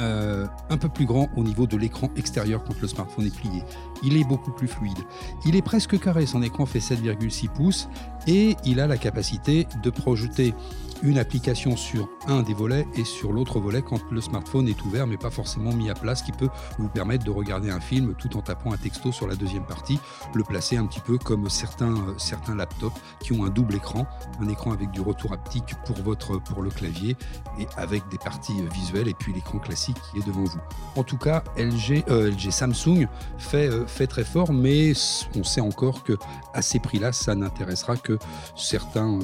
euh, 0.00 0.46
un 0.70 0.76
peu 0.76 0.88
plus 0.88 1.06
grand 1.06 1.28
au 1.36 1.44
niveau 1.44 1.68
de 1.68 1.76
l'écran 1.76 2.10
extérieur 2.16 2.64
quand 2.64 2.80
le 2.80 2.88
smartphone 2.88 3.26
est 3.26 3.34
plié. 3.34 3.62
Il 4.02 4.16
est 4.16 4.24
beaucoup 4.24 4.50
plus 4.50 4.66
fluide. 4.66 4.98
Il 5.46 5.54
est 5.54 5.62
presque 5.62 6.00
carré, 6.00 6.26
son 6.26 6.42
écran 6.42 6.66
fait 6.66 6.80
7,6 6.80 7.48
pouces 7.48 7.88
et 8.26 8.56
il 8.64 8.80
a 8.80 8.88
la 8.88 8.96
capacité 8.96 9.68
de 9.84 9.90
projeter 9.90 10.52
une 11.02 11.18
application 11.18 11.76
sur 11.76 12.08
un 12.26 12.42
des 12.42 12.54
volets 12.54 12.86
et 12.94 13.04
sur 13.04 13.32
l'autre 13.32 13.60
volet 13.60 13.82
quand 13.82 14.00
le 14.10 14.20
smartphone 14.20 14.68
est 14.68 14.82
ouvert 14.84 15.06
mais 15.06 15.16
pas 15.16 15.30
forcément 15.30 15.72
mis 15.72 15.90
à 15.90 15.94
place, 15.94 16.22
qui 16.22 16.32
peut 16.32 16.48
vous 16.78 16.88
permettre 16.88 17.24
de 17.24 17.30
regarder 17.30 17.70
un 17.70 17.80
film 17.80 18.14
tout 18.14 18.36
en 18.36 18.42
tapant 18.42 18.72
un 18.72 18.76
texto 18.76 19.12
sur 19.12 19.26
la 19.26 19.34
deuxième 19.34 19.64
partie, 19.64 19.98
le 20.34 20.44
placer 20.44 20.76
un 20.76 20.86
petit 20.86 21.00
peu 21.00 21.18
comme 21.18 21.48
certains, 21.48 21.92
euh, 21.92 22.14
certains 22.18 22.54
laptops 22.54 22.96
qui 23.20 23.32
ont 23.32 23.44
un 23.44 23.50
double 23.50 23.74
écran, 23.74 24.06
un 24.40 24.48
écran 24.48 24.72
avec 24.72 24.90
du 24.90 25.00
retour 25.00 25.32
haptique 25.32 25.74
pour, 25.86 25.96
votre, 25.96 26.38
pour 26.38 26.62
le 26.62 26.70
clavier 26.70 27.16
et 27.58 27.66
avec 27.76 28.02
des 28.10 28.18
parties 28.18 28.60
euh, 28.60 28.68
visuelles 28.72 29.08
et 29.08 29.14
puis 29.14 29.32
l'écran 29.32 29.58
classique 29.58 29.96
qui 30.10 30.18
est 30.18 30.26
devant 30.26 30.44
vous. 30.44 30.60
En 30.96 31.02
tout 31.02 31.18
cas, 31.18 31.42
LG, 31.56 32.04
euh, 32.08 32.32
Samsung 32.50 33.08
fait, 33.38 33.70
fait 33.88 34.06
très 34.06 34.24
fort, 34.24 34.52
mais 34.52 34.92
on 35.36 35.44
sait 35.44 35.60
encore 35.60 36.04
que 36.04 36.16
à 36.52 36.62
ces 36.62 36.78
prix-là, 36.78 37.12
ça 37.12 37.34
n'intéressera 37.34 37.96
que 37.96 38.18
certains 38.56 39.18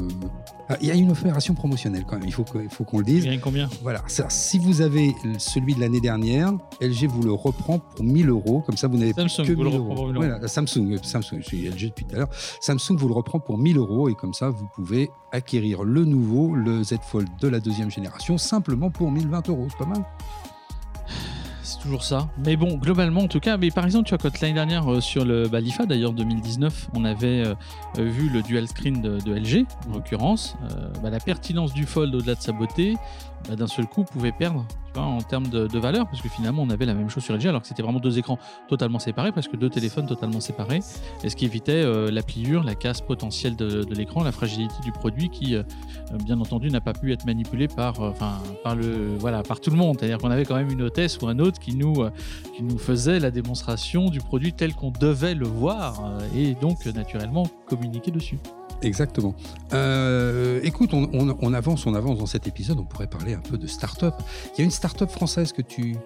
il 0.80 0.86
y 0.86 0.90
a 0.90 0.94
une 0.94 1.10
opération 1.10 1.54
promotionnelle 1.54 2.04
quand 2.06 2.16
même, 2.18 2.26
il 2.26 2.32
faut, 2.32 2.44
faut 2.70 2.84
qu'on 2.84 2.98
le 2.98 3.04
dise. 3.04 3.24
Il 3.24 3.32
y 3.32 3.36
a 3.36 3.38
combien? 3.38 3.68
Voilà, 3.82 4.02
si 4.28 4.58
vous 4.58 4.80
avez 4.80 5.14
celui 5.38 5.74
de 5.74 5.80
l'année 5.80 6.00
dernière, 6.00 6.52
LG 6.80 7.06
vous 7.08 7.22
le 7.22 7.32
reprend 7.32 7.78
pour 7.78 8.04
1000 8.04 8.28
euros, 8.28 8.60
comme 8.60 8.76
ça 8.76 8.88
vous 8.88 8.96
n'avez 8.96 9.14
plus 9.14 9.24
que 9.24 9.52
1000 9.52 9.66
euros. 9.66 10.12
Voilà, 10.14 10.46
Samsung, 10.46 10.98
Samsung, 11.02 11.38
je 11.40 11.46
suis 11.46 11.68
LG 11.68 11.86
depuis 11.88 12.04
tout 12.04 12.14
à 12.14 12.18
l'heure. 12.18 12.30
Samsung 12.60 12.96
vous 12.96 13.08
le 13.08 13.14
reprend 13.14 13.40
pour 13.40 13.58
1000 13.58 13.78
euros 13.78 14.08
et 14.08 14.14
comme 14.14 14.34
ça 14.34 14.50
vous 14.50 14.66
pouvez 14.74 15.10
acquérir 15.32 15.82
le 15.84 16.04
nouveau, 16.04 16.54
le 16.54 16.82
Z 16.82 16.96
Fold 17.02 17.28
de 17.40 17.48
la 17.48 17.60
deuxième 17.60 17.90
génération, 17.90 18.38
simplement 18.38 18.90
pour 18.90 19.10
1020 19.10 19.48
euros. 19.48 19.66
C'est 19.70 19.78
pas 19.78 19.86
mal 19.86 20.04
toujours 21.80 22.04
ça. 22.04 22.28
Mais 22.44 22.56
bon, 22.56 22.76
globalement, 22.76 23.22
en 23.22 23.28
tout 23.28 23.40
cas, 23.40 23.56
mais 23.56 23.70
par 23.70 23.84
exemple, 23.84 24.08
tu 24.08 24.10
vois, 24.10 24.18
quand 24.18 24.40
l'année 24.40 24.54
dernière, 24.54 24.90
euh, 24.90 25.00
sur 25.00 25.24
le 25.24 25.48
bah, 25.48 25.60
l'IFA 25.60 25.86
d'ailleurs 25.86 26.12
2019, 26.12 26.90
on 26.94 27.04
avait 27.04 27.44
euh, 27.46 27.54
euh, 27.98 28.04
vu 28.04 28.28
le 28.28 28.42
dual 28.42 28.68
screen 28.68 29.00
de, 29.00 29.34
LG, 29.34 29.66
en 29.88 29.94
l'occurrence, 29.94 30.56
bah, 31.02 31.10
la 31.10 31.20
pertinence 31.20 31.72
du 31.72 31.86
Fold 31.86 32.14
au-delà 32.14 32.34
de 32.34 32.40
sa 32.40 32.52
beauté, 32.52 32.96
bah, 33.48 33.56
d'un 33.56 33.66
seul 33.66 33.86
coup, 33.86 34.04
pouvait 34.04 34.32
perdre 34.32 34.64
en 34.96 35.22
termes 35.22 35.48
de, 35.48 35.78
valeur, 35.78 36.06
parce 36.06 36.20
que 36.20 36.28
finalement, 36.28 36.62
on 36.62 36.70
avait 36.70 36.84
la 36.84 36.94
même 36.94 37.08
chose 37.08 37.22
sur 37.22 37.34
LG, 37.36 37.46
alors 37.46 37.62
que 37.62 37.68
c'était 37.68 37.82
vraiment 37.82 38.00
deux 38.00 38.18
écrans 38.18 38.38
totalement 38.68 38.98
séparés, 38.98 39.30
parce 39.30 39.46
que 39.46 39.56
deux 39.56 39.70
téléphones 39.70 40.06
totalement 40.06 40.40
séparés, 40.40 40.80
et 41.22 41.28
ce 41.30 41.36
qui 41.36 41.44
évitait 41.44 41.84
la 42.10 42.22
pliure, 42.22 42.64
la 42.64 42.74
casse 42.74 43.00
potentielle 43.00 43.54
de, 43.54 43.86
l'écran, 43.94 44.24
la 44.24 44.32
fragilité 44.32 44.74
du 44.82 44.90
produit, 44.90 45.30
qui, 45.30 45.54
bien 46.24 46.40
entendu, 46.40 46.70
n'a 46.70 46.80
pas 46.80 46.92
pu 46.92 47.12
être 47.12 47.24
manipulé 47.24 47.68
par, 47.68 48.14
par, 48.14 48.74
le, 48.74 49.16
voilà, 49.18 49.42
par 49.42 49.60
tout 49.60 49.70
le 49.70 49.76
monde. 49.76 49.96
C'est-à-dire 49.98 50.18
qu'on 50.18 50.30
avait 50.30 50.44
quand 50.44 50.56
même 50.56 50.70
une 50.70 50.82
hôtesse 50.82 51.18
ou 51.20 51.28
un 51.28 51.38
autre 51.38 51.60
qui 51.60 51.76
nous, 51.76 52.04
qui 52.56 52.62
nous 52.62 52.78
faisait 52.78 53.20
la 53.20 53.30
démonstration 53.30 54.08
du 54.08 54.18
produit 54.18 54.52
tel 54.52 54.74
qu'on 54.74 54.90
devait 54.90 55.34
le 55.34 55.46
voir, 55.46 56.02
et 56.36 56.54
donc 56.54 56.84
naturellement 56.86 57.44
communiquer 57.66 58.10
dessus. 58.10 58.38
Exactement. 58.82 59.34
Euh, 59.72 60.60
écoute, 60.62 60.90
on, 60.94 61.54
avance, 61.54 61.86
on 61.86 61.94
avance 61.94 62.18
dans 62.18 62.26
cet 62.26 62.46
épisode. 62.46 62.78
On 62.78 62.84
pourrait 62.84 63.06
parler 63.06 63.34
un 63.34 63.40
peu 63.40 63.58
de 63.58 63.66
start-up. 63.66 64.14
Il 64.54 64.58
y 64.58 64.62
a 64.62 64.64
une 64.64 64.70
start-up 64.70 65.10
française 65.10 65.52
que 65.52 65.62
tu, 65.62 65.96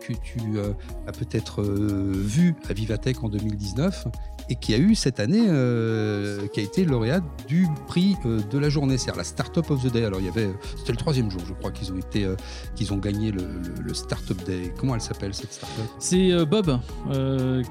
euh, 0.56 0.72
as 1.06 1.12
peut-être 1.12 1.62
euh, 1.62 2.12
vue 2.14 2.54
à 2.68 2.72
Vivatech 2.72 3.22
en 3.22 3.28
2019 3.28 4.06
et 4.48 4.56
qui 4.56 4.74
a 4.74 4.78
eu 4.78 4.94
cette 4.94 5.20
année, 5.20 5.46
euh, 5.48 6.46
qui 6.48 6.60
a 6.60 6.62
été 6.62 6.84
lauréate 6.84 7.24
du 7.48 7.66
prix 7.86 8.16
euh, 8.26 8.40
de 8.50 8.58
la 8.58 8.68
journée, 8.68 8.98
c'est-à-dire 8.98 9.18
la 9.18 9.24
Startup 9.24 9.68
of 9.70 9.82
the 9.82 9.92
Day. 9.92 10.04
Alors 10.04 10.20
il 10.20 10.26
y 10.26 10.28
avait, 10.28 10.50
c'était 10.76 10.92
le 10.92 10.98
troisième 10.98 11.30
jour, 11.30 11.40
je 11.46 11.54
crois 11.54 11.70
qu'ils 11.70 11.92
ont 11.92 11.98
été, 11.98 12.24
euh, 12.24 12.36
qu'ils 12.76 12.92
ont 12.92 12.98
gagné 12.98 13.30
le, 13.30 13.46
le, 13.82 13.94
Startup 13.94 14.36
Day. 14.44 14.72
Comment 14.78 14.94
elle 14.94 15.00
s'appelle 15.00 15.34
cette 15.34 15.52
startup? 15.52 15.84
C'est 15.98 16.44
Bob, 16.46 16.78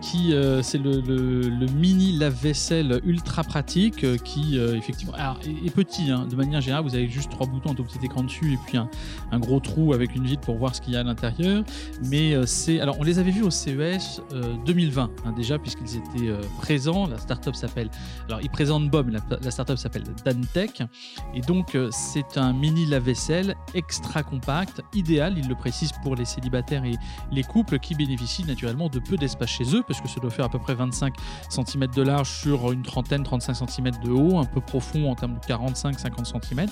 qui 0.02 0.34
c'est 0.62 0.78
le, 0.78 1.66
mini 1.76 2.14
lave-vaisselle 2.14 3.02
ultra 3.04 3.44
pratique, 3.44 4.06
qui 4.24 4.58
effectivement 4.58 5.14
est, 5.44 5.70
petit. 5.74 6.12
Hein. 6.12 6.28
de 6.30 6.36
manière 6.36 6.62
générale, 6.62 6.84
vous 6.84 6.96
avez 6.96 7.08
juste 7.08 7.30
trois 7.30 7.48
boutons, 7.48 7.72
un 7.72 7.76
tout 7.76 7.84
petit 7.84 8.04
écran 8.04 8.24
dessus, 8.24 8.54
et 8.54 8.58
puis 8.66 8.78
un, 8.78 9.40
gros 9.40 9.60
trou 9.60 9.94
avec 9.94 10.16
une 10.16 10.26
vitre 10.26 10.42
pour 10.42 10.56
voir 10.56 10.76
ce 10.76 10.82
qu'il 10.82 10.94
y 10.94 10.96
a 10.96 11.02
à 11.02 11.04
l'intérieur. 11.04 11.64
Mais 12.06 12.36
c'est, 12.46 12.80
alors 12.80 12.98
on 13.00 13.04
les 13.04 13.20
avait 13.20 13.32
vus 13.32 13.44
au 13.44 13.52
CES 13.52 14.22
2020 14.66 15.12
hein, 15.26 15.34
déjà, 15.36 15.60
puisqu'ils 15.60 15.98
étaient 15.98 16.32
présent. 16.64 17.08
La 17.08 17.18
startup 17.18 17.56
s'appelle. 17.56 17.90
Alors, 18.30 18.40
il 18.42 18.50
présente 18.50 18.90
Bob, 18.90 19.10
la, 19.10 19.52
startup 19.52 19.78
s'appelle 19.78 20.04
Dantech. 20.24 20.82
Et 21.34 21.42
donc, 21.42 21.76
euh, 21.76 21.90
c'est 21.92 22.38
un 22.38 22.54
mini 22.54 22.86
lave-vaisselle 22.86 23.56
extra 23.74 24.24
compact, 24.24 24.82
idéal, 24.94 25.38
il 25.38 25.50
le 25.50 25.56
précise, 25.56 25.92
pour 26.04 26.16
les 26.16 26.24
célibataires 26.24 26.86
et 26.86 26.96
les 27.34 27.44
couples 27.44 27.80
qui 27.80 27.96
bénéficient 27.96 28.46
naturellement 28.46 28.88
de 28.88 29.00
peu 29.00 29.18
d'espace 29.18 29.50
chez 29.50 29.76
eux, 29.76 29.84
parce 29.86 30.00
que 30.00 30.08
ça 30.08 30.22
doit 30.22 30.32
faire 30.32 30.46
à 30.46 30.50
peu 30.50 30.58
près 30.58 30.74
25 30.74 31.14
cm 31.50 31.88
de 31.88 32.02
large 32.02 32.30
sur 32.30 32.72
une 32.72 32.84
trentaine, 32.84 33.24
35 33.24 33.70
cm 33.70 33.92
de 34.02 34.12
haut, 34.12 34.38
un 34.38 34.46
peu 34.46 34.62
profond 34.62 35.12
en 35.12 35.16
termes 35.16 35.36
de 35.36 35.40
45-50 35.40 36.46
cm. 36.46 36.68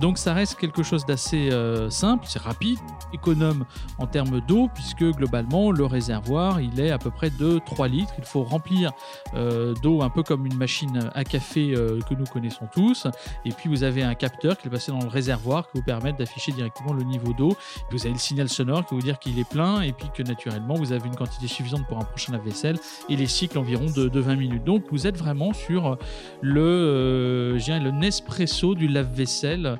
Donc, 0.00 0.18
ça 0.18 0.34
reste 0.34 0.56
quelque 0.56 0.82
chose 0.82 1.06
d'assez 1.06 1.50
euh, 1.52 1.88
simple, 1.88 2.24
c'est 2.26 2.42
rapide, 2.42 2.78
économe 3.12 3.64
en 3.98 4.08
termes 4.08 4.40
d'eau, 4.40 4.68
puisque 4.74 5.04
globalement, 5.04 5.70
le 5.70 5.86
réservoir, 5.86 6.60
il 6.60 6.80
est 6.80 6.90
à 6.90 6.98
peu 6.98 7.12
près 7.12 7.30
de 7.30 7.60
3 7.64 7.86
litres. 7.86 8.12
Il 8.18 8.24
faut 8.24 8.42
remplir 8.42 8.90
euh, 9.36 9.74
d'eau, 9.82 10.02
un 10.02 10.10
peu 10.10 10.22
comme 10.22 10.46
une 10.46 10.56
machine 10.56 11.10
à 11.14 11.24
café 11.24 11.74
euh, 11.74 12.00
que 12.08 12.14
nous 12.14 12.24
connaissons 12.24 12.66
tous. 12.72 13.06
Et 13.44 13.50
puis 13.50 13.68
vous 13.68 13.82
avez 13.82 14.02
un 14.02 14.14
capteur 14.14 14.56
qui 14.56 14.68
est 14.68 14.70
passé 14.70 14.92
dans 14.92 15.00
le 15.00 15.08
réservoir 15.08 15.70
qui 15.70 15.78
vous 15.78 15.84
permet 15.84 16.12
d'afficher 16.12 16.52
directement 16.52 16.92
le 16.92 17.02
niveau 17.02 17.32
d'eau. 17.32 17.56
Vous 17.90 18.00
avez 18.02 18.12
le 18.12 18.18
signal 18.18 18.48
sonore 18.48 18.86
qui 18.86 18.94
vous 18.94 19.02
dire 19.02 19.18
qu'il 19.18 19.38
est 19.38 19.48
plein 19.48 19.82
et 19.82 19.92
puis 19.92 20.08
que 20.14 20.22
naturellement 20.22 20.74
vous 20.74 20.92
avez 20.92 21.06
une 21.06 21.16
quantité 21.16 21.46
suffisante 21.46 21.86
pour 21.86 21.98
un 21.98 22.04
prochain 22.04 22.32
lave-vaisselle 22.32 22.78
et 23.08 23.16
les 23.16 23.26
cycles 23.26 23.58
environ 23.58 23.86
de, 23.86 24.16
20 24.16 24.36
minutes. 24.36 24.64
Donc 24.64 24.84
vous 24.90 25.06
êtes 25.06 25.18
vraiment 25.18 25.52
sur 25.52 25.98
le, 26.40 26.60
euh, 26.60 27.58
le 27.58 27.90
Nespresso 27.90 28.74
du 28.74 28.88
lave-vaisselle. 28.88 29.78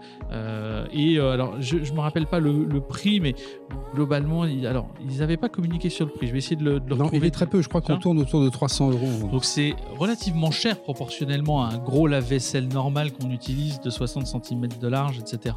et 0.93 1.19
alors 1.19 1.61
je 1.61 1.77
ne 1.77 1.97
me 1.97 2.01
rappelle 2.01 2.27
pas 2.27 2.41
le, 2.41 2.81
prix, 2.81 3.21
mais 3.21 3.35
globalement, 3.95 4.43
alors 4.43 4.89
ils 5.01 5.19
n'avaient 5.19 5.37
pas 5.37 5.49
communiqué 5.49 5.89
sur 5.89 6.07
le 6.07 6.13
prix. 6.13 6.27
Je 6.27 6.33
vais 6.33 6.39
essayer 6.39 6.57
de 6.57 6.65
le, 6.65 6.81
de 6.81 6.95
Non, 6.95 7.09
il 7.13 7.25
est 7.25 7.31
très 7.31 7.47
peu. 7.47 7.63
Je 7.63 7.69
crois 7.69 7.81
qu'on 7.81 7.97
tourne 7.97 8.19
autour 8.19 8.43
de 8.43 8.49
300 8.49 8.91
euros. 8.91 9.29
Donc 9.33 9.46
c'est 9.47 9.77
relativement 9.99 10.51
cher 10.51 10.81
proportionnellement 10.83 11.65
à 11.65 11.73
un 11.73 11.79
gros 11.79 12.07
lave-vaisselle 12.07 12.69
normal 12.69 13.13
qu'on 13.13 13.31
utilise 13.31 13.81
de 13.81 13.91
60 13.91 14.27
cm 14.27 14.69
de 14.81 14.89
large, 14.89 15.19
etc. 15.19 15.55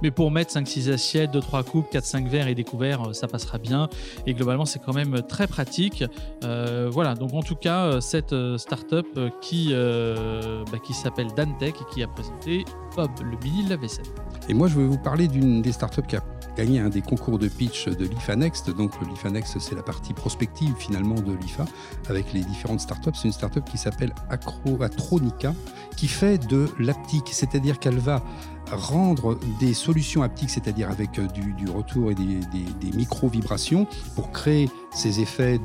Mais 0.00 0.10
pour 0.10 0.30
mettre 0.30 0.54
5-6 0.54 0.92
assiettes, 0.92 1.32
2-3 1.32 1.64
coupes, 1.64 1.92
4-5 1.92 2.28
verres 2.28 2.48
et 2.48 2.54
des 2.54 2.64
couverts, 2.64 3.08
euh, 3.08 3.12
ça 3.12 3.26
passera 3.26 3.58
bien. 3.58 3.88
Et 4.26 4.34
globalement, 4.34 4.64
c'est 4.64 4.78
quand 4.78 4.94
même 4.94 5.22
très 5.22 5.46
pratique. 5.46 6.04
Euh, 6.44 6.88
voilà, 6.90 7.14
donc 7.14 7.34
en 7.34 7.42
tout 7.42 7.56
cas, 7.56 7.84
euh, 7.84 8.00
cette 8.00 8.34
start-up 8.56 9.06
qui, 9.40 9.74
bah, 9.74 10.78
qui 10.84 10.94
s'appelle 10.94 11.28
Dantech 11.36 11.74
et 11.74 11.94
qui 11.94 12.02
a 12.02 12.08
présenté 12.08 12.64
Bob, 12.96 13.10
le 13.22 13.36
mini 13.44 13.68
lave-vaisselle. 13.68 14.06
Et 14.48 14.54
moi, 14.54 14.68
je 14.68 14.78
vais 14.78 14.86
vous 14.86 14.98
parler 14.98 15.28
d'une 15.28 15.62
des 15.62 15.72
startups 15.72 16.02
qui 16.02 16.16
a 16.16 16.24
gagné 16.56 16.80
un 16.80 16.88
des 16.88 17.02
concours 17.02 17.38
de 17.38 17.48
pitch 17.48 17.88
de 17.88 18.04
l'IFA 18.04 18.36
Next. 18.36 18.70
Donc, 18.70 18.92
l'IFA 19.08 19.30
Next, 19.30 19.58
c'est 19.58 19.74
la 19.74 19.82
partie 19.82 20.12
prospective 20.12 20.74
finalement 20.78 21.14
de 21.14 21.32
l'IFA 21.32 21.64
avec 22.08 22.32
les 22.32 22.40
différentes 22.40 22.80
startups. 22.80 23.10
C'est 23.14 23.28
une 23.28 23.32
startup 23.32 23.64
qui 23.64 23.78
s'appelle 23.78 24.14
Acroatronica 24.30 25.54
qui 25.96 26.08
fait 26.08 26.38
de 26.38 26.68
l'aptique, 26.78 27.28
c'est-à-dire 27.32 27.78
qu'elle 27.78 27.98
va 27.98 28.22
rendre 28.74 29.38
des 29.60 29.74
solutions 29.74 30.22
haptiques, 30.22 30.50
c'est-à-dire 30.50 30.90
avec 30.90 31.18
euh, 31.18 31.26
du, 31.28 31.68
retour 31.70 32.10
et 32.10 32.14
des, 32.14 32.40
micro-vibrations, 32.94 33.86
pour 34.14 34.32
créer 34.32 34.68
ces 34.90 35.20
effets 35.20 35.58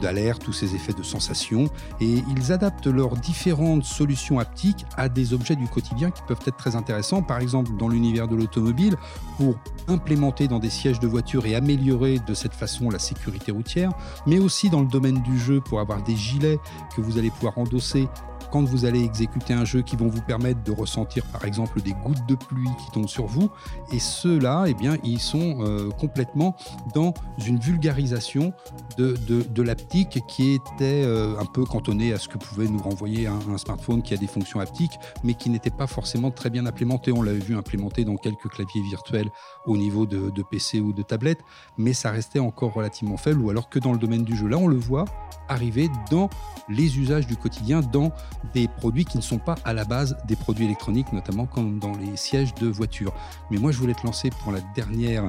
d'alerte 0.00 0.48
ou 0.48 0.52
ces 0.52 0.74
effets 0.74 0.92
de 0.92 1.02
sensation. 1.02 1.68
Et 2.00 2.22
ils 2.36 2.52
adaptent 2.52 2.86
leurs 2.86 3.16
différentes 3.16 3.84
solutions 3.84 4.38
haptiques 4.38 4.84
à 4.96 5.08
des 5.08 5.34
objets 5.34 5.56
du 5.56 5.68
quotidien 5.68 6.10
qui 6.10 6.22
peuvent 6.26 6.40
être 6.46 6.56
très 6.56 6.74
intéressants. 6.74 7.22
Par 7.22 7.38
exemple, 7.38 7.70
dans 7.78 7.88
l'univers 7.88 8.28
de 8.28 8.34
l'automobile, 8.34 8.96
pour 9.36 9.56
implémenter 9.88 10.48
dans 10.48 10.58
des 10.58 10.70
sièges 10.70 10.98
de 10.98 11.06
voiture 11.06 11.46
et 11.46 11.54
améliorer 11.54 12.18
de 12.18 12.34
cette 12.34 12.54
façon 12.54 12.90
la 12.90 12.98
sécurité 12.98 13.52
routière, 13.52 13.92
mais 14.26 14.38
aussi 14.38 14.70
dans 14.70 14.80
le 14.80 14.88
domaine 14.88 15.22
du 15.22 15.38
jeu 15.38 15.60
pour 15.60 15.80
avoir 15.80 16.02
des 16.02 16.16
gilets 16.16 16.58
que 16.94 17.00
vous 17.00 17.18
allez 17.18 17.30
pouvoir 17.30 17.58
endosser 17.58 18.08
quand 18.50 18.64
vous 18.64 18.84
allez 18.84 19.02
exécuter 19.02 19.54
un 19.54 19.64
jeu 19.64 19.82
qui 19.82 19.96
vont 19.96 20.08
vous 20.08 20.22
permettre 20.22 20.62
de 20.62 20.72
ressentir 20.72 21.24
par 21.26 21.44
exemple 21.44 21.80
des 21.82 21.92
gouttes 21.92 22.26
de 22.28 22.34
pluie 22.34 22.68
qui 22.84 22.90
tombent 22.92 23.08
sur 23.08 23.26
vous. 23.26 23.50
Et 23.92 23.98
ceux-là, 23.98 24.64
eh 24.66 24.74
bien, 24.74 24.96
ils 25.04 25.20
sont 25.20 25.58
euh, 25.60 25.90
complètement 25.90 26.56
dans 26.94 27.14
une 27.46 27.58
vulgarisation 27.58 28.52
de, 28.98 29.16
de, 29.26 29.62
l'aptique 29.62 30.20
qui 30.28 30.52
était 30.52 31.02
euh, 31.04 31.38
un 31.38 31.44
peu 31.44 31.64
cantonnée 31.64 32.12
à 32.12 32.18
ce 32.18 32.28
que 32.28 32.38
pouvait 32.38 32.68
nous 32.68 32.78
renvoyer 32.78 33.26
un, 33.26 33.58
smartphone 33.58 34.02
qui 34.02 34.14
a 34.14 34.16
des 34.16 34.26
fonctions 34.26 34.60
haptiques, 34.60 34.98
mais 35.24 35.34
qui 35.34 35.50
n'était 35.50 35.70
pas 35.70 35.86
forcément 35.86 36.30
très 36.30 36.50
bien 36.50 36.66
implémenté. 36.66 37.12
On 37.12 37.22
l'avait 37.22 37.38
vu 37.38 37.56
implémenté 37.56 38.04
dans 38.04 38.16
quelques 38.16 38.48
claviers 38.48 38.82
virtuels 38.82 39.30
au 39.64 39.76
niveau 39.76 40.06
de 40.06 40.42
PC 40.42 40.80
ou 40.80 40.92
de 40.92 41.02
tablette, 41.02 41.40
mais 41.78 41.92
ça 41.92 42.10
restait 42.10 42.38
encore 42.38 42.72
relativement 42.72 43.16
faible, 43.16 43.40
ou 43.40 43.50
alors 43.50 43.68
que 43.68 43.78
dans 43.78 43.92
le 43.92 43.98
domaine 43.98 44.24
du 44.24 44.36
jeu. 44.36 44.48
Là, 44.48 44.58
on 44.58 44.68
le 44.68 44.76
voit 44.76 45.04
arriver 45.48 45.88
dans 46.10 46.28
les 46.68 46.98
usages 46.98 47.26
du 47.26 47.36
quotidien, 47.36 47.80
dans 47.80 48.10
des 48.54 48.68
produits 48.68 49.04
qui 49.04 49.16
ne 49.16 49.22
sont 49.22 49.38
pas 49.38 49.56
à 49.64 49.72
la 49.72 49.84
base 49.84 50.16
des 50.26 50.36
produits 50.36 50.64
électroniques, 50.64 51.12
notamment 51.12 51.46
comme 51.46 51.78
dans 51.78 51.92
les 51.92 52.16
sièges 52.16 52.54
de 52.54 52.66
voiture. 52.66 53.12
Mais 53.50 53.58
moi, 53.58 53.72
je 53.72 53.78
voulais 53.78 53.94
te 53.94 54.06
lancer 54.06 54.30
pour 54.42 54.52
la 54.52 54.60
dernière 54.74 55.24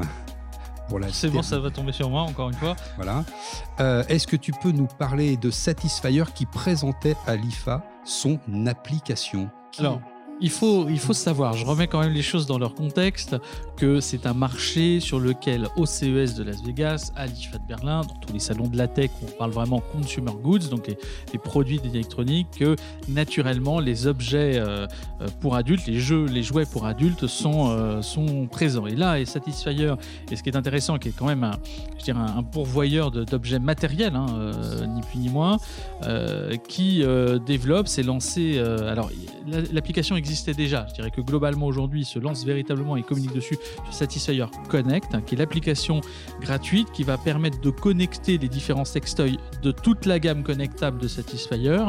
pour 0.88 1.00
la. 1.00 1.10
C'est 1.10 1.30
bon, 1.30 1.42
ça 1.42 1.60
va 1.60 1.70
tomber 1.70 1.92
sur 1.92 2.10
moi 2.10 2.22
encore 2.22 2.50
une 2.50 2.56
fois. 2.56 2.76
Voilà. 2.96 3.24
Euh, 3.80 4.04
est-ce 4.08 4.28
que 4.28 4.36
tu 4.36 4.52
peux 4.52 4.72
nous 4.72 4.88
parler 4.88 5.38
de 5.38 5.52
Satisfyer 5.52 6.24
qui 6.34 6.46
présentait 6.46 7.16
à 7.26 7.36
l'IFA 7.36 7.84
son 8.04 8.40
application 8.66 9.50
Alors, 9.80 10.02
il 10.40 10.50
faut, 10.50 10.88
il 10.90 11.00
faut 11.00 11.14
savoir, 11.14 11.54
je 11.54 11.66
remets 11.66 11.88
quand 11.88 12.00
même 12.00 12.14
les 12.14 12.22
choses 12.22 12.46
dans 12.46 12.58
leur 12.58 12.74
contexte, 12.76 13.36
que 13.78 14.00
c'est 14.00 14.26
un 14.26 14.34
marché 14.34 15.00
sur 15.00 15.20
lequel 15.20 15.68
au 15.78 15.86
CES 15.86 16.36
de 16.36 16.44
Las 16.44 16.64
Vegas, 16.64 17.12
à 17.16 17.28
l'IFA 17.28 17.58
de 17.58 17.68
Berlin, 17.68 18.02
dans 18.02 18.16
tous 18.16 18.34
les 18.34 18.40
salons 18.40 18.68
de 18.68 18.78
la 18.78 18.88
tech, 18.88 19.12
on 19.24 19.38
parle 19.38 19.52
vraiment 19.52 19.80
consumer 19.80 20.32
goods, 20.44 20.70
donc 20.70 20.88
les, 20.88 21.40
produits 21.40 21.80
d'électronique, 21.80 22.48
que 22.58 22.76
naturellement 23.08 23.80
les 23.80 24.08
objets 24.08 24.58
euh, 24.58 24.88
euh, 25.22 25.28
pour 25.40 25.56
adultes, 25.56 25.86
les 25.88 26.00
jeux, 26.00 26.26
les 26.26 26.44
jouets 26.44 26.66
pour 26.66 26.86
adultes 26.86 27.28
sont, 27.28 27.70
euh, 27.70 28.02
sont 28.02 28.48
présents. 28.48 28.88
Et 28.88 28.96
là, 28.96 29.20
et 29.20 29.26
Satisfyer, 29.26 29.94
et 30.32 30.36
ce 30.36 30.44
qui 30.44 30.50
est 30.50 30.58
intéressant, 30.58 30.98
qui 30.98 31.10
est 31.10 31.16
quand 31.18 31.28
même 31.28 31.44
un, 31.44 31.58
je 32.00 32.04
dirais 32.04 32.20
un, 32.20 32.44
pourvoyeur 32.44 33.12
d'objets 33.12 33.60
matériels, 33.60 34.16
hein, 34.16 34.52
ni 34.88 35.02
plus 35.02 35.20
ni 35.20 35.30
moins, 35.30 35.58
qui 36.68 37.04
développe, 37.46 37.88
s'est 37.88 38.04
lancé. 38.04 38.58
alors, 38.60 39.12
l'application 39.72 40.16
existe 40.16 40.27
déjà. 40.56 40.86
Je 40.90 40.94
dirais 40.94 41.12
que 41.12 41.22
globalement 41.22 41.66
aujourd'hui, 41.68 42.02
il 42.02 42.06
se 42.06 42.20
lance 42.20 42.46
véritablement 42.46 42.96
et 42.96 43.04
communique 43.04 43.34
dessus 43.34 43.58
sur 43.86 43.94
Satisfyer 43.94 44.46
Connect, 44.70 45.14
hein, 45.14 45.22
qui 45.22 45.36
est 45.36 45.38
l'application 45.38 46.02
gratuite 46.42 46.92
qui 46.92 47.04
va 47.04 47.18
permettre 47.18 47.60
de 47.62 47.70
connecter 47.70 48.38
les 48.38 48.48
différents 48.48 48.86
sextoys 48.86 49.38
de 49.62 49.72
toute 49.72 50.06
la 50.06 50.20
gamme 50.20 50.44
connectable 50.44 51.00
de 51.00 51.08
Satisfyer 51.08 51.84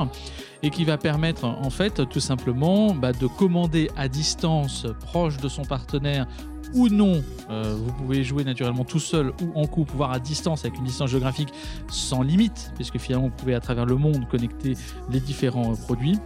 et 0.63 0.71
qui 0.71 0.85
va 0.85 0.99
permettre 0.99 1.45
en 1.45 1.71
fait 1.71 2.09
tout 2.09 2.21
simplement 2.21 2.95
bah, 2.95 3.13
de 3.13 3.27
commander 3.27 3.91
à 3.97 4.09
distance 4.09 4.87
proche 5.01 5.37
de 5.37 5.49
son 5.49 5.63
partenaire 5.63 6.27
ou 6.75 6.89
non, 6.89 7.23
euh, 7.51 7.77
vous 7.79 7.93
pouvez 7.93 8.23
jouer 8.23 8.45
naturellement 8.45 8.85
tout 8.85 8.99
seul 8.99 9.33
ou 9.43 9.59
en 9.59 9.67
couple, 9.67 9.95
voire 9.95 10.13
à 10.13 10.19
distance 10.19 10.65
avec 10.65 10.79
une 10.79 10.85
distance 10.85 11.11
géographique 11.11 11.49
sans 11.89 12.23
limite, 12.23 12.73
puisque 12.75 12.99
finalement 12.99 13.29
vous 13.29 13.35
pouvez 13.35 13.55
à 13.55 13.61
travers 13.61 13.87
le 13.87 13.97
monde 13.97 14.29
connecter 14.29 14.75
les 15.11 15.21
différents 15.21 15.73
euh, 15.73 15.77
produits. 15.77 16.19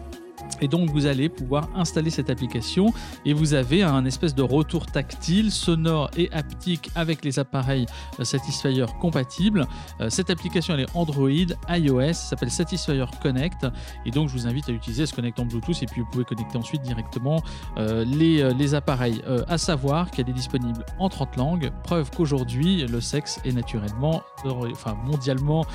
Et 0.61 0.69
donc 0.69 0.91
vous 0.91 1.07
allez 1.07 1.29
pouvoir 1.29 1.69
installer 1.75 2.11
cette 2.11 2.31
application 2.31 2.93
et 3.25 3.33
vous 3.33 3.55
avez 3.55 3.83
un 3.83 4.05
espèce 4.05 4.35
de 4.35 4.43
retour 4.43 4.87
tactile, 4.87 5.51
sonore 5.51 6.11
et 6.17 6.31
haptique 6.33 6.91
avec 6.95 7.25
les 7.25 7.39
appareils 7.39 7.87
euh, 8.21 8.25
Satisfyer 8.25 8.87
compatibles. 9.01 9.67
Euh, 10.01 10.09
cette 10.09 10.31
application 10.31 10.75
elle 10.75 10.81
est 10.81 10.97
Android, 10.97 11.29
iOS, 11.69 12.13
s'appelle 12.13 12.51
Satisfyer 12.51 13.07
Connect 13.21 13.67
et 14.07 14.11
donc 14.11 14.29
je 14.29 14.35
vous 14.35 14.47
invite 14.47 14.69
à 14.69 14.73
utiliser 14.73 15.07
ce 15.07 15.15
connect 15.15 15.39
en 15.41 15.47
Bluetooth 15.47 15.83
et 15.83 15.87
puis 15.87 16.01
vous 16.01 16.11
pouvez 16.11 16.25
connecter 16.25 16.57
ensuite 16.57 16.83
directement 16.83 17.43
euh, 17.77 18.05
les, 18.05 18.53
les, 18.55 18.75
appareils. 18.75 19.23
à 19.49 19.59
savoir 19.59 20.11
qu'elle 20.11 20.29
est 20.31 20.33
disponible 20.33 20.85
en 20.99 21.09
30 21.09 21.37
langues, 21.37 21.71
preuve 21.85 22.11
qu'aujourd'hui 22.11 22.87
le 22.87 23.01
sexe 23.01 23.39
est 23.45 23.53
naturellement, 23.53 24.23
enfin 24.45 24.97
mondialement 25.05 25.67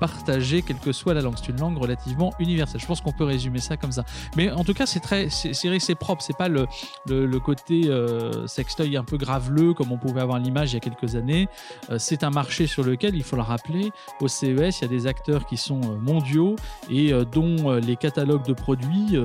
partagé, 0.00 0.62
quelle 0.62 0.78
que 0.78 0.92
soit 0.92 1.14
la 1.14 1.20
langue. 1.20 1.34
C'est 1.36 1.52
une 1.52 1.60
langue 1.60 1.78
relativement 1.78 2.32
universelle. 2.40 2.80
Je 2.80 2.86
pense 2.86 3.00
qu'on 3.00 3.12
peut 3.12 3.24
résumer 3.24 3.60
ça 3.60 3.76
comme 3.76 3.91
Mais 4.36 4.50
en 4.50 4.64
tout 4.64 4.74
cas, 4.74 4.86
c'est 4.86 5.00
très, 5.00 5.28
c'est 5.30 5.52
c'est 5.52 5.94
propre. 5.94 6.22
C'est 6.22 6.36
pas 6.36 6.48
le, 6.48 6.66
le, 7.06 7.40
côté 7.40 7.82
euh, 7.86 8.46
sextoy 8.46 8.96
un 8.96 9.04
peu 9.04 9.16
graveleux 9.16 9.74
comme 9.74 9.92
on 9.92 9.98
pouvait 9.98 10.20
avoir 10.20 10.38
l'image 10.38 10.72
il 10.72 10.74
y 10.74 10.76
a 10.76 10.80
quelques 10.80 11.16
années. 11.16 11.48
Euh, 11.90 11.98
c'est 11.98 12.24
un 12.24 12.30
marché 12.30 12.66
sur 12.66 12.84
lequel 12.84 13.16
il 13.16 13.22
faut 13.22 13.36
le 13.36 13.42
rappeler. 13.42 13.90
Au 14.20 14.28
CES, 14.28 14.80
il 14.80 14.82
y 14.82 14.84
a 14.84 14.88
des 14.88 15.06
acteurs 15.06 15.46
qui 15.46 15.56
sont 15.56 15.80
euh, 15.80 15.96
mondiaux 15.96 16.56
et 16.90 17.12
dont 17.32 17.72
les 17.72 17.96
catalogues 17.96 18.44
de 18.44 18.52
produits 18.52 19.16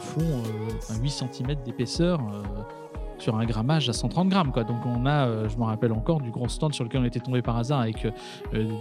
font 0.00 0.42
8 1.00 1.10
cm 1.10 1.54
d'épaisseur 1.64 2.20
sur 3.18 3.36
un 3.36 3.44
grammage 3.44 3.88
à 3.88 3.92
130 3.92 4.28
grammes. 4.28 4.52
Quoi. 4.52 4.64
Donc 4.64 4.84
on 4.84 5.06
a, 5.06 5.26
euh, 5.26 5.48
je 5.48 5.56
me 5.56 5.64
rappelle 5.64 5.92
encore, 5.92 6.20
du 6.20 6.30
gros 6.30 6.48
stand 6.48 6.74
sur 6.74 6.84
lequel 6.84 7.00
on 7.00 7.04
était 7.04 7.20
tombé 7.20 7.42
par 7.42 7.56
hasard 7.56 7.80
avec 7.80 8.04
euh, 8.04 8.10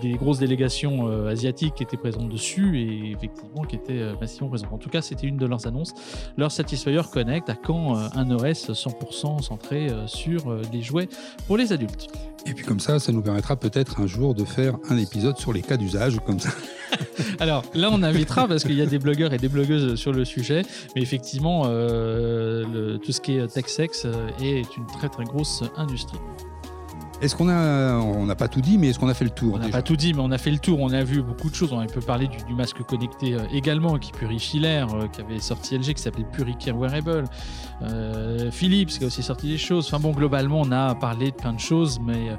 des 0.01 0.13
grosses 0.13 0.39
délégations 0.39 1.07
euh, 1.07 1.29
asiatiques 1.29 1.75
qui 1.75 1.83
étaient 1.83 1.97
présentes 1.97 2.29
dessus 2.29 2.79
et 2.79 3.11
effectivement 3.11 3.63
qui 3.63 3.75
étaient 3.75 4.13
massivement 4.19 4.49
présentes. 4.49 4.73
En 4.73 4.77
tout 4.77 4.89
cas, 4.89 5.01
c'était 5.01 5.27
une 5.27 5.37
de 5.37 5.45
leurs 5.45 5.67
annonces. 5.67 5.93
Leur 6.37 6.51
Satisfyer 6.51 7.01
Connect 7.11 7.49
à 7.49 7.55
quand 7.55 7.95
un 7.95 8.31
OS 8.31 8.71
100% 8.71 9.41
centré 9.41 9.87
sur 10.05 10.53
les 10.71 10.81
jouets 10.81 11.07
pour 11.47 11.57
les 11.57 11.73
adultes. 11.73 12.07
Et 12.45 12.53
puis 12.53 12.65
comme 12.65 12.79
ça, 12.79 12.99
ça 12.99 13.11
nous 13.11 13.21
permettra 13.21 13.55
peut-être 13.55 14.01
un 14.01 14.07
jour 14.07 14.33
de 14.35 14.43
faire 14.43 14.77
un 14.89 14.97
épisode 14.97 15.37
sur 15.37 15.53
les 15.53 15.61
cas 15.61 15.77
d'usage 15.77 16.17
comme 16.25 16.39
ça. 16.39 16.49
Alors 17.39 17.63
là, 17.73 17.89
on 17.91 18.03
invitera 18.03 18.47
parce 18.47 18.63
qu'il 18.63 18.75
y 18.75 18.81
a 18.81 18.85
des 18.85 18.99
blogueurs 18.99 19.33
et 19.33 19.37
des 19.37 19.47
blogueuses 19.47 19.95
sur 19.95 20.11
le 20.11 20.25
sujet, 20.25 20.63
mais 20.95 21.01
effectivement, 21.01 21.67
le, 21.67 22.97
tout 22.97 23.11
ce 23.11 23.21
qui 23.21 23.37
est 23.37 23.47
tech 23.47 23.67
sex 23.67 24.05
est 24.39 24.77
une 24.77 24.85
très 24.85 25.09
très 25.09 25.23
grosse 25.23 25.63
industrie. 25.77 26.19
Est-ce 27.23 27.37
qu'on 27.37 27.47
a, 27.47 27.95
on 27.99 28.25
n'a 28.25 28.35
pas 28.35 28.49
tout 28.49 28.59
dit, 28.59 28.77
mais 28.77 28.89
est-ce 28.89 28.99
qu'on 28.99 29.07
a 29.07 29.13
fait 29.13 29.23
le 29.23 29.31
tour 29.31 29.53
On 29.53 29.57
n'a 29.57 29.69
pas 29.69 29.81
tout 29.81 29.95
dit, 29.95 30.13
mais 30.13 30.19
on 30.21 30.31
a 30.31 30.37
fait 30.37 30.51
le 30.51 30.59
tour. 30.59 30.81
On 30.81 30.91
a 30.91 31.05
vu 31.05 31.21
beaucoup 31.21 31.49
de 31.49 31.55
choses. 31.55 31.71
On 31.71 31.85
peut 31.85 32.01
parler 32.01 32.27
du, 32.27 32.53
masque 32.53 32.83
connecté 32.83 33.35
euh, 33.35 33.45
également, 33.53 33.97
qui 33.97 34.11
purifie 34.11 34.59
l'air, 34.59 34.93
euh, 34.93 35.07
qui 35.07 35.21
avait 35.21 35.39
sorti 35.39 35.77
LG, 35.77 35.93
qui 35.93 36.01
s'appelait 36.01 36.25
Puricare 36.25 36.75
Wearable. 36.75 37.23
Euh, 37.81 38.51
Philips, 38.51 38.89
qui 38.89 39.05
a 39.05 39.07
aussi 39.07 39.23
sorti 39.23 39.47
des 39.47 39.57
choses. 39.57 39.87
Enfin 39.87 39.99
bon, 39.99 40.11
globalement, 40.11 40.59
on 40.61 40.71
a 40.73 40.95
parlé 40.95 41.31
de 41.31 41.35
plein 41.35 41.53
de 41.53 41.61
choses, 41.61 41.97
mais 42.01 42.35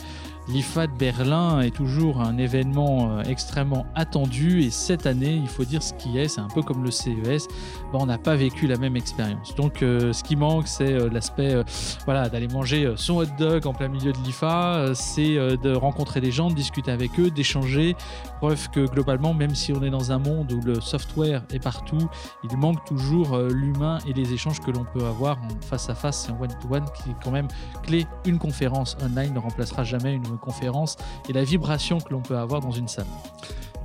L'IFA 0.47 0.87
de 0.89 0.93
Berlin 0.93 1.61
est 1.61 1.75
toujours 1.75 2.21
un 2.21 2.37
événement 2.37 3.09
euh, 3.09 3.23
extrêmement 3.23 3.87
attendu 3.95 4.61
et 4.61 4.71
cette 4.71 5.07
année, 5.07 5.41
il 5.43 5.49
faut 5.49 5.65
dire 5.65 5.83
ce 5.83 5.95
qui 5.95 6.19
est, 6.19 6.29
c'est 6.29 6.43
un 6.43 6.49
peu 6.49 6.61
comme 6.61 6.85
le 6.85 6.91
CES, 6.91 7.49
on 7.95 8.05
n'a 8.05 8.19
pas 8.19 8.37
vécu 8.37 8.67
la 8.67 8.77
même 8.77 8.95
expérience. 8.95 9.55
Donc 9.55 9.83
euh, 9.83 10.13
ce 10.13 10.23
qui 10.23 10.37
manque, 10.37 10.69
c'est 10.69 10.93
euh, 10.93 11.09
l'aspect 11.11 11.57
voilà, 12.05 12.29
d'aller 12.29 12.49
manger 12.49 12.93
son 12.97 13.17
hot 13.17 13.27
dog 13.39 13.67
en 13.67 13.73
plein 13.73 13.89
milieu 13.89 14.13
de 14.13 14.19
l'IFA, 14.19 14.93
c'est 14.95 15.35
de 15.35 15.75
rencontrer 15.75 16.21
des 16.21 16.31
gens, 16.31 16.51
de 16.51 16.55
discuter 16.55 16.91
avec 16.91 17.19
eux, 17.19 17.31
d'échanger. 17.31 17.97
Preuve 18.39 18.69
que 18.71 18.87
globalement, 18.87 19.33
même 19.33 19.55
si 19.55 19.73
on 19.73 19.83
est 19.83 19.91
dans 19.91 20.13
un 20.13 20.19
monde 20.19 20.53
où 20.53 20.61
le 20.61 20.81
software 20.81 21.43
est 21.53 21.63
partout, 21.63 22.11
il 22.43 22.57
manque 22.57 22.85
toujours 22.85 23.39
l'humain 23.39 23.99
et 24.07 24.13
les 24.13 24.33
échanges 24.33 24.61
que 24.61 24.71
l'on 24.71 24.85
peut 24.85 25.05
avoir 25.05 25.39
face 25.63 25.89
à 25.89 25.95
face 25.95 26.29
et 26.29 26.33
en 26.33 26.41
one-to-one 26.41 26.85
qui 26.95 27.11
est 27.11 27.17
quand 27.23 27.31
même 27.31 27.49
clé. 27.83 28.07
Une 28.27 28.39
conférence 28.39 28.97
online 29.03 29.33
ne 29.33 29.39
remplacera 29.39 29.85
jamais 29.85 30.15
une 30.15 30.39
conférence 30.39 30.97
et 31.29 31.33
la 31.33 31.45
vibration 31.45 31.99
que 31.99 32.13
l'on 32.13 32.21
peut 32.21 32.37
avoir 32.37 32.61
dans 32.61 32.73
une 32.73 32.89
salle 32.89 33.07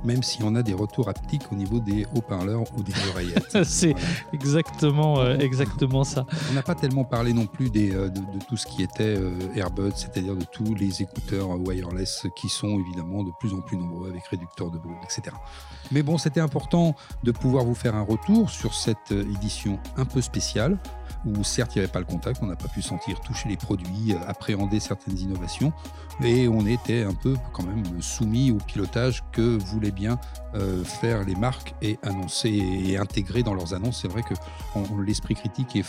même 0.04 0.22
si 0.22 0.42
on 0.42 0.54
a 0.54 0.62
des 0.62 0.74
retours 0.74 1.08
haptiques 1.08 1.52
au 1.52 1.54
niveau 1.54 1.80
des 1.80 2.06
haut-parleurs 2.14 2.64
ou 2.76 2.82
des 2.82 2.92
oreillettes. 3.10 3.58
c'est 3.64 3.94
exactement, 4.32 5.20
euh, 5.20 5.38
exactement 5.38 6.04
ça. 6.04 6.26
On 6.50 6.54
n'a 6.54 6.62
pas 6.62 6.74
tellement 6.74 7.04
parlé 7.04 7.32
non 7.32 7.46
plus 7.46 7.70
des, 7.70 7.94
euh, 7.94 8.08
de, 8.08 8.20
tout 8.48 8.56
ce 8.56 8.66
qui 8.66 8.82
était 8.82 9.16
euh, 9.16 9.32
Airbuds, 9.54 9.92
c'est-à-dire 9.94 10.36
de 10.36 10.44
tous 10.44 10.74
les 10.74 11.02
écouteurs 11.02 11.50
wireless 11.60 12.26
qui 12.36 12.48
sont 12.48 12.78
évidemment 12.78 13.22
de 13.22 13.30
plus 13.38 13.52
en 13.52 13.60
plus 13.60 13.76
nombreux 13.76 14.10
avec 14.10 14.26
réducteurs 14.26 14.70
de 14.70 14.78
bruit, 14.78 14.96
etc. 15.04 15.36
Mais 15.90 16.02
bon, 16.02 16.18
c'était 16.18 16.40
important 16.40 16.94
de 17.22 17.32
pouvoir 17.32 17.64
vous 17.64 17.74
faire 17.74 17.94
un 17.94 18.02
retour 18.02 18.50
sur 18.50 18.74
cette 18.74 19.10
édition 19.10 19.78
un 19.96 20.04
peu 20.04 20.20
spéciale 20.20 20.78
où 21.26 21.44
certes 21.44 21.74
il 21.74 21.78
n'y 21.78 21.84
avait 21.84 21.92
pas 21.92 21.98
le 21.98 22.06
contact, 22.06 22.40
on 22.42 22.46
n'a 22.46 22.56
pas 22.56 22.68
pu 22.68 22.82
sentir 22.82 23.20
toucher 23.20 23.48
les 23.48 23.56
produits, 23.56 24.14
appréhender 24.26 24.80
certaines 24.80 25.18
innovations, 25.18 25.72
et 26.22 26.48
on 26.48 26.66
était 26.66 27.02
un 27.02 27.14
peu 27.14 27.34
quand 27.52 27.62
même 27.62 27.84
soumis 28.00 28.50
au 28.50 28.56
pilotage 28.56 29.22
que 29.32 29.58
voulaient 29.90 30.00
bien 30.00 30.18
euh, 30.54 30.84
faire 30.84 31.24
les 31.24 31.34
marques 31.34 31.74
et 31.82 31.98
annoncer 32.02 32.50
et 32.50 32.96
intégrer 32.96 33.42
dans 33.42 33.54
leurs 33.54 33.74
annonces. 33.74 34.00
C'est 34.02 34.08
vrai 34.08 34.22
que 34.22 34.34
l'esprit 35.04 35.34
critique 35.34 35.76
est 35.76 35.84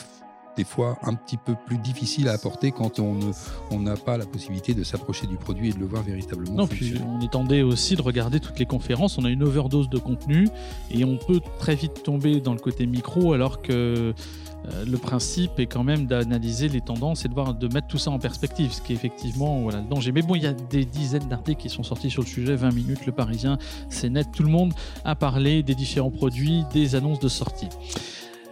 des 0.57 0.63
fois 0.65 0.97
un 1.03 1.13
petit 1.13 1.37
peu 1.37 1.55
plus 1.65 1.77
difficile 1.77 2.27
à 2.27 2.33
apporter 2.33 2.71
quand 2.71 2.99
on 2.99 3.79
n'a 3.79 3.95
pas 3.95 4.17
la 4.17 4.25
possibilité 4.25 4.73
de 4.73 4.83
s'approcher 4.83 5.25
du 5.25 5.37
produit 5.37 5.69
et 5.69 5.73
de 5.73 5.79
le 5.79 5.85
voir 5.85 6.03
véritablement. 6.03 6.55
Non, 6.55 6.67
puis 6.67 6.95
on 7.05 7.25
attendait 7.25 7.61
aussi 7.61 7.95
de 7.95 8.01
regarder 8.01 8.41
toutes 8.41 8.59
les 8.59 8.65
conférences. 8.65 9.17
On 9.17 9.23
a 9.23 9.29
une 9.29 9.43
overdose 9.43 9.89
de 9.89 9.97
contenu 9.97 10.49
et 10.89 11.05
on 11.05 11.17
peut 11.17 11.39
très 11.57 11.75
vite 11.75 12.03
tomber 12.03 12.41
dans 12.41 12.53
le 12.53 12.59
côté 12.59 12.85
micro 12.85 13.31
alors 13.31 13.61
que 13.61 14.13
le 14.85 14.97
principe 14.97 15.59
est 15.59 15.65
quand 15.65 15.83
même 15.83 16.05
d'analyser 16.05 16.69
les 16.69 16.81
tendances 16.81 17.25
et 17.25 17.27
de 17.27 17.33
voir, 17.33 17.53
de 17.53 17.67
mettre 17.73 17.87
tout 17.87 17.97
ça 17.97 18.11
en 18.11 18.19
perspective, 18.19 18.71
ce 18.71 18.81
qui 18.81 18.93
est 18.93 18.95
effectivement 18.95 19.61
voilà, 19.61 19.79
le 19.79 19.87
danger. 19.87 20.11
Mais 20.11 20.21
bon, 20.21 20.35
il 20.35 20.43
y 20.43 20.47
a 20.47 20.53
des 20.53 20.85
dizaines 20.85 21.27
d'articles 21.27 21.61
qui 21.61 21.69
sont 21.69 21.83
sortis 21.83 22.09
sur 22.09 22.21
le 22.21 22.27
sujet, 22.27 22.55
20 22.55 22.71
minutes, 22.71 23.05
le 23.05 23.11
Parisien, 23.11 23.57
c'est 23.89 24.09
net, 24.09 24.27
tout 24.31 24.43
le 24.43 24.49
monde 24.49 24.73
a 25.03 25.15
parlé 25.15 25.63
des 25.63 25.75
différents 25.75 26.11
produits, 26.11 26.63
des 26.73 26.95
annonces 26.95 27.19
de 27.19 27.29
sortie. 27.29 27.69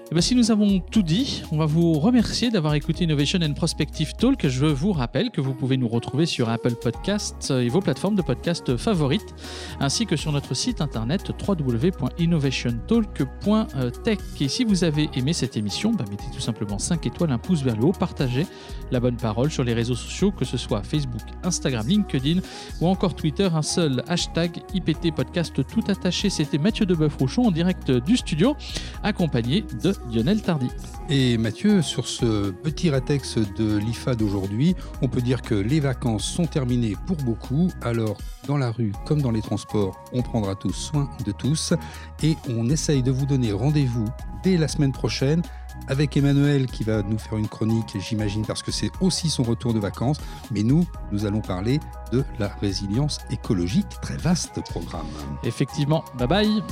Et 0.10 0.14
eh 0.14 0.16
bien, 0.16 0.22
si 0.22 0.34
nous 0.34 0.50
avons 0.50 0.80
tout 0.80 1.04
dit, 1.04 1.44
on 1.52 1.58
va 1.58 1.68
vous 1.68 1.94
remercier 1.94 2.50
d'avoir 2.50 2.74
écouté 2.74 3.04
Innovation 3.04 3.38
and 3.44 3.54
Prospective 3.54 4.16
Talk. 4.16 4.48
Je 4.48 4.66
vous 4.66 4.92
rappelle 4.92 5.30
que 5.30 5.40
vous 5.40 5.54
pouvez 5.54 5.78
nous 5.78 5.88
retrouver 5.88 6.26
sur 6.26 6.50
Apple 6.50 6.74
Podcasts 6.74 7.52
et 7.52 7.70
vos 7.70 7.80
plateformes 7.80 8.16
de 8.16 8.24
podcast 8.24 8.76
favorites, 8.76 9.36
ainsi 9.80 10.08
que 10.08 10.16
sur 10.16 10.32
notre 10.32 10.56
site 10.56 10.82
internet 10.82 11.32
www.innovationtalk.tech. 11.48 14.18
Et 14.42 14.48
si 14.48 14.64
vous 14.64 14.84
avez 14.84 15.12
aimé 15.14 15.32
cette 15.32 15.58
émission, 15.58 15.92
bah, 15.92 16.06
mettez 16.10 16.26
tout 16.34 16.42
simplement 16.42 16.80
5 16.80 17.06
étoiles, 17.06 17.32
un 17.32 17.38
pouce 17.38 17.62
vers 17.62 17.76
le 17.76 17.86
haut, 17.86 17.92
partagez 17.92 18.48
la 18.90 19.00
bonne 19.00 19.18
parole 19.18 19.52
sur 19.52 19.64
les 19.64 19.76
réseaux 19.76 19.94
sociaux, 19.94 20.32
que 20.32 20.44
ce 20.44 20.58
soit 20.58 20.82
Facebook, 20.82 21.22
Instagram, 21.44 21.88
LinkedIn 21.88 22.40
ou 22.82 22.88
encore 22.88 23.16
Twitter. 23.16 23.48
Un 23.54 23.62
seul 23.62 24.04
hashtag 24.08 24.64
IPT 24.74 25.14
Podcast 25.16 25.54
tout 25.68 25.84
attaché. 25.88 26.32
C'était 26.32 26.58
Mathieu 26.58 26.88
Deboeuf-Rouchon 26.88 27.44
en 27.44 27.52
direct 27.52 27.92
du 27.92 28.18
studio, 28.18 28.56
accompagné 29.04 29.64
de 29.84 29.99
Lionel 30.12 30.42
Tardy. 30.42 30.70
Et 31.10 31.38
Mathieu, 31.38 31.82
sur 31.82 32.08
ce 32.08 32.52
petit 32.52 32.90
rétex 32.90 33.38
de 33.38 33.78
l'IFA 33.78 34.16
d'aujourd'hui, 34.16 34.76
on 35.02 35.08
peut 35.08 35.22
dire 35.22 35.42
que 35.42 35.56
les 35.56 35.80
vacances 35.80 36.24
sont 36.24 36.46
terminées 36.46 36.96
pour 37.08 37.18
beaucoup. 37.18 37.70
Alors, 37.82 38.18
dans 38.48 38.58
la 38.58 38.72
rue 38.72 38.92
comme 39.06 39.22
dans 39.22 39.32
les 39.32 39.42
transports, 39.42 40.04
on 40.14 40.22
prendra 40.22 40.56
tous 40.56 40.74
soin 40.74 41.10
de 41.26 41.32
tous 41.32 41.74
et 42.24 42.36
on 42.50 42.70
essaye 42.70 43.04
de 43.04 43.12
vous 43.12 43.26
donner 43.26 43.52
rendez-vous 43.52 44.06
dès 44.44 44.58
la 44.58 44.68
semaine 44.68 44.92
prochaine 44.92 45.42
avec 45.88 46.16
Emmanuel 46.18 46.68
qui 46.68 46.84
va 46.84 47.02
nous 47.02 47.18
faire 47.18 47.38
une 47.38 47.48
chronique, 47.48 47.98
j'imagine, 48.00 48.46
parce 48.46 48.64
que 48.64 48.72
c'est 48.72 48.92
aussi 49.02 49.30
son 49.30 49.44
retour 49.44 49.74
de 49.74 49.80
vacances. 49.80 50.20
Mais 50.52 50.64
nous, 50.64 50.86
nous 51.12 51.26
allons 51.26 51.42
parler 51.42 51.80
de 52.12 52.24
la 52.38 52.48
résilience 52.48 53.20
écologique, 53.32 53.88
très 54.02 54.18
vaste 54.18 54.62
programme. 54.70 55.08
Effectivement, 55.44 56.04
bye 56.18 56.28
bye 56.28 56.64